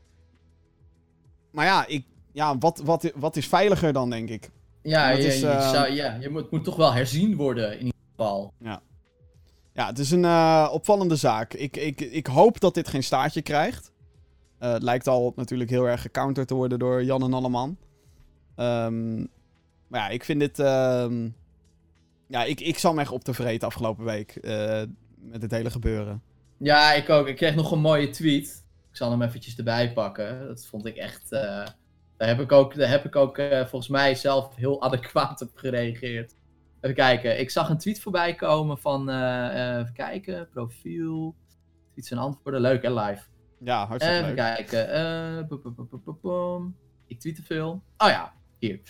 [1.51, 4.51] Maar ja, ik, ja wat, wat, wat is veiliger dan, denk ik?
[4.83, 7.73] Ja, het je, is, je eh, zou, ja je moet, moet toch wel herzien worden,
[7.73, 8.53] in ieder geval.
[9.73, 11.55] Ja, het is een eh, opvallende zaak.
[11.55, 13.93] Ik, ik, ik hoop dat dit geen staartje krijgt.
[14.59, 17.77] Het lijkt al natuurlijk heel erg gecounterd te worden door Jan en Alleman.
[18.57, 19.17] Ehm,
[19.87, 20.59] maar ja, ik vind dit...
[20.59, 21.29] ehm,
[22.27, 24.37] ja, ik, ik zal me echt op te vreten afgelopen week.
[24.37, 24.83] eh,
[25.17, 26.23] met het hele gebeuren.
[26.59, 27.27] Ja, ik ook.
[27.29, 28.65] Ik kreeg nog een mooie tweet.
[28.91, 30.47] Ik zal hem eventjes erbij pakken.
[30.47, 31.33] Dat vond ik echt...
[31.33, 31.41] eh,
[32.17, 35.51] daar heb ik ook, daar heb ik ook eh, volgens mij zelf heel adequaat op
[35.55, 36.35] gereageerd.
[36.81, 37.41] Even kijken.
[37.41, 39.09] Ik zag een tweet voorbij komen van...
[39.11, 40.49] even kijken.
[40.51, 41.35] Profiel.
[41.93, 42.61] Tweets en antwoorden.
[42.61, 43.23] Leuk hè, live.
[43.59, 44.37] Ja, hartstikke Even leuk.
[44.37, 45.47] kijken.
[45.49, 46.77] pu- pum.
[47.07, 47.83] ik tweet te veel.
[47.97, 48.81] Oh ja, hier.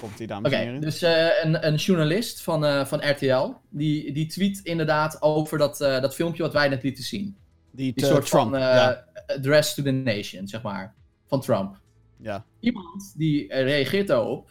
[0.00, 0.80] Komt ie, dames Oké, en heren.
[0.80, 5.80] dus eh, een, een journalist van, eh, van RTL, die, die tweet inderdaad over dat,
[5.80, 7.36] eh, dat filmpje wat wij net lieten zien.
[7.70, 8.50] Die, Die soort Trump.
[8.50, 9.04] van ja.
[9.26, 10.94] address to the nation, zeg maar.
[11.26, 11.80] Van Trump.
[12.20, 12.44] ja.
[12.60, 14.50] Iemand die reageert daarop.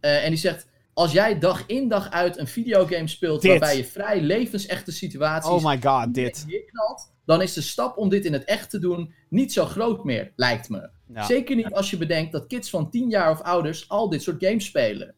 [0.00, 0.72] en die zegt...
[0.92, 3.42] Als jij dag in dag uit een videogame speelt...
[3.42, 3.50] Dit.
[3.50, 5.50] waarbij je vrij levensechte situaties...
[5.50, 6.44] Oh my god, dit.
[6.48, 10.04] neerknalt, dan is de stap om dit in het echt te doen niet zo groot
[10.04, 10.90] meer, lijkt me.
[11.12, 11.24] Ja.
[11.24, 14.44] Zeker niet als je bedenkt dat kids van 10 jaar of ouders al dit soort
[14.44, 15.14] games spelen.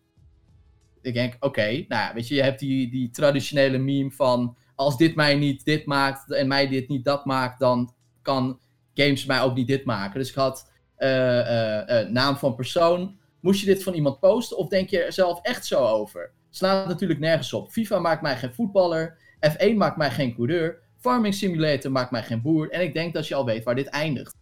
[1.02, 4.56] Ik denk, oké, nou ja, weet je, je hebt die, die traditionele meme van...
[4.74, 8.60] Als dit mij niet dit maakt en mij dit niet dat maakt, dan kan
[8.94, 10.18] games mij ook niet dit maken.
[10.18, 13.18] Dus ik had eh, naam van persoon.
[13.40, 16.32] Moest je dit van iemand posten of denk je er zelf echt zo over?
[16.50, 17.70] Slaat natuurlijk nergens op.
[17.70, 19.18] FIFA maakt mij geen voetballer.
[19.50, 20.82] F1 maakt mij geen coureur.
[21.00, 22.70] Farming Simulator maakt mij geen boer.
[22.70, 24.34] En ik denk dat je al weet waar dit eindigt.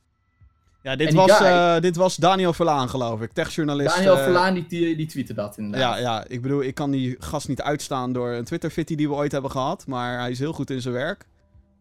[0.83, 3.33] Ja, dit was, guy- eh, dit was Daniel Verlaan, geloof ik.
[3.33, 3.95] Techjournalist.
[3.95, 5.99] Daniel eh, Verlaan die, die, tweette dat inderdaad.
[5.99, 9.15] Ja, ja, ik bedoel, ik kan die gast niet uitstaan door een Twitter-fitty die we
[9.15, 9.87] ooit hebben gehad.
[9.87, 11.27] Maar hij is heel goed in zijn werk.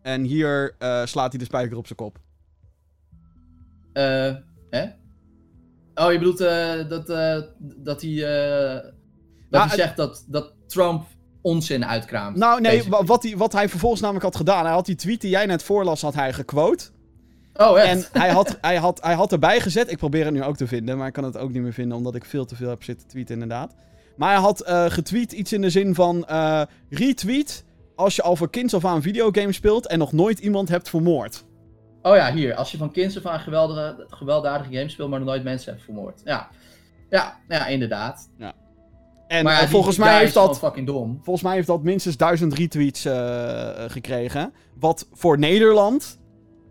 [0.02, 2.18] En hier eh, slaat hij de spijker op zijn kop.
[3.94, 4.36] Eh,
[4.70, 4.86] hè?
[5.96, 8.02] Oh, je bedoelt dat, dat hij, dat
[9.50, 11.06] Nou, hij zegt dat, dat Trump
[11.44, 12.38] onzin uitkraamt.
[12.38, 14.66] Nou, nee, wat hij, wat hij vervolgens namelijk had gedaan.
[14.66, 16.90] Hij had die tweet die jij net voorlas, had hij gequote.
[17.54, 18.12] Oh, echt?
[18.12, 19.92] En hij had, hij, had, hij had erbij gezet.
[19.92, 21.98] Ik probeer het nu ook te vinden, maar ik kan het ook niet meer vinden
[21.98, 23.74] omdat ik veel te veel heb zitten tweeten, inderdaad.
[24.16, 27.64] Maar hij had eh, getweet iets in de zin van: eh, retweet
[27.96, 31.44] als je al voor kinds af aan videogames speelt en nog nooit iemand hebt vermoord.
[32.02, 32.56] Oh ja, hier.
[32.56, 35.84] Als je van kinds af aan geweldige, gewelddadige games speelt, maar nog nooit mensen hebt
[35.84, 36.22] vermoord.
[36.26, 36.50] Ja,
[37.10, 38.30] ja, ja inderdaad.
[39.28, 41.20] En maar ja, eh, volgens, mij heeft dat, fucking dom.
[41.22, 44.54] volgens mij heeft dat minstens duizend retweets eh, gekregen.
[44.80, 46.20] Wat voor Nederland,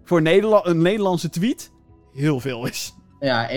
[0.05, 1.73] voor Nederla een Nederlandse tweet,
[2.13, 2.95] heel veel is.
[3.21, 3.53] Ja, 1.2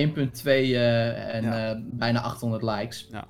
[0.45, 1.81] eh, en Ja.
[1.83, 3.07] bijna 800 likes.
[3.11, 3.27] Ja.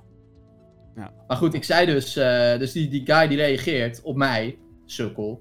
[0.96, 1.12] Ja.
[1.26, 2.12] Maar goed, ik zei dus,
[2.58, 5.40] dus die, die guy die reageert op mij, sukkel.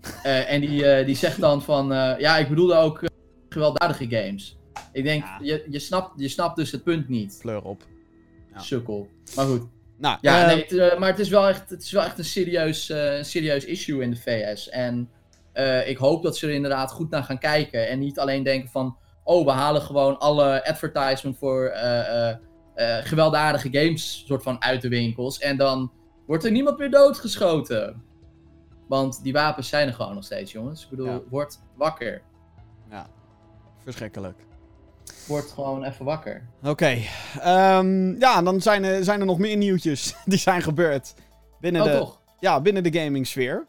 [0.22, 1.86] En die, die zegt dan van,
[2.18, 3.02] ja, ik bedoelde ook
[3.48, 4.58] gewelddadige games.
[4.92, 7.82] Ik denk, je, je, snapt, je snapt dus het punt niet, Fleur op.
[8.62, 9.08] Sukkel.
[9.36, 9.62] Maar goed.
[9.98, 12.18] Nou, Ja, eh, nee, het, eh, maar het is wel echt, het is wel echt
[12.18, 14.68] een serieus, eh, een serieus issue in de VS.
[14.68, 15.10] En
[15.52, 17.88] eh, ik hoop dat ze er inderdaad goed naar gaan kijken.
[17.88, 22.36] En niet alleen denken van, oh, we halen gewoon alle advertisement voor eh, eh,
[22.74, 25.38] eh, gewelddadige games soort van uit de winkels.
[25.38, 25.92] En dan
[26.26, 28.02] wordt er niemand meer doodgeschoten.
[28.88, 30.82] Want die wapens zijn er gewoon nog steeds, jongens.
[30.84, 31.20] Ik bedoel, Ja.
[31.30, 32.22] word wakker.
[32.90, 33.06] ja,
[33.82, 34.38] verschrikkelijk.
[35.26, 36.48] Word gewoon even wakker.
[36.64, 36.98] Oké,
[37.40, 41.14] ehm, ja, dan zijn er, zijn er nog meer nieuwtjes die zijn gebeurd
[41.60, 42.20] binnen, Oh, de, toch?
[42.40, 43.66] ja, binnen de gaming sfeer.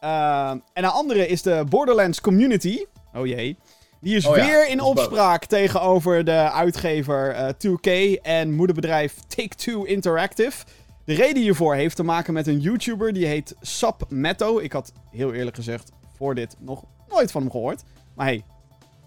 [0.00, 2.84] Ehm, en een andere is de Borderlands community.
[3.14, 3.56] Oh jee.
[4.00, 9.82] Die is Oh ja, weer in opspraak tegenover de uitgever eh, 2K en moederbedrijf Take-Two
[9.84, 10.64] Interactive.
[11.04, 14.58] De reden hiervoor heeft te maken met een YouTuber die heet Sapmetto.
[14.58, 17.82] Ik had heel eerlijk gezegd voor dit nog nooit van hem gehoord.
[18.14, 18.44] Maar hey,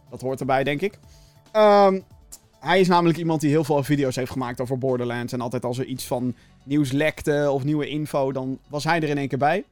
[0.09, 0.99] dat hoort erbij, denk ik.
[1.53, 1.99] Ehm,
[2.59, 5.33] hij is namelijk iemand die heel veel video's heeft gemaakt over Borderlands.
[5.33, 9.09] En altijd als er iets van nieuws lekte of nieuwe info, dan was hij er
[9.09, 9.63] in één keer bij.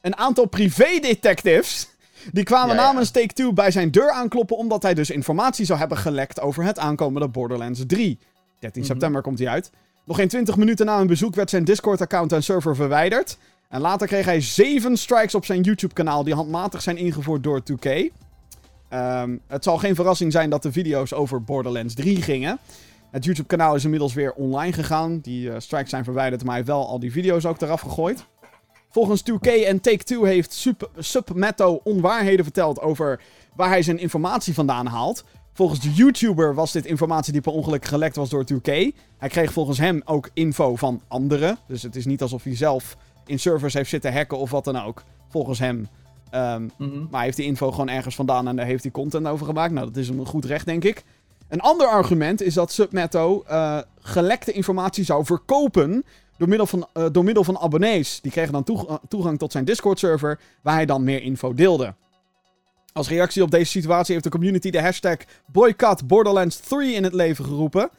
[0.00, 1.88] Een aantal privé-detectives.
[2.32, 2.86] Die kwamen Ja, ja.
[2.86, 4.56] namens Take-Two bij zijn deur aankloppen.
[4.56, 8.18] omdat hij dus informatie zou hebben gelekt over het aankomende Borderlands 3.
[8.58, 8.90] 13 Mhm.
[8.90, 9.70] september komt hij uit.
[10.04, 13.38] Nog geen 20 minuten na een bezoek werd zijn Discord-account en server verwijderd.
[13.68, 16.24] En later kreeg hij 7 strikes op zijn YouTube-kanaal.
[16.24, 18.10] die handmatig zijn ingevoerd door 2K.
[18.88, 22.58] Ehm, het zal geen verrassing zijn dat de video's over Borderlands 3 gingen.
[23.10, 25.18] Het YouTube-kanaal is inmiddels weer online gegaan.
[25.18, 28.24] Die eh, strikes zijn verwijderd, maar hij heeft wel al die video's ook eraf gegooid.
[28.90, 30.52] Volgens 2K en Take-Two heeft
[30.98, 33.20] Sub- onwaarheden verteld over
[33.54, 35.24] waar hij zijn informatie vandaan haalt.
[35.52, 38.72] Volgens de YouTuber was dit informatie die per ongeluk gelekt was door 2K.
[39.18, 41.58] Hij kreeg volgens hem ook info van anderen.
[41.66, 44.76] Dus het is niet alsof hij zelf in servers heeft zitten hacken of wat dan
[44.76, 45.02] ook.
[45.28, 45.88] Volgens hem.
[46.30, 46.98] Ehm, Mhm.
[47.00, 49.72] maar hij heeft die info gewoon ergens vandaan en daar heeft hij content over gemaakt.
[49.72, 51.04] Nou, dat is hem een goed recht, denk ik.
[51.48, 56.04] Een ander argument is dat Submetto eh, gelekte informatie zou verkopen
[56.36, 58.20] door middel, van, eh, door middel van abonnees.
[58.20, 61.94] Die kregen dan toeg- eh, toegang tot zijn Discord-server, waar hij dan meer info deelde.
[62.92, 65.16] Als reactie op deze situatie heeft de community de hashtag
[65.46, 67.90] Boycott Borderlands 3 in het leven geroepen.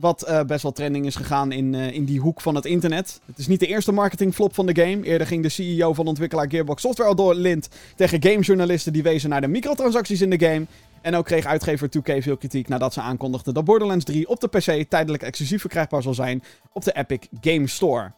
[0.00, 3.20] Wat eh, best wel trending is gegaan in, eh, in die hoek van het internet.
[3.26, 5.02] Het is niet de eerste marketingflop van de game.
[5.02, 9.30] Eerder ging de CEO van ontwikkelaar Gearbox Software al door lint tegen gamejournalisten die wezen
[9.30, 10.66] naar de microtransacties in de game.
[11.00, 14.48] En ook kreeg uitgever 2K veel kritiek nadat ze aankondigden dat Borderlands 3 op de
[14.48, 16.42] PC tijdelijk exclusief verkrijgbaar zal zijn
[16.72, 18.12] op de Epic Game Store.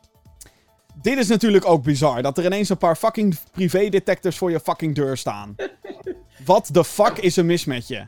[1.02, 4.94] Dit is natuurlijk ook bizar, dat er ineens een paar fucking privé-detectives voor je fucking
[4.94, 5.54] deur staan.
[6.44, 8.06] Wat de fuck is er mis met je?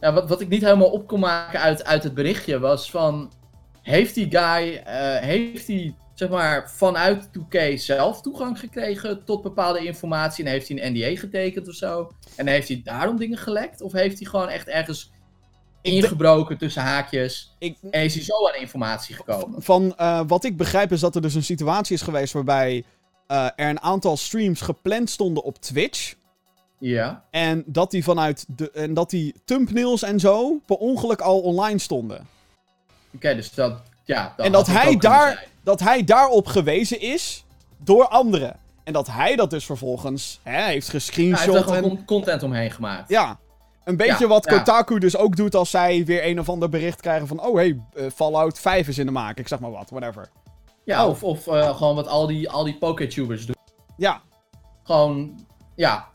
[0.00, 3.32] Ja, wat, wat ik niet helemaal op kon maken uit, uit het berichtje was van...
[3.82, 9.84] Heeft die guy, eh, heeft hij zeg maar, vanuit 2K zelf toegang gekregen tot bepaalde
[9.86, 12.10] informatie en heeft hij een NDA getekend of zo?
[12.36, 13.80] En heeft hij daarom dingen gelekt?
[13.80, 15.10] Of heeft hij gewoon echt ergens
[15.82, 19.62] ingebroken tussen haakjes Ik, en is hij zo aan informatie gekomen?
[19.62, 22.84] van eh, wat ik begrijp is dat er dus een situatie is geweest waarbij
[23.26, 26.14] eh, er een aantal streams gepland stonden op Twitch.
[26.80, 27.24] Ja.
[27.30, 28.70] En dat die vanuit de.
[28.70, 32.26] En dat die thumbnails en zo per ongeluk al online stonden.
[33.14, 34.34] Oké, dus dat, ja.
[34.36, 37.44] en dat had het hij, daar, dat hij daarop gewezen is
[37.78, 38.56] door anderen.
[38.84, 41.54] En dat hij dat dus vervolgens hè, heeft Ja, hij heeft gescreenshot.
[41.54, 43.08] er en, con- content omheen gemaakt.
[43.08, 43.38] ja.
[43.84, 44.56] Een beetje Ja, wat ja.
[44.56, 47.40] Kotaku dus ook doet als zij weer een of ander bericht krijgen van...
[47.42, 49.38] Oh, hey, eh, Fallout 5 is in de maak.
[49.38, 50.28] Ik zeg maar wat, whatever.
[50.84, 53.54] Ja, of, of eh, gewoon wat al die, al die Poketubers doen.
[53.96, 54.20] Ja,
[54.82, 56.08] Gewoon, ja.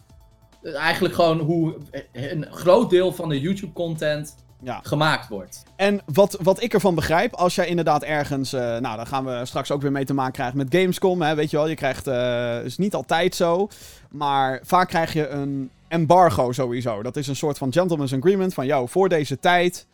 [0.74, 1.78] Eigenlijk gewoon hoe
[2.12, 4.80] een groot deel van de YouTube-content ja.
[4.84, 5.64] gemaakt wordt.
[5.76, 8.54] En wat, wat ik ervan begrijp, als jij inderdaad ergens...
[8.54, 11.22] eh, nou, daar gaan we straks ook weer mee te maken krijgen met Gamescom.
[11.22, 12.08] Hè, weet je wel, je krijgt...
[12.08, 13.68] eh is niet altijd zo.
[14.10, 17.02] Maar vaak krijg je een embargo sowieso.
[17.02, 18.66] Dat is een soort van gentleman's agreement van...
[18.66, 19.88] Yo, voor deze tijd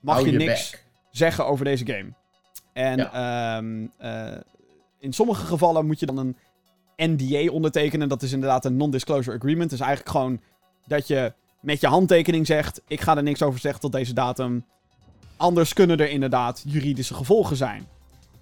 [0.00, 0.76] mag je je niks
[1.10, 2.12] zeggen over deze game.
[2.72, 4.40] En ehm, eh,
[4.98, 6.36] in sommige gevallen moet je dan een
[7.06, 8.08] NDA ondertekenen.
[8.08, 9.70] Dat is inderdaad een non-disclosure agreement.
[9.70, 10.40] Dus eigenlijk gewoon
[10.86, 14.64] dat je met je handtekening zegt: Ik ga er niks over zeggen tot deze datum.
[15.36, 17.88] Anders kunnen er inderdaad juridische gevolgen zijn.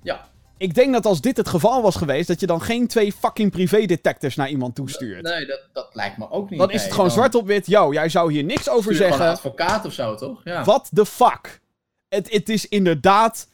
[0.02, 0.28] Ja.
[0.58, 3.50] Ik denk dat als dit het geval was geweest, dat je dan geen twee fucking
[3.50, 5.22] privé-detectives naar iemand toestuurt.
[5.22, 6.58] Nee, dat, dat lijkt me ook niet.
[6.58, 7.66] dan is het gewoon dan zwart op wit.
[7.66, 9.50] Yo, jij zou hier niks over stuur je gewoon een zeggen.
[9.50, 10.40] advocaat of zo, toch?
[10.44, 10.64] Ja.
[10.64, 11.60] What the fuck?
[12.08, 13.48] Het, het is inderdaad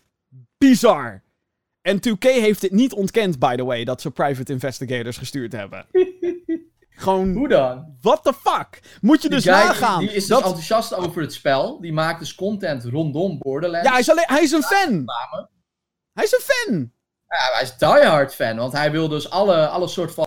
[0.58, 1.21] bizar.
[1.82, 5.86] En 2K heeft het niet ontkend, by the way, dat ze private investigators gestuurd hebben.
[6.88, 7.96] Gewoon, Hoe dan?
[8.00, 8.80] what the fuck?
[9.00, 9.98] Moet je Die dus guy, nagaan.
[9.98, 11.80] Die, die is dus enthousiast over het spel.
[11.80, 13.86] Die maakt dus content rondom Borderlands.
[13.86, 14.24] Ja, hij is, alleen...
[14.26, 15.04] hij is een fan.
[16.12, 16.92] Hij is een fan.
[17.28, 18.56] Ja, hij is diehard fan.
[18.56, 20.26] Want hij wil dus alle, alle soort van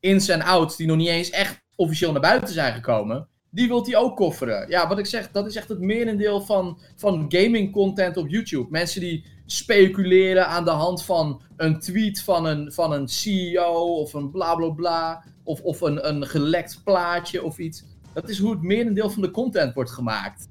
[0.00, 3.28] ins en outs die nog niet eens echt officieel naar buiten zijn gekomen.
[3.50, 4.68] Die wilt hij ook kofferen.
[4.68, 8.66] Ja, wat ik zeg, dat is echt het merendeel van, van gaming content op YouTube.
[8.70, 14.12] Mensen die speculeren aan de hand van een tweet van een, van een CEO of
[14.14, 15.24] een bla bla bla.
[15.44, 17.84] Of, of een, een gelekt plaatje of iets.
[18.12, 20.48] Dat is hoe het merendeel van de content wordt gemaakt.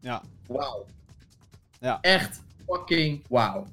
[0.00, 0.22] Ja.
[0.46, 0.86] Wauw.
[1.80, 1.98] Ja.
[2.00, 3.66] Echt fucking wauw.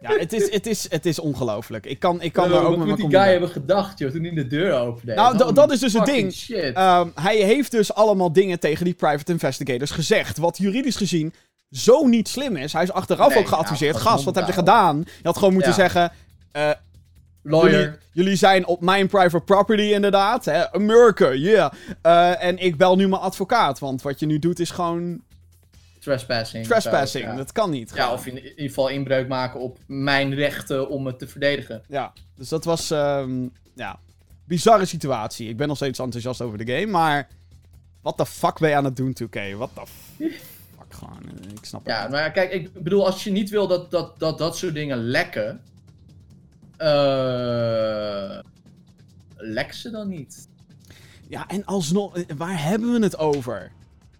[0.00, 1.86] Ja, het is, het is, het is ongelooflijk.
[1.86, 4.34] Ik kan, ik kan daar ook wat moet die guy hebben gedacht, joh, toen hij
[4.34, 5.14] de deur opende?
[5.14, 6.32] Nou, d- dat is dus het ding.
[6.32, 6.74] Shit.
[6.76, 10.38] Ehm, hij heeft dus allemaal dingen tegen die private investigators gezegd.
[10.38, 11.32] Wat juridisch gezien
[11.70, 12.72] zo niet slim is.
[12.72, 13.94] Hij is achteraf Nee, ook geadviseerd.
[13.94, 14.98] nou, Gast, wat heb je gedaan?
[14.98, 15.76] Je had gewoon moeten Ja.
[15.76, 16.12] zeggen...
[16.52, 16.70] eh,
[17.42, 17.70] Lawyer.
[17.80, 20.44] Jullie, jullie zijn op mijn private property inderdaad.
[20.44, 20.72] Hè?
[20.72, 21.72] America, yeah.
[22.02, 23.78] Eh, en ik bel nu mijn advocaat.
[23.78, 25.20] Want wat je nu doet is gewoon
[26.00, 26.66] Trespassing.
[26.66, 27.24] trespassing.
[27.24, 27.36] Zo, ja.
[27.36, 27.92] Dat kan niet.
[27.94, 31.82] Ja, of in, in ieder geval inbreuk maken op mijn rechten om het te verdedigen.
[31.88, 32.90] Ja, dus dat was...
[32.90, 33.98] ehm, ja,
[34.44, 35.48] bizarre situatie.
[35.48, 37.28] Ik ben nog steeds enthousiast over de game, maar...
[38.02, 39.56] Wat de fuck ben je aan het doen, 2K?
[39.56, 39.82] Wat de
[40.94, 41.18] gewoon.
[41.22, 44.18] eh, Ik snap het Ja, maar kijk, ik bedoel, als je niet wil dat dat,
[44.18, 45.60] dat, dat soort dingen lekken,
[46.76, 48.38] eh
[49.36, 50.48] lek ze dan niet.
[51.28, 52.16] Ja, en alsnog...
[52.16, 53.72] eh, Waar hebben we het over?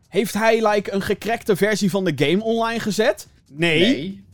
[0.09, 3.27] Heeft hij, like, een gecrackte versie van de game online gezet?
[3.53, 3.81] Nee.
[3.81, 4.25] Nee.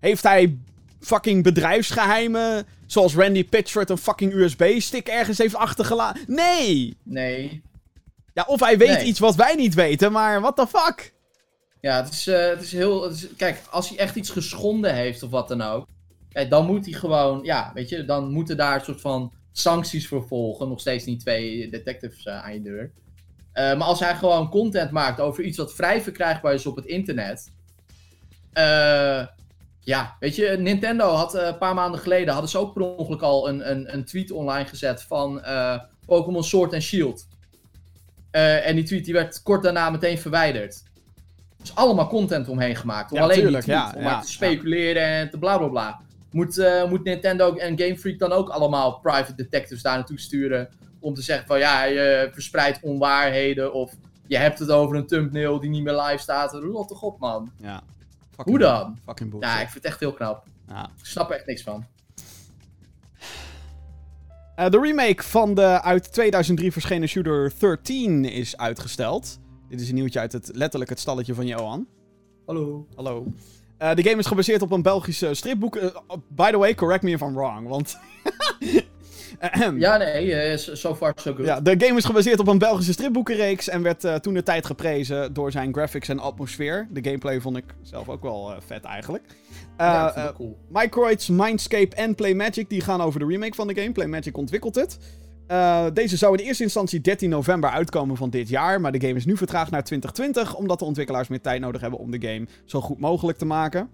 [0.00, 0.56] Heeft hij
[1.00, 2.66] fucking bedrijfsgeheimen...
[2.86, 6.24] Zoals Randy Pitchford een fucking USB-stick ergens heeft achtergelaten?
[6.26, 6.96] Nee!
[7.02, 7.62] Nee.
[8.32, 9.04] Ja, of hij weet Nee.
[9.04, 11.13] iets wat wij niet weten, maar what the fuck?
[11.84, 13.02] Ja, het is, eh, het is heel.
[13.02, 15.86] Het is- kijk, als hij echt iets geschonden heeft of wat dan ook.
[16.32, 17.40] Kijk, dan moet hij gewoon.
[17.42, 20.68] Ja, weet je, dan moeten daar een soort van sancties voor volgen.
[20.68, 22.90] Nog steeds niet twee detectives eh, aan je deur.
[23.52, 26.84] Eh, maar als hij gewoon content maakt over iets wat vrij verkrijgbaar is op het
[26.86, 27.52] internet.
[28.52, 29.26] eh,
[29.80, 32.32] ja, weet je, Nintendo had eh, een paar maanden geleden.
[32.32, 36.44] hadden ze ook per ongeluk al een, een, een tweet online gezet van eh, Pokémon
[36.44, 37.26] Sword en Shield.
[38.30, 40.82] Eh, en die tweet die werd kort daarna meteen verwijderd.
[41.64, 43.10] Dus allemaal content omheen gemaakt.
[43.10, 45.58] Om Ja, alleen tuurlijk, die tweet, ja, om ja, maar te speculeren en te bla
[45.58, 46.00] bla bla.
[46.30, 50.68] Moet, eh, moet Nintendo en Game Freak dan ook allemaal private detectives daar naartoe sturen?
[51.00, 53.72] Om te zeggen van ja, je verspreidt onwaarheden.
[53.72, 53.92] Of
[54.26, 56.52] je hebt het over een thumbnail die niet meer live staat.
[56.52, 57.50] Rot toch op man.
[57.56, 57.82] Ja.
[58.36, 58.98] Hoe dan?
[59.04, 59.50] Fucking bullshit.
[59.50, 60.46] Ja, ik vind het echt heel knap.
[60.68, 60.82] Ja.
[60.98, 61.86] Ik snap er echt niks van.
[64.54, 69.38] Eh, de remake van de uit 2003 verschenen shooter 13 is uitgesteld.
[69.68, 71.86] Dit is een nieuwtje uit het, letterlijk het stalletje van Johan.
[72.46, 72.86] Hallo.
[72.94, 73.26] Hallo.
[73.78, 75.76] Eh, de game is gebaseerd op een Belgische stripboek.
[75.76, 75.88] Eh,
[76.28, 77.68] by the way, correct me if I'm wrong.
[77.68, 77.98] Want
[79.78, 81.46] Ja, nee, eh, so far so good.
[81.46, 84.66] Ja, de game is gebaseerd op een Belgische stripboekenreeks en werd uh, toen de tijd
[84.66, 86.88] geprezen door zijn graphics en atmosfeer.
[86.90, 89.24] De gameplay vond ik zelf ook wel vet eigenlijk.
[89.78, 90.58] ja, cool.
[90.68, 93.92] Microids, Mindscape en Playmagic die gaan over de remake van de game.
[93.92, 94.98] Playmagic ontwikkelt het.
[95.92, 99.24] Deze zou in eerste instantie 13 november uitkomen van dit jaar, maar de game is
[99.24, 102.80] nu vertraagd naar 2020 omdat de ontwikkelaars meer tijd nodig hebben om de game zo
[102.80, 103.90] goed mogelijk te maken.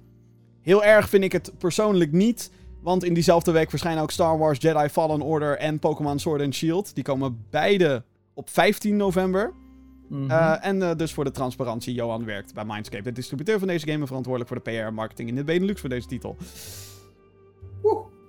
[0.61, 2.51] Heel erg vind ik het persoonlijk niet.
[2.83, 6.55] Want in diezelfde week verschijnen ook Star Wars Jedi Fallen Order en Pokémon Sword and
[6.55, 6.95] Shield.
[6.95, 9.53] Die komen beide op 15 november.
[10.09, 10.53] Mm -hmm.
[10.61, 14.01] en uh, dus voor de transparantie, Johan werkt bij Mindscape, de distributeur van deze game
[14.01, 16.37] en verantwoordelijk voor de PR en marketing in de Benelux voor deze titel.
[17.83, 18.20] Woe.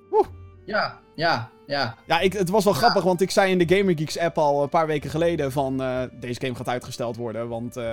[0.72, 1.96] Ja, ja, ja.
[2.06, 2.80] Ja, ik, het was wel ja.
[2.80, 5.82] grappig, want ik zei in de Gamer Geeks app al een paar weken geleden van
[5.82, 7.84] uh, deze game gaat uitgesteld worden, want uh,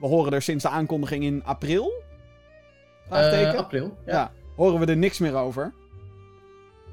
[0.00, 1.92] we horen er sinds de aankondiging in april.
[3.56, 4.12] april, ja.
[4.12, 5.72] ja horen we er niks meer over.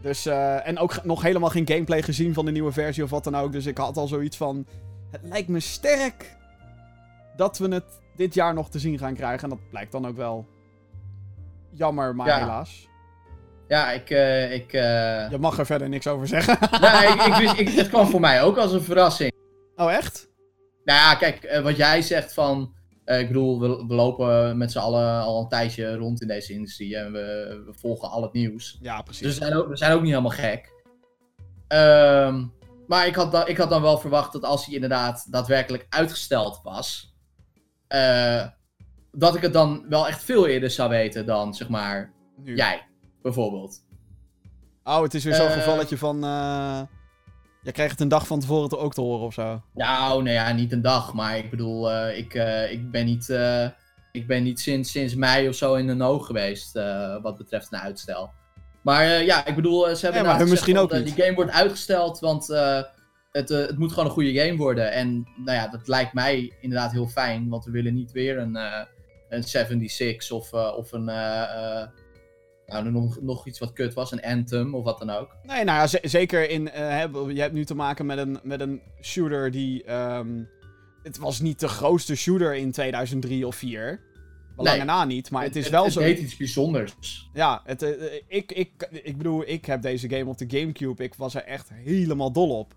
[0.02, 3.24] Dus, uh, en ook nog helemaal geen gameplay gezien van de nieuwe versie of wat
[3.24, 3.52] dan ook.
[3.52, 4.66] Dus ik had al zoiets van.
[5.12, 6.38] Het lijkt me sterk
[7.36, 9.44] dat we het dit jaar nog te zien gaan krijgen.
[9.44, 10.46] En dat blijkt dan ook wel
[11.72, 12.40] jammer, maar ja.
[12.40, 12.88] helaas.
[13.68, 14.10] Ja, ik.
[14.10, 15.30] Uh, ik uh...
[15.30, 16.58] Je mag er verder niks over zeggen.
[16.82, 19.32] nee, ik, ik, wist, ik, het kwam voor mij ook als een verrassing.
[19.76, 20.30] Oh, echt?
[20.84, 22.74] Nou ja, kijk, wat jij zegt van.
[23.06, 26.98] Ik bedoel, we, we lopen met z'n allen al een tijdje rond in deze industrie
[26.98, 28.78] en we, we volgen al het nieuws.
[28.82, 29.22] Ja, precies.
[29.22, 30.74] Dus we zijn ook, we zijn ook niet helemaal gek.
[31.68, 32.54] Um,
[32.88, 36.60] maar ik had, da, ik had dan wel verwacht dat als hij inderdaad daadwerkelijk uitgesteld
[36.64, 37.16] was,
[37.90, 38.46] uh,
[39.12, 42.56] dat ik het dan wel echt veel eerder zou weten dan, zeg maar, nu.
[42.56, 42.88] jij,
[43.26, 43.84] bijvoorbeeld.
[44.84, 46.24] Oh, het is weer zo'n uh, gevalletje van...
[46.24, 46.82] Uh...
[47.62, 49.62] Je krijgt het een dag van tevoren ook te horen of zo.
[49.74, 51.14] Nou, nou ja, niet een dag.
[51.14, 52.34] Maar ik bedoel, uh, ik,
[52.72, 53.30] ik ben niet,
[54.12, 56.74] ik ben niet sinds, sinds mei of zo in de no geweest.
[57.22, 58.32] wat betreft een uitstel.
[58.82, 61.16] Maar ja, ik bedoel, ze hebben ja, misschien ook niet.
[61.16, 62.48] die game wordt uitgesteld, want
[63.32, 64.92] het, het moet gewoon een goede game worden.
[64.92, 67.50] En nou ja, dat lijkt mij inderdaad heel fijn.
[67.50, 68.58] Want we willen niet weer een,
[69.30, 71.10] een 76 of, of een
[72.68, 75.36] nou, nog, nog iets wat kut was, een Anthem of wat dan ook.
[75.44, 76.70] Nee, nou ja, zeker in.
[76.76, 77.04] Uh,
[77.34, 79.94] je hebt nu te maken met een, met een shooter die.
[79.94, 80.50] Um,
[81.04, 84.00] het was niet de grootste shooter in 2003 of 4.
[84.58, 86.02] Lange nee, na niet, maar het, het is het, wel het zo.
[86.02, 87.30] Het deed iets bijzonders.
[87.34, 87.90] Ja, het, uh,
[88.28, 91.04] ik, ik, ik bedoel, ik heb deze game op de Gamecube.
[91.04, 92.76] Ik was er echt helemaal dol op.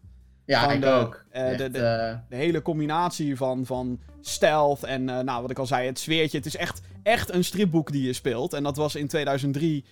[0.48, 1.24] Ja, ik de, ook.
[1.32, 5.66] Uh, echt, de, de, de, hele combinatie van, van stealth en, nou, wat ik al
[5.66, 6.36] zei, het sfeertje.
[6.36, 8.52] Het is echt, echt een stripboek die je speelt.
[8.52, 9.84] En dat was in 2003.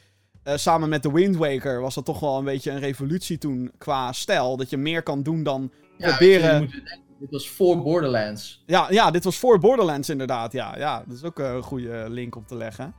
[0.44, 3.72] Uh, samen met The Wind Waker was dat toch wel een beetje een revolutie toen
[3.78, 4.56] qua stijl.
[4.56, 6.58] Dat je meer kan doen dan ja, proberen...
[6.58, 6.82] Denken,
[7.20, 8.62] dit was voor Borderlands.
[8.66, 10.52] Ja, ja, dit was voor Borderlands inderdaad.
[10.52, 12.94] Ja, ja dat is ook een goede link om te leggen.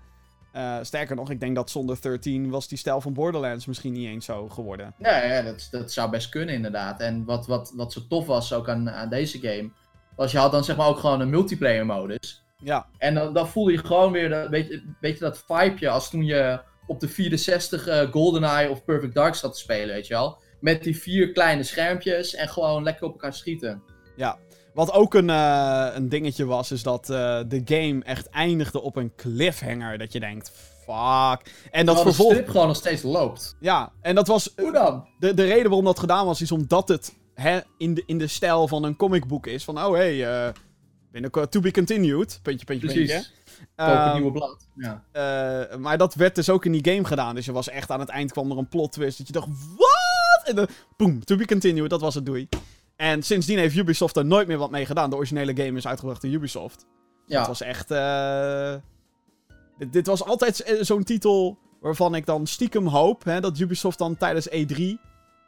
[0.57, 4.07] Uh, sterker nog, ik denk dat zonder 13 was die stijl van Borderlands misschien niet
[4.07, 4.93] eens zo geworden.
[4.97, 6.99] Ja, ja dat, dat zou best kunnen inderdaad.
[6.99, 9.69] En wat, wat, wat zo tof was ook aan, aan deze game...
[10.15, 12.45] was je had dan zeg maar ook gewoon een multiplayer modus.
[12.59, 12.87] Ja.
[12.97, 16.09] En dan, dan voelde je gewoon weer, dat, weet, je, weet je dat vibeje als
[16.09, 20.13] toen je op de 64 uh, GoldenEye of Perfect Dark zat te spelen, weet je
[20.13, 20.41] wel.
[20.59, 23.83] Met die vier kleine schermpjes en gewoon lekker op elkaar schieten.
[24.15, 24.37] Ja,
[24.77, 28.95] wat ook een, uh, een dingetje was, is dat uh, de game echt eindigde op
[28.95, 29.97] een cliffhanger.
[29.97, 30.51] Dat je denkt,
[30.85, 31.53] fuck.
[31.71, 32.29] En dat vervolg...
[32.29, 33.55] de strip gewoon nog steeds loopt.
[33.59, 34.53] Ja, en dat was...
[34.55, 35.07] Hoe dan?
[35.19, 38.27] De, de reden waarom dat gedaan was, is omdat het hè, in, de, in de
[38.27, 39.63] stijl van een comicboek is.
[39.63, 40.53] Van, oh hey, uh,
[41.11, 42.39] binnenkort to be continued.
[42.41, 43.11] Puntje, puntje, Precies.
[43.11, 43.31] puntje.
[43.75, 44.67] Koop een um, nieuwe blad.
[44.75, 45.03] Ja.
[45.13, 47.35] Uh, maar dat werd dus ook in die game gedaan.
[47.35, 49.17] Dus je was echt aan het eind kwam er een plot twist.
[49.17, 49.47] Dat je dacht,
[49.77, 50.47] wat?
[50.47, 50.67] En dan,
[50.97, 51.89] boom, to be continued.
[51.89, 52.47] Dat was het, doei.
[52.97, 55.09] En sindsdien heeft Ubisoft er nooit meer wat mee gedaan.
[55.09, 56.85] De originele game is uitgebracht door Ubisoft.
[57.25, 57.37] Ja.
[57.37, 57.91] Het was echt...
[57.91, 58.73] Uh...
[59.77, 64.17] Dit, dit, was altijd zo'n titel waarvan ik dan stiekem hoop hè, dat Ubisoft dan
[64.17, 64.83] tijdens E3...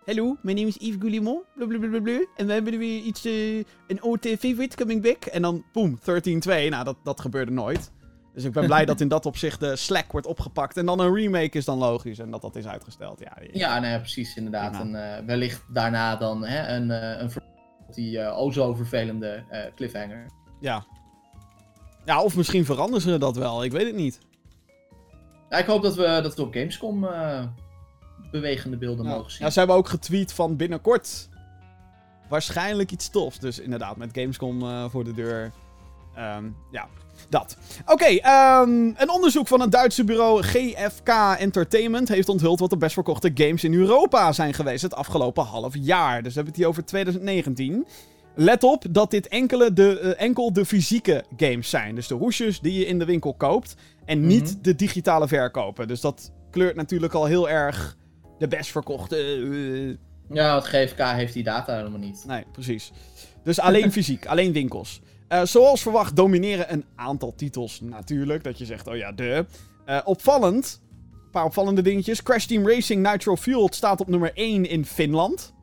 [0.06, 1.44] Hallo, mijn naam is Yves Goulimont.
[1.56, 2.26] Blablabla.
[2.36, 3.26] En we hebben er weer iets...
[3.26, 5.26] Uh, een OT favorite coming back.
[5.26, 6.04] En dan, boom, 13-2.
[6.70, 7.92] Nou, dat, dat gebeurde nooit.
[8.34, 10.78] Dus ik ben blij dat in dat opzicht de Slack wordt opgepakt.
[10.78, 12.20] En dan een remake is dan logisch.
[12.20, 13.20] En dat dat is uitgesteld.
[13.20, 13.50] Ja, ja.
[13.52, 14.74] ja nee, precies, inderdaad.
[14.74, 14.80] Ja.
[14.80, 17.32] En uh, wellicht daarna dan hè, een, uh, een
[17.96, 19.44] die uh, o zo vervelende
[19.76, 20.26] cliffhanger.
[20.60, 20.86] Ja.
[22.06, 23.64] Ja, of misschien veranderen ze dat wel.
[23.64, 24.20] Ik weet het niet.
[25.50, 27.08] Ja, ik hoop dat we, dat we op Gamescom
[28.32, 29.12] bewegende beelden ja.
[29.12, 29.46] mogen zien.
[29.46, 31.30] Ja, ze hebben ook getweet van binnenkort
[32.30, 33.40] waarschijnlijk iets tofs.
[33.40, 35.52] Dus inderdaad, met Gamescom voor de deur.
[36.18, 36.88] Um, ja,
[37.30, 37.58] dat.
[37.82, 42.78] Oké, okay, um, een onderzoek van het Duitse bureau GFK Entertainment heeft onthuld wat de
[42.78, 46.24] best verkochte games in Europa zijn geweest het afgelopen half jaar.
[46.24, 47.86] Dus we hebben het hier over 2019.
[48.36, 51.96] Let op dat dit enkele de, uh, enkel de fysieke games zijn.
[51.96, 53.76] Dus de hoesjes die je in de winkel koopt.
[54.06, 54.62] En niet mm -hmm.
[54.62, 55.88] de digitale verkopen.
[55.88, 57.98] Dus dat kleurt natuurlijk al heel erg
[58.38, 59.38] de best verkochte.
[59.38, 59.96] Uh,
[60.32, 62.24] Ja, want GFK heeft die data helemaal niet.
[62.28, 62.92] Nee, precies.
[63.44, 65.02] Dus alleen fysiek, alleen winkels.
[65.30, 68.44] Uh, zoals verwacht domineren een aantal titels natuurlijk.
[68.44, 69.46] Dat je zegt, oh ja, de.
[69.88, 72.24] Uh, opvallend, een paar opvallende dingetjes.
[72.24, 75.54] Crash Team Racing Nitro Fueled staat op nummer 1 in Finland.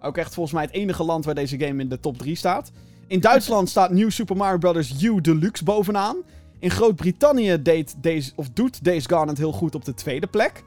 [0.00, 2.72] Ook echt volgens mij het enige land waar deze game in de top 3 staat.
[3.06, 5.02] In Duitsland staat New Super Mario Bros.
[5.02, 6.16] U Deluxe bovenaan.
[6.58, 10.64] In Groot-Brittannië deed deze, of doet Days Gone het heel goed op de tweede plek.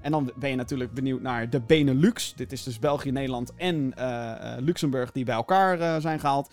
[0.00, 2.34] En dan ben je natuurlijk benieuwd naar de Benelux.
[2.34, 6.50] Dit is dus België, Nederland en uh, Luxemburg die bij elkaar uh, zijn gehaald.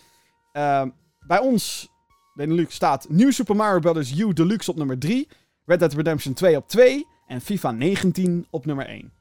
[0.51, 0.89] Ehm,
[1.27, 1.89] bij ons,
[2.33, 4.17] Benelux, staat New Super Mario Bros.
[4.19, 5.27] U Deluxe op nummer 3.
[5.65, 7.07] Red Dead Redemption 2 op 2.
[7.27, 9.11] En FIFA 19 op nummer 1.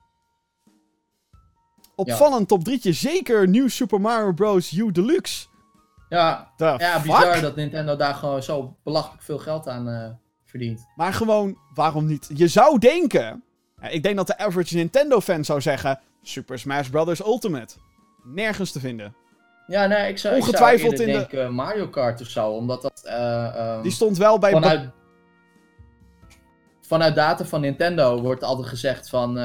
[1.95, 2.57] Opvallend ja.
[2.57, 4.73] top 3'tje, zeker New Super Mario Bros.
[4.73, 5.47] U Deluxe.
[6.09, 10.09] Ja, ja bizar dat Nintendo daar gewoon zo belachelijk veel geld aan uh,
[10.45, 10.87] verdient.
[10.97, 12.31] Maar gewoon, waarom niet?
[12.35, 13.45] Je zou denken...
[13.81, 16.01] ik denk dat de average Nintendo-fan zou zeggen...
[16.23, 17.21] Super Smash Bros.
[17.21, 17.75] Ultimate.
[18.25, 19.15] Nergens te vinden.
[19.67, 21.53] Ja, nee, ik zou, Ongetwijfeld ik zou in denken de...
[21.53, 23.03] Mario Kart of zo, omdat dat...
[23.07, 24.51] Uh, um, Die stond wel bij...
[24.51, 24.91] Vanuit,
[26.81, 29.39] vanuit data van Nintendo wordt altijd gezegd van...
[29.39, 29.45] Uh,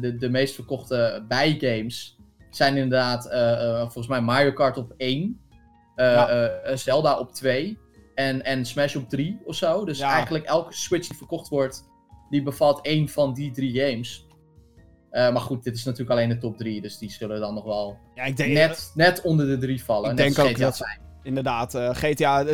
[0.00, 2.18] de, de meest verkochte bijgames
[2.50, 3.28] zijn inderdaad
[3.80, 5.40] volgens mij Mario Kart op 1...
[5.96, 6.76] Ja.
[6.76, 7.78] Zelda op 2
[8.14, 9.84] en, en Smash op 3 of zo.
[9.84, 10.12] Dus ja.
[10.12, 11.84] eigenlijk elke Switch die verkocht wordt,
[12.30, 14.26] die bevat één van die drie games.
[15.12, 17.64] Uh, maar goed, dit is natuurlijk alleen de top 3, dus die zullen dan nog
[17.64, 20.10] wel ja, ik denk, net, net onder de drie vallen.
[20.10, 21.00] Ik denk ook dat zijn.
[21.22, 22.44] Inderdaad, uh, GTA,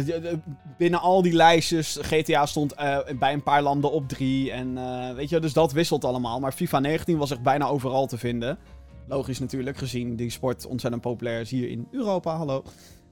[0.78, 4.52] binnen al die lijstjes, GTA stond uh, bij een paar landen op 3.
[4.52, 4.74] En
[5.14, 6.40] weet je, dus dat wisselt allemaal.
[6.40, 8.58] Maar FIFA 19 was echt bijna overal te vinden.
[9.06, 12.62] Logisch natuurlijk, gezien die sport ontzettend populair is hier in Europa, hallo.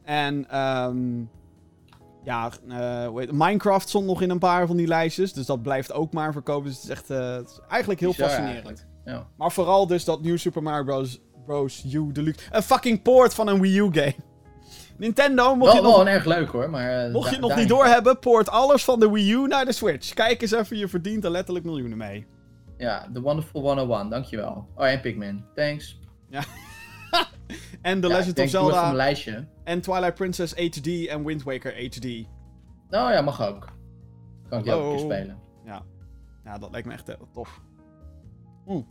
[0.03, 1.31] En um,
[2.25, 2.51] ja,
[3.31, 5.33] Minecraft stond nog in een paar van die lijstjes.
[5.33, 6.71] Dus dat blijft ook maar verkopen.
[6.71, 8.87] Dus het is echt het is eigenlijk heel Bizar fascinerend.
[9.07, 9.27] Ja.
[9.37, 11.21] Maar vooral dus dat New Super Mario Bros.
[11.47, 11.85] Bros.
[11.93, 12.47] U Deluxe.
[12.51, 14.15] Een fucking port van een Wii U game.
[14.99, 15.97] Nintendo, mocht wel, je nog...
[15.97, 17.07] Wel erg leuk hoor, maar...
[17.07, 19.73] Uh, mocht je het nog niet doorhebben, poort alles van de Wii U naar de
[19.73, 20.15] Switch.
[20.15, 22.27] Kijk eens even, je verdient er letterlijk miljoenen mee.
[22.77, 24.69] Ja, The Wonderful 101, dankjewel.
[24.75, 25.45] Oh, en Pikmin.
[25.55, 25.99] Thanks.
[26.29, 26.43] Ja.
[27.83, 28.93] en The ja, Legend of Zelda.
[28.93, 29.47] Lijstje.
[29.65, 32.05] En Twilight Princess HD en Wind Waker HD.
[32.91, 33.69] Nou ja, mag ook.
[34.49, 35.39] Kan ik ook een keer spelen.
[35.65, 35.83] Ja.
[36.45, 37.61] ja, dat lijkt me echt uh, tof.
[38.67, 38.85] Oeh.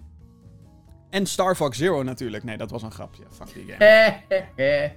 [1.15, 2.43] En Star Fox Zero natuurlijk.
[2.43, 3.23] Nee, dat was een grapje.
[3.31, 4.21] Fuck die game.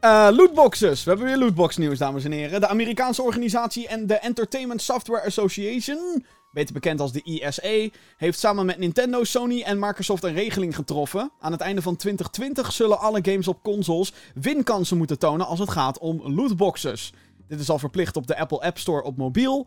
[0.00, 0.28] ja.
[0.30, 1.04] Uh, lootboxes.
[1.04, 2.60] We hebben weer lootbox nieuws, dames en heren.
[2.60, 8.66] De Amerikaanse organisatie en de Entertainment Software Association beter bekend als de ISA, heeft samen
[8.66, 11.30] met Nintendo, Sony en Microsoft een regeling getroffen.
[11.40, 15.70] Aan het einde van 2020 zullen alle games op consoles winkansen moeten tonen als het
[15.70, 17.12] gaat om lootboxes.
[17.48, 19.66] Dit is al verplicht op de Apple App Store op mobiel.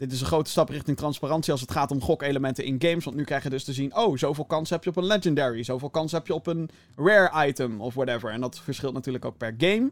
[0.00, 3.04] Dit is een grote stap richting transparantie als het gaat om gokelementen in games.
[3.04, 5.62] Want nu krijg je dus te zien: oh, zoveel kans heb je op een Legendary.
[5.62, 8.30] Zoveel kans heb je op een Rare item of whatever.
[8.30, 9.90] En dat verschilt natuurlijk ook per game.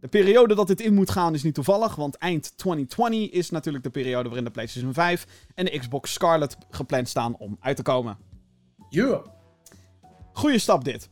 [0.00, 3.84] De periode dat dit in moet gaan is niet toevallig, want eind 2020 is natuurlijk
[3.84, 7.82] de periode waarin de PlayStation 5 en de Xbox Scarlet gepland staan om uit te
[7.82, 8.18] komen.
[8.88, 9.24] Yeah.
[10.32, 11.08] Goeie stap dit.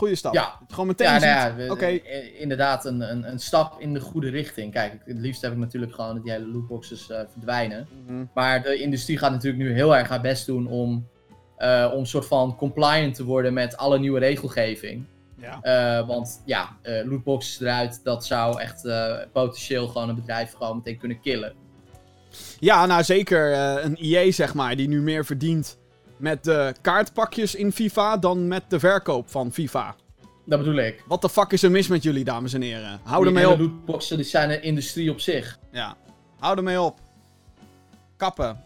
[0.00, 0.34] Goeie stap.
[0.34, 0.58] Ja.
[0.68, 1.86] Gewoon meteen ja, nou ja, Oké.
[2.38, 4.72] Inderdaad een, een, een, stap in de goede richting.
[4.72, 7.88] Kijk, het liefst heb ik natuurlijk gewoon dat die hele lootboxes uh, verdwijnen.
[8.06, 8.24] Mhm.
[8.34, 11.08] Maar de industrie gaat natuurlijk nu heel erg haar best doen om,
[11.58, 15.04] uh, om soort van compliant te worden met alle nieuwe regelgeving.
[15.36, 16.00] Ja.
[16.00, 18.88] Uh, want ja, lootboxes eruit, dat zou echt
[19.32, 21.52] potentieel gewoon een bedrijf gewoon meteen kunnen killen.
[22.58, 23.52] Ja, nou zeker
[23.84, 25.79] een EA zeg maar, die nu meer verdient
[26.20, 29.94] met de kaartpakjes in FIFA dan met de verkoop van FIFA.
[30.44, 31.04] Dat bedoel ik.
[31.06, 33.00] Wat de fuck is er mis met jullie, dames en heren?
[33.02, 33.58] Hou ermee op.
[33.58, 35.58] lootboxen die zijn een industrie op zich.
[35.70, 35.96] Ja,
[36.38, 36.98] hou ermee op.
[38.16, 38.64] Kappen.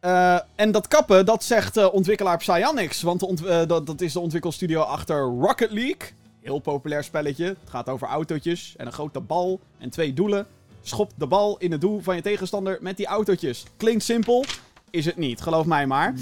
[0.00, 3.02] Uh, en dat kappen, dat zegt uh, ontwikkelaar Psyonix.
[3.02, 6.08] Want uh, dat, dat is de ontwikkelstudio achter Rocket League.
[6.40, 7.44] Heel populair spelletje.
[7.44, 10.46] Het gaat over autootjes en een grote bal en twee doelen.
[10.82, 13.64] Schop de bal in het doel van je tegenstander met die autootjes.
[13.76, 14.44] Klinkt simpel,
[14.96, 16.14] is het niet, geloof mij maar.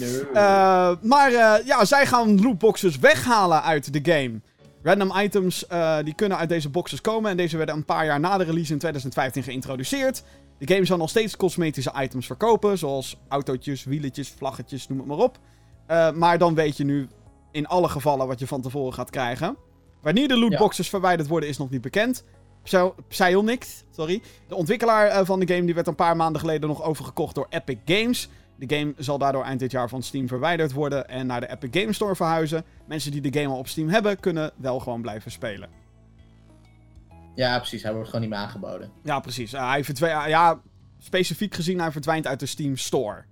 [1.03, 1.33] maar
[1.65, 4.41] ja, zij gaan lootboxes weghalen uit de game.
[4.83, 5.67] Random items
[6.05, 7.31] die kunnen uit deze boxes komen.
[7.31, 10.23] En deze werden een paar jaar na de release in 2015 geïntroduceerd.
[10.59, 15.17] De game zal nog steeds cosmetische items verkopen, zoals autootjes, wieletjes, vlaggetjes, noem het maar
[15.17, 15.39] op.
[15.91, 17.09] Uh, maar dan weet je nu
[17.53, 19.57] in alle gevallen wat je van tevoren gaat krijgen.
[20.03, 22.25] Wanneer de lootboxes verwijderd worden is nog niet bekend.
[23.09, 24.23] Psyonix, sorry.
[24.49, 27.47] De ontwikkelaar uh, van de game die werd een paar maanden geleden nog overgekocht door
[27.51, 28.29] Epic Games.
[28.57, 31.81] De game zal daardoor eind dit jaar van Steam verwijderd worden en naar de Epic
[31.81, 32.65] Games Store verhuizen.
[32.87, 35.69] Mensen die de game al op Steam hebben, kunnen wel gewoon blijven spelen.
[37.35, 37.83] Ja, precies.
[37.83, 38.91] Hij wordt gewoon niet meer aangeboden.
[39.03, 39.53] Ja, precies.
[39.55, 40.29] Uh, hij verdwijnt.
[40.29, 40.61] ja,
[40.99, 43.25] specifiek gezien, hij verdwijnt uit de Steam Store.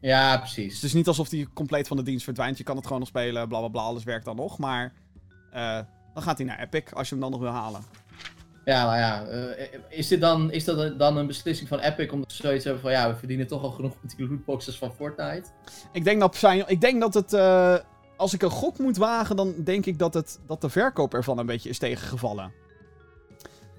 [0.00, 0.74] Ja, Dus precies.
[0.74, 2.58] het is niet alsof die compleet van de dienst verdwijnt.
[2.58, 4.58] Je kan het gewoon nog spelen, bla bla bla, alles werkt dan nog.
[4.58, 4.92] Maar
[5.50, 5.78] eh,
[6.14, 7.80] dan gaat hij naar Epic als je hem dan nog wil halen.
[8.64, 12.24] Ja, maar ja, eh, is, dit dan, is dat dan een beslissing van Epic om
[12.26, 15.48] zoiets te hebben van ja, we verdienen toch al genoeg met die lootboxes van Fortnite?
[15.92, 17.32] Ik denk dat, zijn, ik denk dat het.
[17.32, 17.74] eh,
[18.16, 21.38] als ik een gok moet wagen, dan denk ik dat, het, dat de verkoop ervan
[21.38, 22.52] een beetje is tegengevallen.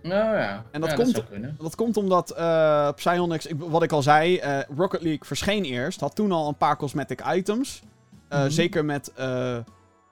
[0.04, 1.56] Nou ja, En dat ja, komt- zou kunnen.
[1.60, 4.42] Dat komt omdat eh Psyonix, ik, wat ik al zei,
[4.78, 6.00] Rocket League verscheen eerst.
[6.00, 7.82] Had toen al een paar cosmetic items.
[8.30, 8.50] Mhm.
[8.50, 9.12] Zeker met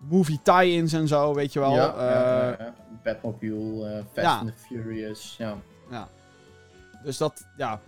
[0.10, 1.76] movie tie-ins en zo, weet je wel.
[1.76, 2.74] ja, ja, ja, ja.
[3.04, 4.38] Batmobile, eh, Fast ja.
[4.38, 5.58] and the Furious, ja.
[7.04, 7.80] Dus dat, ja.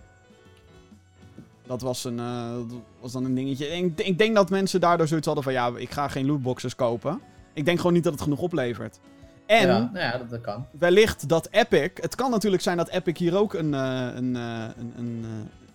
[1.66, 3.66] Dat was, een, eh, dat was dan een dingetje.
[3.66, 7.20] Ik, ik denk dat mensen daardoor zoiets hadden van, ja, ik ga geen lootboxes kopen.
[7.52, 8.98] Ik denk gewoon niet dat het genoeg oplevert.
[9.46, 10.66] En ja, ja, dat, dat kan.
[10.78, 11.90] wellicht dat Epic.
[11.94, 15.24] Het kan natuurlijk zijn dat Epic hier ook een, een, een, een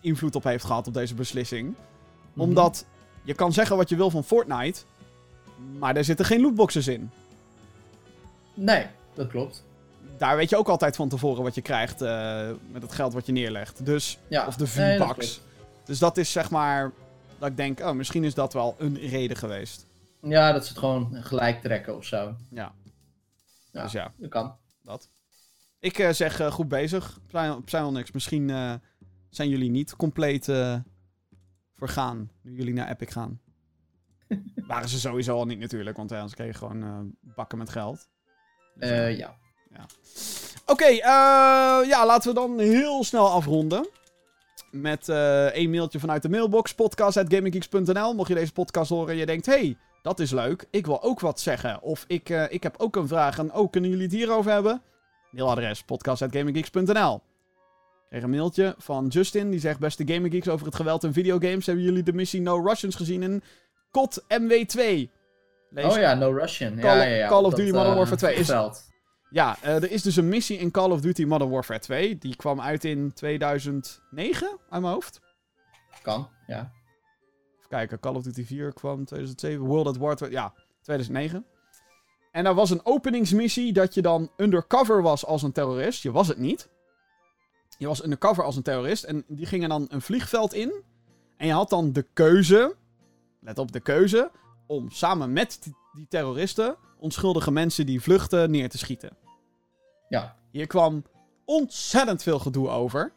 [0.01, 1.75] invloed op heeft gehad op deze beslissing.
[2.33, 2.41] Mhm.
[2.41, 2.85] Omdat
[3.23, 4.81] je kan zeggen wat je wil van Fortnite.
[5.79, 7.09] Maar er zitten geen lootboxes in.
[8.53, 9.63] Nee, dat klopt.
[10.17, 13.25] Daar weet je ook altijd van tevoren wat je krijgt eh, met het geld wat
[13.25, 13.85] je neerlegt.
[13.85, 14.47] Dus, Ja.
[14.47, 15.41] of de V-Bucks.
[15.85, 16.91] dus dat is zeg maar.
[17.39, 19.85] Dat ik denk, oh, misschien is dat wel een reden geweest.
[20.21, 22.35] Ja, dat ze het gewoon gelijk trekken of zo.
[22.49, 22.73] Ja.
[23.71, 23.83] Ja.
[23.83, 24.55] Dus ja, Dat kan.
[24.83, 25.09] dat.
[25.79, 27.19] Ik eh, zeg eh, goed bezig.
[27.27, 28.47] Psy- Psyonix, misschien
[29.29, 30.45] zijn jullie niet compleet
[31.75, 32.29] vergaan.
[32.41, 33.39] Nu jullie naar Epic gaan.
[34.67, 38.09] Waren ze sowieso al niet natuurlijk, want ja, ze kregen gewoon eh, bakken met geld.
[38.75, 38.95] Dus, ja.
[38.95, 39.85] Eh, ja.
[40.65, 40.99] Oké, eh,
[41.89, 43.87] ja, laten we dan heel snel afronden.
[44.71, 48.13] Met eh één mailtje vanuit de mailbox, podcast.gaminggeeks.nl.
[48.13, 51.19] Mocht je deze podcast horen en je denkt, hey, dat is leuk, ik wil ook
[51.19, 51.81] wat zeggen.
[51.81, 54.81] Of ik, eh, ik heb ook een vraag en ook kunnen jullie het hierover hebben?
[55.31, 57.21] Mailadres, podcast.gaminggeeks.nl.
[58.09, 61.65] Kreeg een mailtje van Justin, die zegt, beste Gaming Geeks, over het geweld in videogames.
[61.65, 63.43] Hebben jullie de missie No Russians gezien in
[63.91, 65.09] COD MW2?
[65.69, 66.79] Lees Oh ja, No Russian.
[66.79, 67.27] Call- ja, ja, ja.
[67.27, 68.53] Call of Duty Modern eh, Warfare 2 is-.
[69.29, 72.17] Ja, eh, er is dus een missie in Call of Duty Modern Warfare 2.
[72.17, 75.19] Die kwam uit in 2009, uit mijn hoofd.
[76.01, 76.71] Kan, ja.
[77.57, 79.65] Even kijken, Call of Duty 4 kwam 2007.
[79.65, 81.45] World at War, 2 ja, 2009.
[82.31, 86.03] En er was een openingsmissie dat je dan undercover was als een terrorist.
[86.03, 86.69] Je was het niet.
[87.77, 89.03] Je was undercover als een terrorist.
[89.03, 90.83] En die gingen dan een vliegveld in.
[91.37, 92.75] En je had dan de keuze,
[93.41, 94.31] let op de keuze,
[94.67, 95.59] om samen met
[95.93, 99.17] die, terroristen onschuldige mensen die vluchten neer te schieten.
[100.09, 100.35] Ja.
[100.51, 101.03] Hier kwam
[101.45, 103.13] ontzettend veel gedoe over.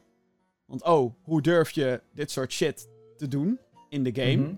[0.67, 3.59] Want oh, hoe durf je dit soort shit te doen
[3.89, 4.37] in de game?
[4.37, 4.55] Mhm.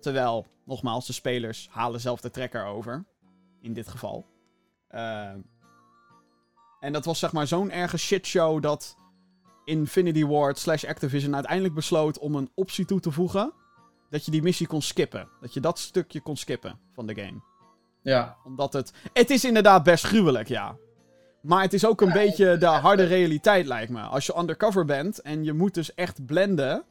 [0.00, 3.04] Terwijl, nogmaals, de spelers halen zelf de trekker over.
[3.60, 4.26] In dit geval.
[4.88, 5.32] Eh,
[6.80, 8.96] en dat was zeg maar zo'n erge shitshow dat
[9.64, 13.52] Infinity Ward slash Activision uiteindelijk besloot om een optie toe te voegen.
[14.14, 15.28] Dat je die missie kon skippen.
[15.40, 17.40] Dat je dat stukje kon skippen van de game
[18.02, 18.36] Ja.
[18.44, 18.92] omdat het...
[19.12, 20.76] Het is inderdaad best gruwelijk, ja.
[21.40, 24.00] Maar het is ook een beetje de harde realiteit, lijkt me.
[24.00, 26.84] Als je undercover bent en je moet dus echt blenden...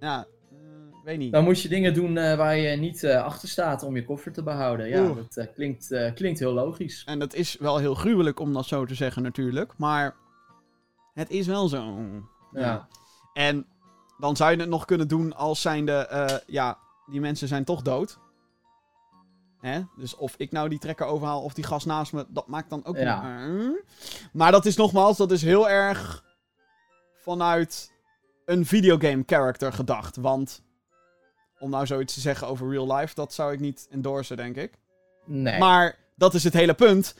[0.00, 0.56] Ja, eh,
[1.04, 1.32] weet niet.
[1.32, 4.32] Dan moet je dingen doen eh, waar je niet eh, achter staat om je koffer
[4.32, 4.88] te behouden.
[4.88, 5.16] Ja, Oeh.
[5.34, 7.02] dat klinkt, klinkt heel logisch.
[7.06, 9.72] En het is wel heel gruwelijk om dat zo te zeggen, natuurlijk.
[9.76, 10.14] Maar
[11.14, 11.96] het is wel zo.
[12.52, 12.88] Ja.
[13.32, 13.66] En
[14.22, 15.92] dan zou je het nog kunnen doen als zijnde...
[15.92, 18.18] eh ja, die mensen zijn toch dood.
[19.60, 19.82] Hè?
[19.96, 22.84] Dus of ik nou die trekker overhaal of die gast naast me, dat maakt dan
[22.84, 23.46] ook Ja.
[23.46, 23.60] niet...
[23.62, 23.70] Uh,
[24.32, 26.24] Maar dat is nogmaals, dat is heel erg
[27.14, 27.92] vanuit
[28.44, 30.16] een videogame character gedacht.
[30.16, 30.62] Want
[31.58, 34.72] om nou zoiets te zeggen over real life, dat zou ik niet endorsen, denk ik.
[35.24, 35.58] Nee.
[35.58, 37.14] Maar dat is het hele punt.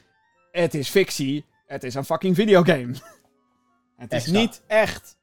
[0.52, 1.44] Het is fictie.
[1.66, 2.92] Het is een fucking videogame.
[3.96, 4.30] het is Exact.
[4.30, 5.16] niet echt.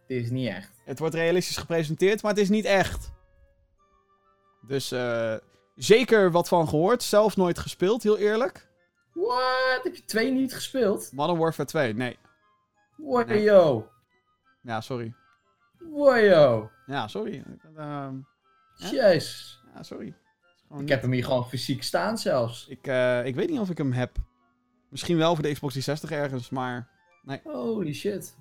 [0.00, 0.71] Het is niet echt.
[0.84, 3.12] Het wordt realistisch gepresenteerd, maar het is niet echt.
[4.66, 5.34] Dus eh,
[5.76, 7.02] zeker wat van gehoord.
[7.02, 8.70] Zelf nooit gespeeld, heel eerlijk.
[9.12, 9.80] What?
[9.82, 11.12] Heb je twee niet gespeeld?
[11.12, 12.18] Modern Warfare 2, nee.
[12.96, 13.88] Wajo.
[14.62, 15.14] Ja, sorry.
[15.78, 16.70] Wajo.
[16.86, 17.44] Ja, sorry.
[17.76, 18.16] Ehm,
[18.74, 18.90] Ja?
[18.90, 19.62] Jezus.
[19.74, 20.14] ja, sorry.
[20.78, 22.66] Ik heb hem hier gewoon fysiek staan zelfs.
[22.68, 24.16] Ik, eh, ik weet niet of ik hem heb.
[24.90, 26.88] Misschien wel voor de Xbox 360 ergens, maar...
[27.44, 28.36] Holy shit.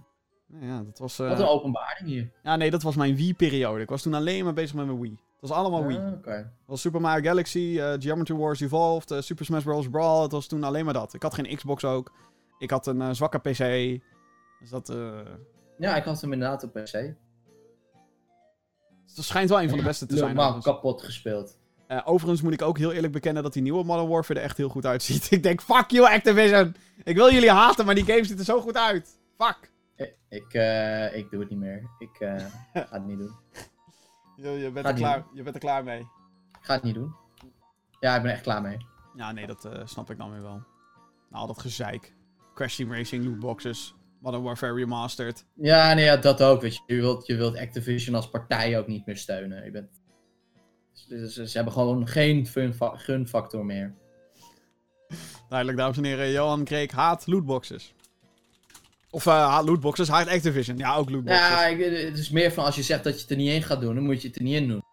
[0.51, 1.19] Nou ja, dat was...
[1.19, 2.31] eh, Wat een openbaring hier.
[2.43, 3.81] Ja, nee, dat was mijn Wii-periode.
[3.81, 5.11] Ik was toen alleen maar bezig met mijn Wii.
[5.11, 5.97] Het was allemaal Wii.
[5.97, 6.31] Ah, Oké.
[6.31, 9.89] Het was Super Mario Galaxy, eh, Geometry Wars Evolved, eh, Super Smash Bros.
[9.89, 10.21] Brawl.
[10.21, 11.13] Het was toen alleen maar dat.
[11.13, 12.11] Ik had geen Xbox ook.
[12.59, 13.57] Ik had een eh, zwakke PC.
[14.59, 15.19] Dus dat, eh,
[15.77, 16.91] Ja, ik had hem inderdaad op PC.
[19.15, 20.27] het schijnt wel een van de beste te zijn.
[20.29, 20.75] Helemaal overigens.
[20.75, 21.57] kapot gespeeld.
[21.87, 24.57] Eh, overigens moet ik ook heel eerlijk bekennen dat die nieuwe Modern Warfare er echt
[24.57, 25.31] heel goed uitziet.
[25.31, 26.75] ik denk, fuck you Activision!
[27.03, 29.17] Ik wil jullie haten, maar die game ziet er zo goed uit.
[29.37, 29.71] Fuck!
[30.01, 31.89] Ik, ik, eh, ik doe het niet meer.
[31.99, 32.35] Ik eh,
[32.73, 33.35] ga het niet doen.
[34.35, 35.99] Je, je, bent er klaar, je bent er klaar mee.
[35.99, 37.15] Ik ga het niet doen.
[37.99, 38.77] Ja, ik ben echt klaar mee.
[39.15, 40.63] Ja, nee, dat eh, snap ik dan weer wel.
[41.29, 42.13] Nou, dat gezeik.
[42.53, 45.45] Crash Team Racing, lootboxes, Modern Warfare Remastered.
[45.55, 46.61] Ja, nee, ja, dat ook.
[46.61, 46.81] Weet je.
[46.95, 49.63] Je, wilt, je wilt Activision als partij ook niet meer steunen.
[49.63, 49.89] Je bent...
[50.91, 52.47] ze, ze- hebben gewoon geen
[52.77, 53.95] gunfactor meer.
[55.49, 56.31] Duidelijk, dames en heren.
[56.31, 57.93] Johan Kreek haat lootboxes.
[59.11, 60.77] Of eh lootboxes, haat Activision.
[60.77, 61.47] Ja, ook lootboxes.
[61.47, 63.61] Ja, ik- het is meer van als je zegt dat je het er niet in
[63.63, 64.83] gaat doen, dan moet je het er niet in doen.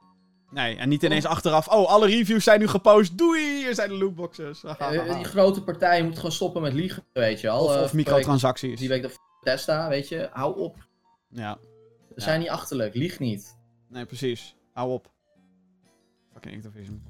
[0.51, 1.69] Nee, en niet ineens achteraf.
[1.69, 3.19] Oh, alle reviews zijn nu gepost.
[3.19, 4.65] Doei, hier zijn de lootboxes.
[4.65, 7.65] Eh, die grote partijen moeten gewoon stoppen met liegen, weet je al.
[7.65, 8.79] of, Eh, of microtransacties.
[8.79, 9.11] Die week de
[9.43, 10.29] Tesla, weet je.
[10.33, 10.77] Hou op.
[11.31, 11.59] Ja,
[12.09, 12.23] We Ja.
[12.23, 12.95] zijn niet achterlijk.
[12.95, 13.57] Lieg niet.
[13.89, 14.57] nee, precies.
[14.73, 15.11] Hou op.
[16.33, 17.03] Fucking Activision.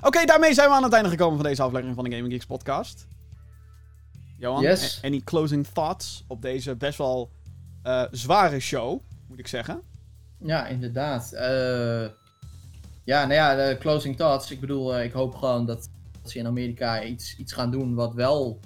[0.00, 2.46] Oké, daarmee zijn we aan het einde gekomen van deze aflevering van de Gaming Geeks
[2.46, 3.06] podcast.
[4.38, 5.00] Johan, Yes.
[5.02, 7.30] any closing thoughts op deze best wel
[7.82, 9.80] eh, zware show, moet ik zeggen?
[10.38, 11.32] Ja, inderdaad.
[11.32, 12.06] Eh,
[13.04, 14.50] ja, nou ja, de closing thoughts.
[14.50, 15.88] Ik bedoel, eh, ik hoop gewoon dat,
[16.22, 18.60] dat ze in Amerika iets, iets gaan doen wat wel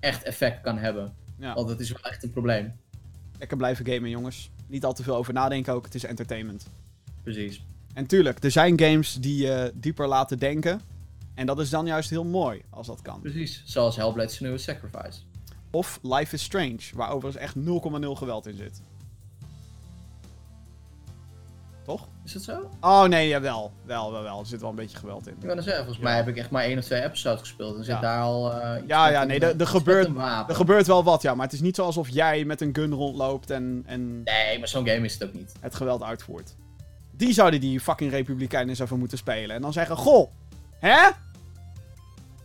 [0.00, 1.14] echt effect kan hebben.
[1.38, 1.54] Ja.
[1.54, 2.72] Want het is wel echt een probleem.
[3.38, 4.50] Lekker blijven gamen, jongens.
[4.66, 5.84] Niet al te veel over nadenken ook.
[5.84, 6.66] Het is entertainment.
[7.22, 7.64] Precies.
[7.94, 10.80] En tuurlijk, er zijn games die je dieper laten denken.
[11.34, 13.20] En dat is dan juist heel mooi, als dat kan.
[13.20, 13.62] Precies.
[13.64, 15.20] Zoals Hellblade Senua's Sacrifice.
[15.70, 18.80] Of Life is Strange, waar overigens echt 0,0 geweld in zit.
[21.84, 22.08] Toch?
[22.24, 22.70] Is dat zo?
[22.80, 23.72] Oh nee, jawel.
[23.84, 24.40] Wel, wel, wel.
[24.40, 25.32] Er zit wel een beetje geweld in.
[25.34, 26.02] Ik wil zeggen, volgens Ja.
[26.02, 27.76] mij heb ik echt maar één of twee episodes gespeeld.
[27.76, 28.00] En zit Ja.
[28.00, 28.52] daar al.
[28.52, 30.08] eh, Ja, ja, nee, er- gebeurt-.
[30.48, 31.34] Er gebeurt wel wat, ja.
[31.34, 34.68] Maar het is niet zo alsof jij met een gun rondloopt en, en Nee, maar
[34.68, 35.52] zo'n game is het ook niet.
[35.60, 36.54] het geweld uitvoert.
[37.16, 39.56] Die zouden die fucking republikeinen eens even moeten spelen.
[39.56, 40.30] En dan zeggen, goh,
[40.78, 41.10] hè?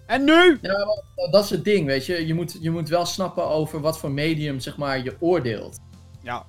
[0.06, 0.58] En nu?
[0.62, 0.86] Ja,
[1.32, 2.28] dat is het ding, weet je.
[2.28, 5.80] Je moet, je moet wel snappen over wat voor medium, zeg maar, je oordeelt.
[6.24, 6.46] Ja,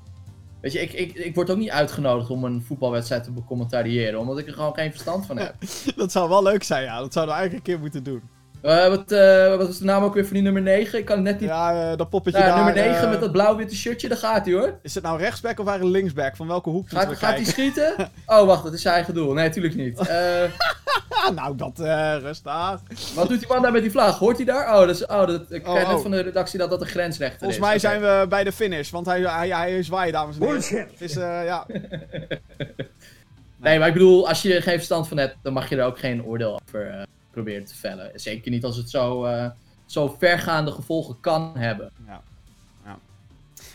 [0.61, 4.39] Weet je, ik, ik, ik word ook niet uitgenodigd om een voetbalwedstrijd te becommentariëren, omdat
[4.39, 5.55] ik er gewoon geen verstand van heb.
[5.97, 6.99] dat zou wel leuk zijn, ja.
[6.99, 8.23] Dat zouden we eigenlijk een keer moeten doen.
[8.63, 10.99] Eh, wat, eh, wat is de naam ook weer van die nummer 9?
[10.99, 11.49] Ik kan het net niet...
[11.49, 12.65] Ja, eh, dat poppetje Nou, daar.
[12.65, 14.79] nummer 9 eh, met dat blauw-witte shirtje, daar gaat hij hoor.
[14.83, 16.37] Is het nou rechtsback of eigenlijk linksback?
[16.37, 17.95] Van welke hoek Gaat, gaat hij schieten?
[18.27, 19.33] Oh, wacht, dat is zijn eigen doel.
[19.33, 19.99] Nee, natuurlijk niet.
[21.35, 22.81] Nou, dat eh rustig.
[23.15, 24.19] wat doet die man daar met die vlag?
[24.19, 24.75] Hoort hij daar?
[24.75, 26.03] Oh, dat is, oh dat, ik Oh, krijg net oh.
[26.03, 27.65] van de redactie dat dat een grensrechter Volgens is.
[27.65, 27.81] mij Oké.
[27.81, 30.55] zijn we bij de finish, want hij, hij, hij zwaait, dames en heren.
[30.59, 30.91] Bullshit.
[30.91, 31.67] Het is, eh, ja.
[33.63, 35.85] Nee, maar ik bedoel, als je er geen verstand van hebt, dan mag je er
[35.85, 37.03] ook geen oordeel over eh,
[37.43, 38.11] proberen te vellen.
[38.15, 39.51] Zeker niet als het zo, eh,
[39.87, 41.93] zo vergaande gevolgen kan hebben.
[42.07, 42.23] Ja.
[42.85, 42.99] ja.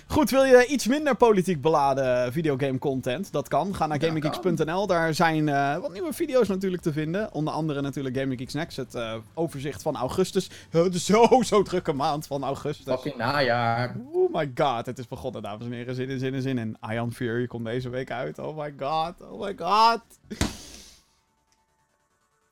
[0.08, 3.32] Goed, wil je iets minder politiek beladen videogame content?
[3.32, 3.76] Dat kan.
[3.76, 4.88] Ga naar gaminggeeks.nl.
[4.88, 7.34] Daar zijn eh, wat nieuwe video's natuurlijk te vinden.
[7.34, 8.78] Onder andere natuurlijk Gaming Geeks Next.
[8.78, 10.50] Het eh, overzicht van augustus.
[10.72, 12.94] De zo, zo drukke maand van augustus.
[12.94, 13.96] Fucking najaar.
[14.12, 15.96] Oh my god, het is begonnen, dames en heren.
[15.96, 16.78] Zin in, zin in, zin in.
[16.92, 18.40] Ion Fury komt deze week uit.
[18.40, 20.02] Oh my god, oh my god.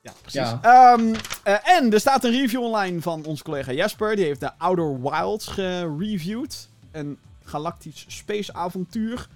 [0.04, 0.40] Ja, precies.
[0.40, 0.60] Ja.
[0.62, 4.16] Ehm, eh, en er staat een review online van onze collega Jesper.
[4.16, 6.70] Die heeft de Outer Wilds gereviewd.
[6.92, 9.28] Een galactisch space avontuur.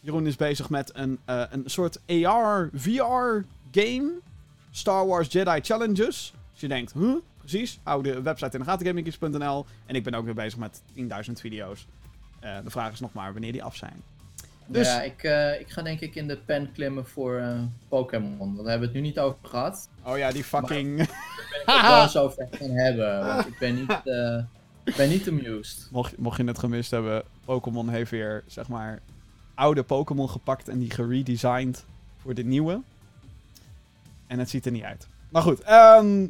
[0.00, 4.10] Jeroen is bezig met een, eh, een soort AR, VR game.
[4.70, 6.34] Star Wars Jedi Challenges.
[6.52, 7.14] Dus je denkt, huh?
[7.38, 7.78] Precies.
[7.82, 9.66] Hou de website in de gaten.
[9.86, 11.86] En ik ben ook weer bezig met 10.000 video's.
[12.40, 14.02] Eh, de vraag is nog maar wanneer die af zijn.
[14.72, 18.38] Dus- Ja, ik, eh, ik ga denk ik in de pen klimmen voor eh, Pokémon.
[18.38, 19.88] Want daar hebben we het nu niet over gehad.
[20.02, 21.00] Oh ja, die fucking...
[21.00, 21.08] Ik
[21.66, 23.26] wil het wel eens over gaan hebben.
[23.26, 24.38] Want ik ben niet, eh,
[24.84, 25.88] ik ben niet amused.
[25.90, 29.00] mocht, mocht je het gemist hebben, Pokémon heeft weer, zeg maar,
[29.54, 31.84] oude Pokémon gepakt en die geredesigned
[32.18, 32.80] voor de nieuwe.
[34.26, 35.08] En het ziet er niet uit.
[35.28, 36.26] Maar goed, ehm,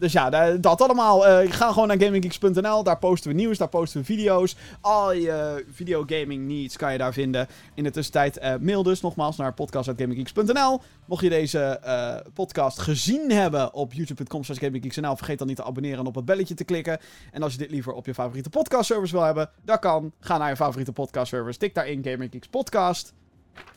[0.00, 1.26] dus ja, da- dat allemaal.
[1.26, 4.56] Eh, ga gewoon naar gaminggeeks.nl, daar posten we nieuws, daar posten we video's.
[4.80, 7.46] Al je videogaming needs kan je daar vinden.
[7.74, 10.80] In de tussentijd eh, mail dus nogmaals naar podcast.gaminggeeks.nl.
[11.06, 15.98] Mocht je deze eh, podcast gezien hebben op youtube.com gaminggeeks.nl, vergeet dan niet te abonneren
[15.98, 16.98] en op het belletje te klikken.
[17.32, 20.12] En als je dit liever op je favoriete podcastservice wil hebben, dat kan.
[20.20, 23.12] Ga naar je favoriete podcastservice, tik daarin Geeks Podcast.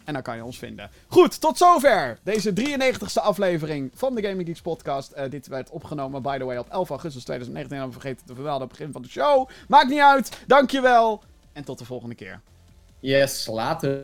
[0.04, 0.90] En dan kan je ons vinden.
[1.08, 5.12] Goed, tot zover deze 93ste aflevering van de Gaming Geeks podcast.
[5.12, 7.78] Eh, dit werd opgenomen, by the way, op 11 augustus 2019.
[7.78, 9.50] En we vergeten te vermelden aan het begin van de show.
[9.68, 10.44] Maakt niet uit.
[10.48, 11.24] Dankjewel.
[11.54, 12.42] En tot de volgende keer.
[13.00, 14.02] Yes, later.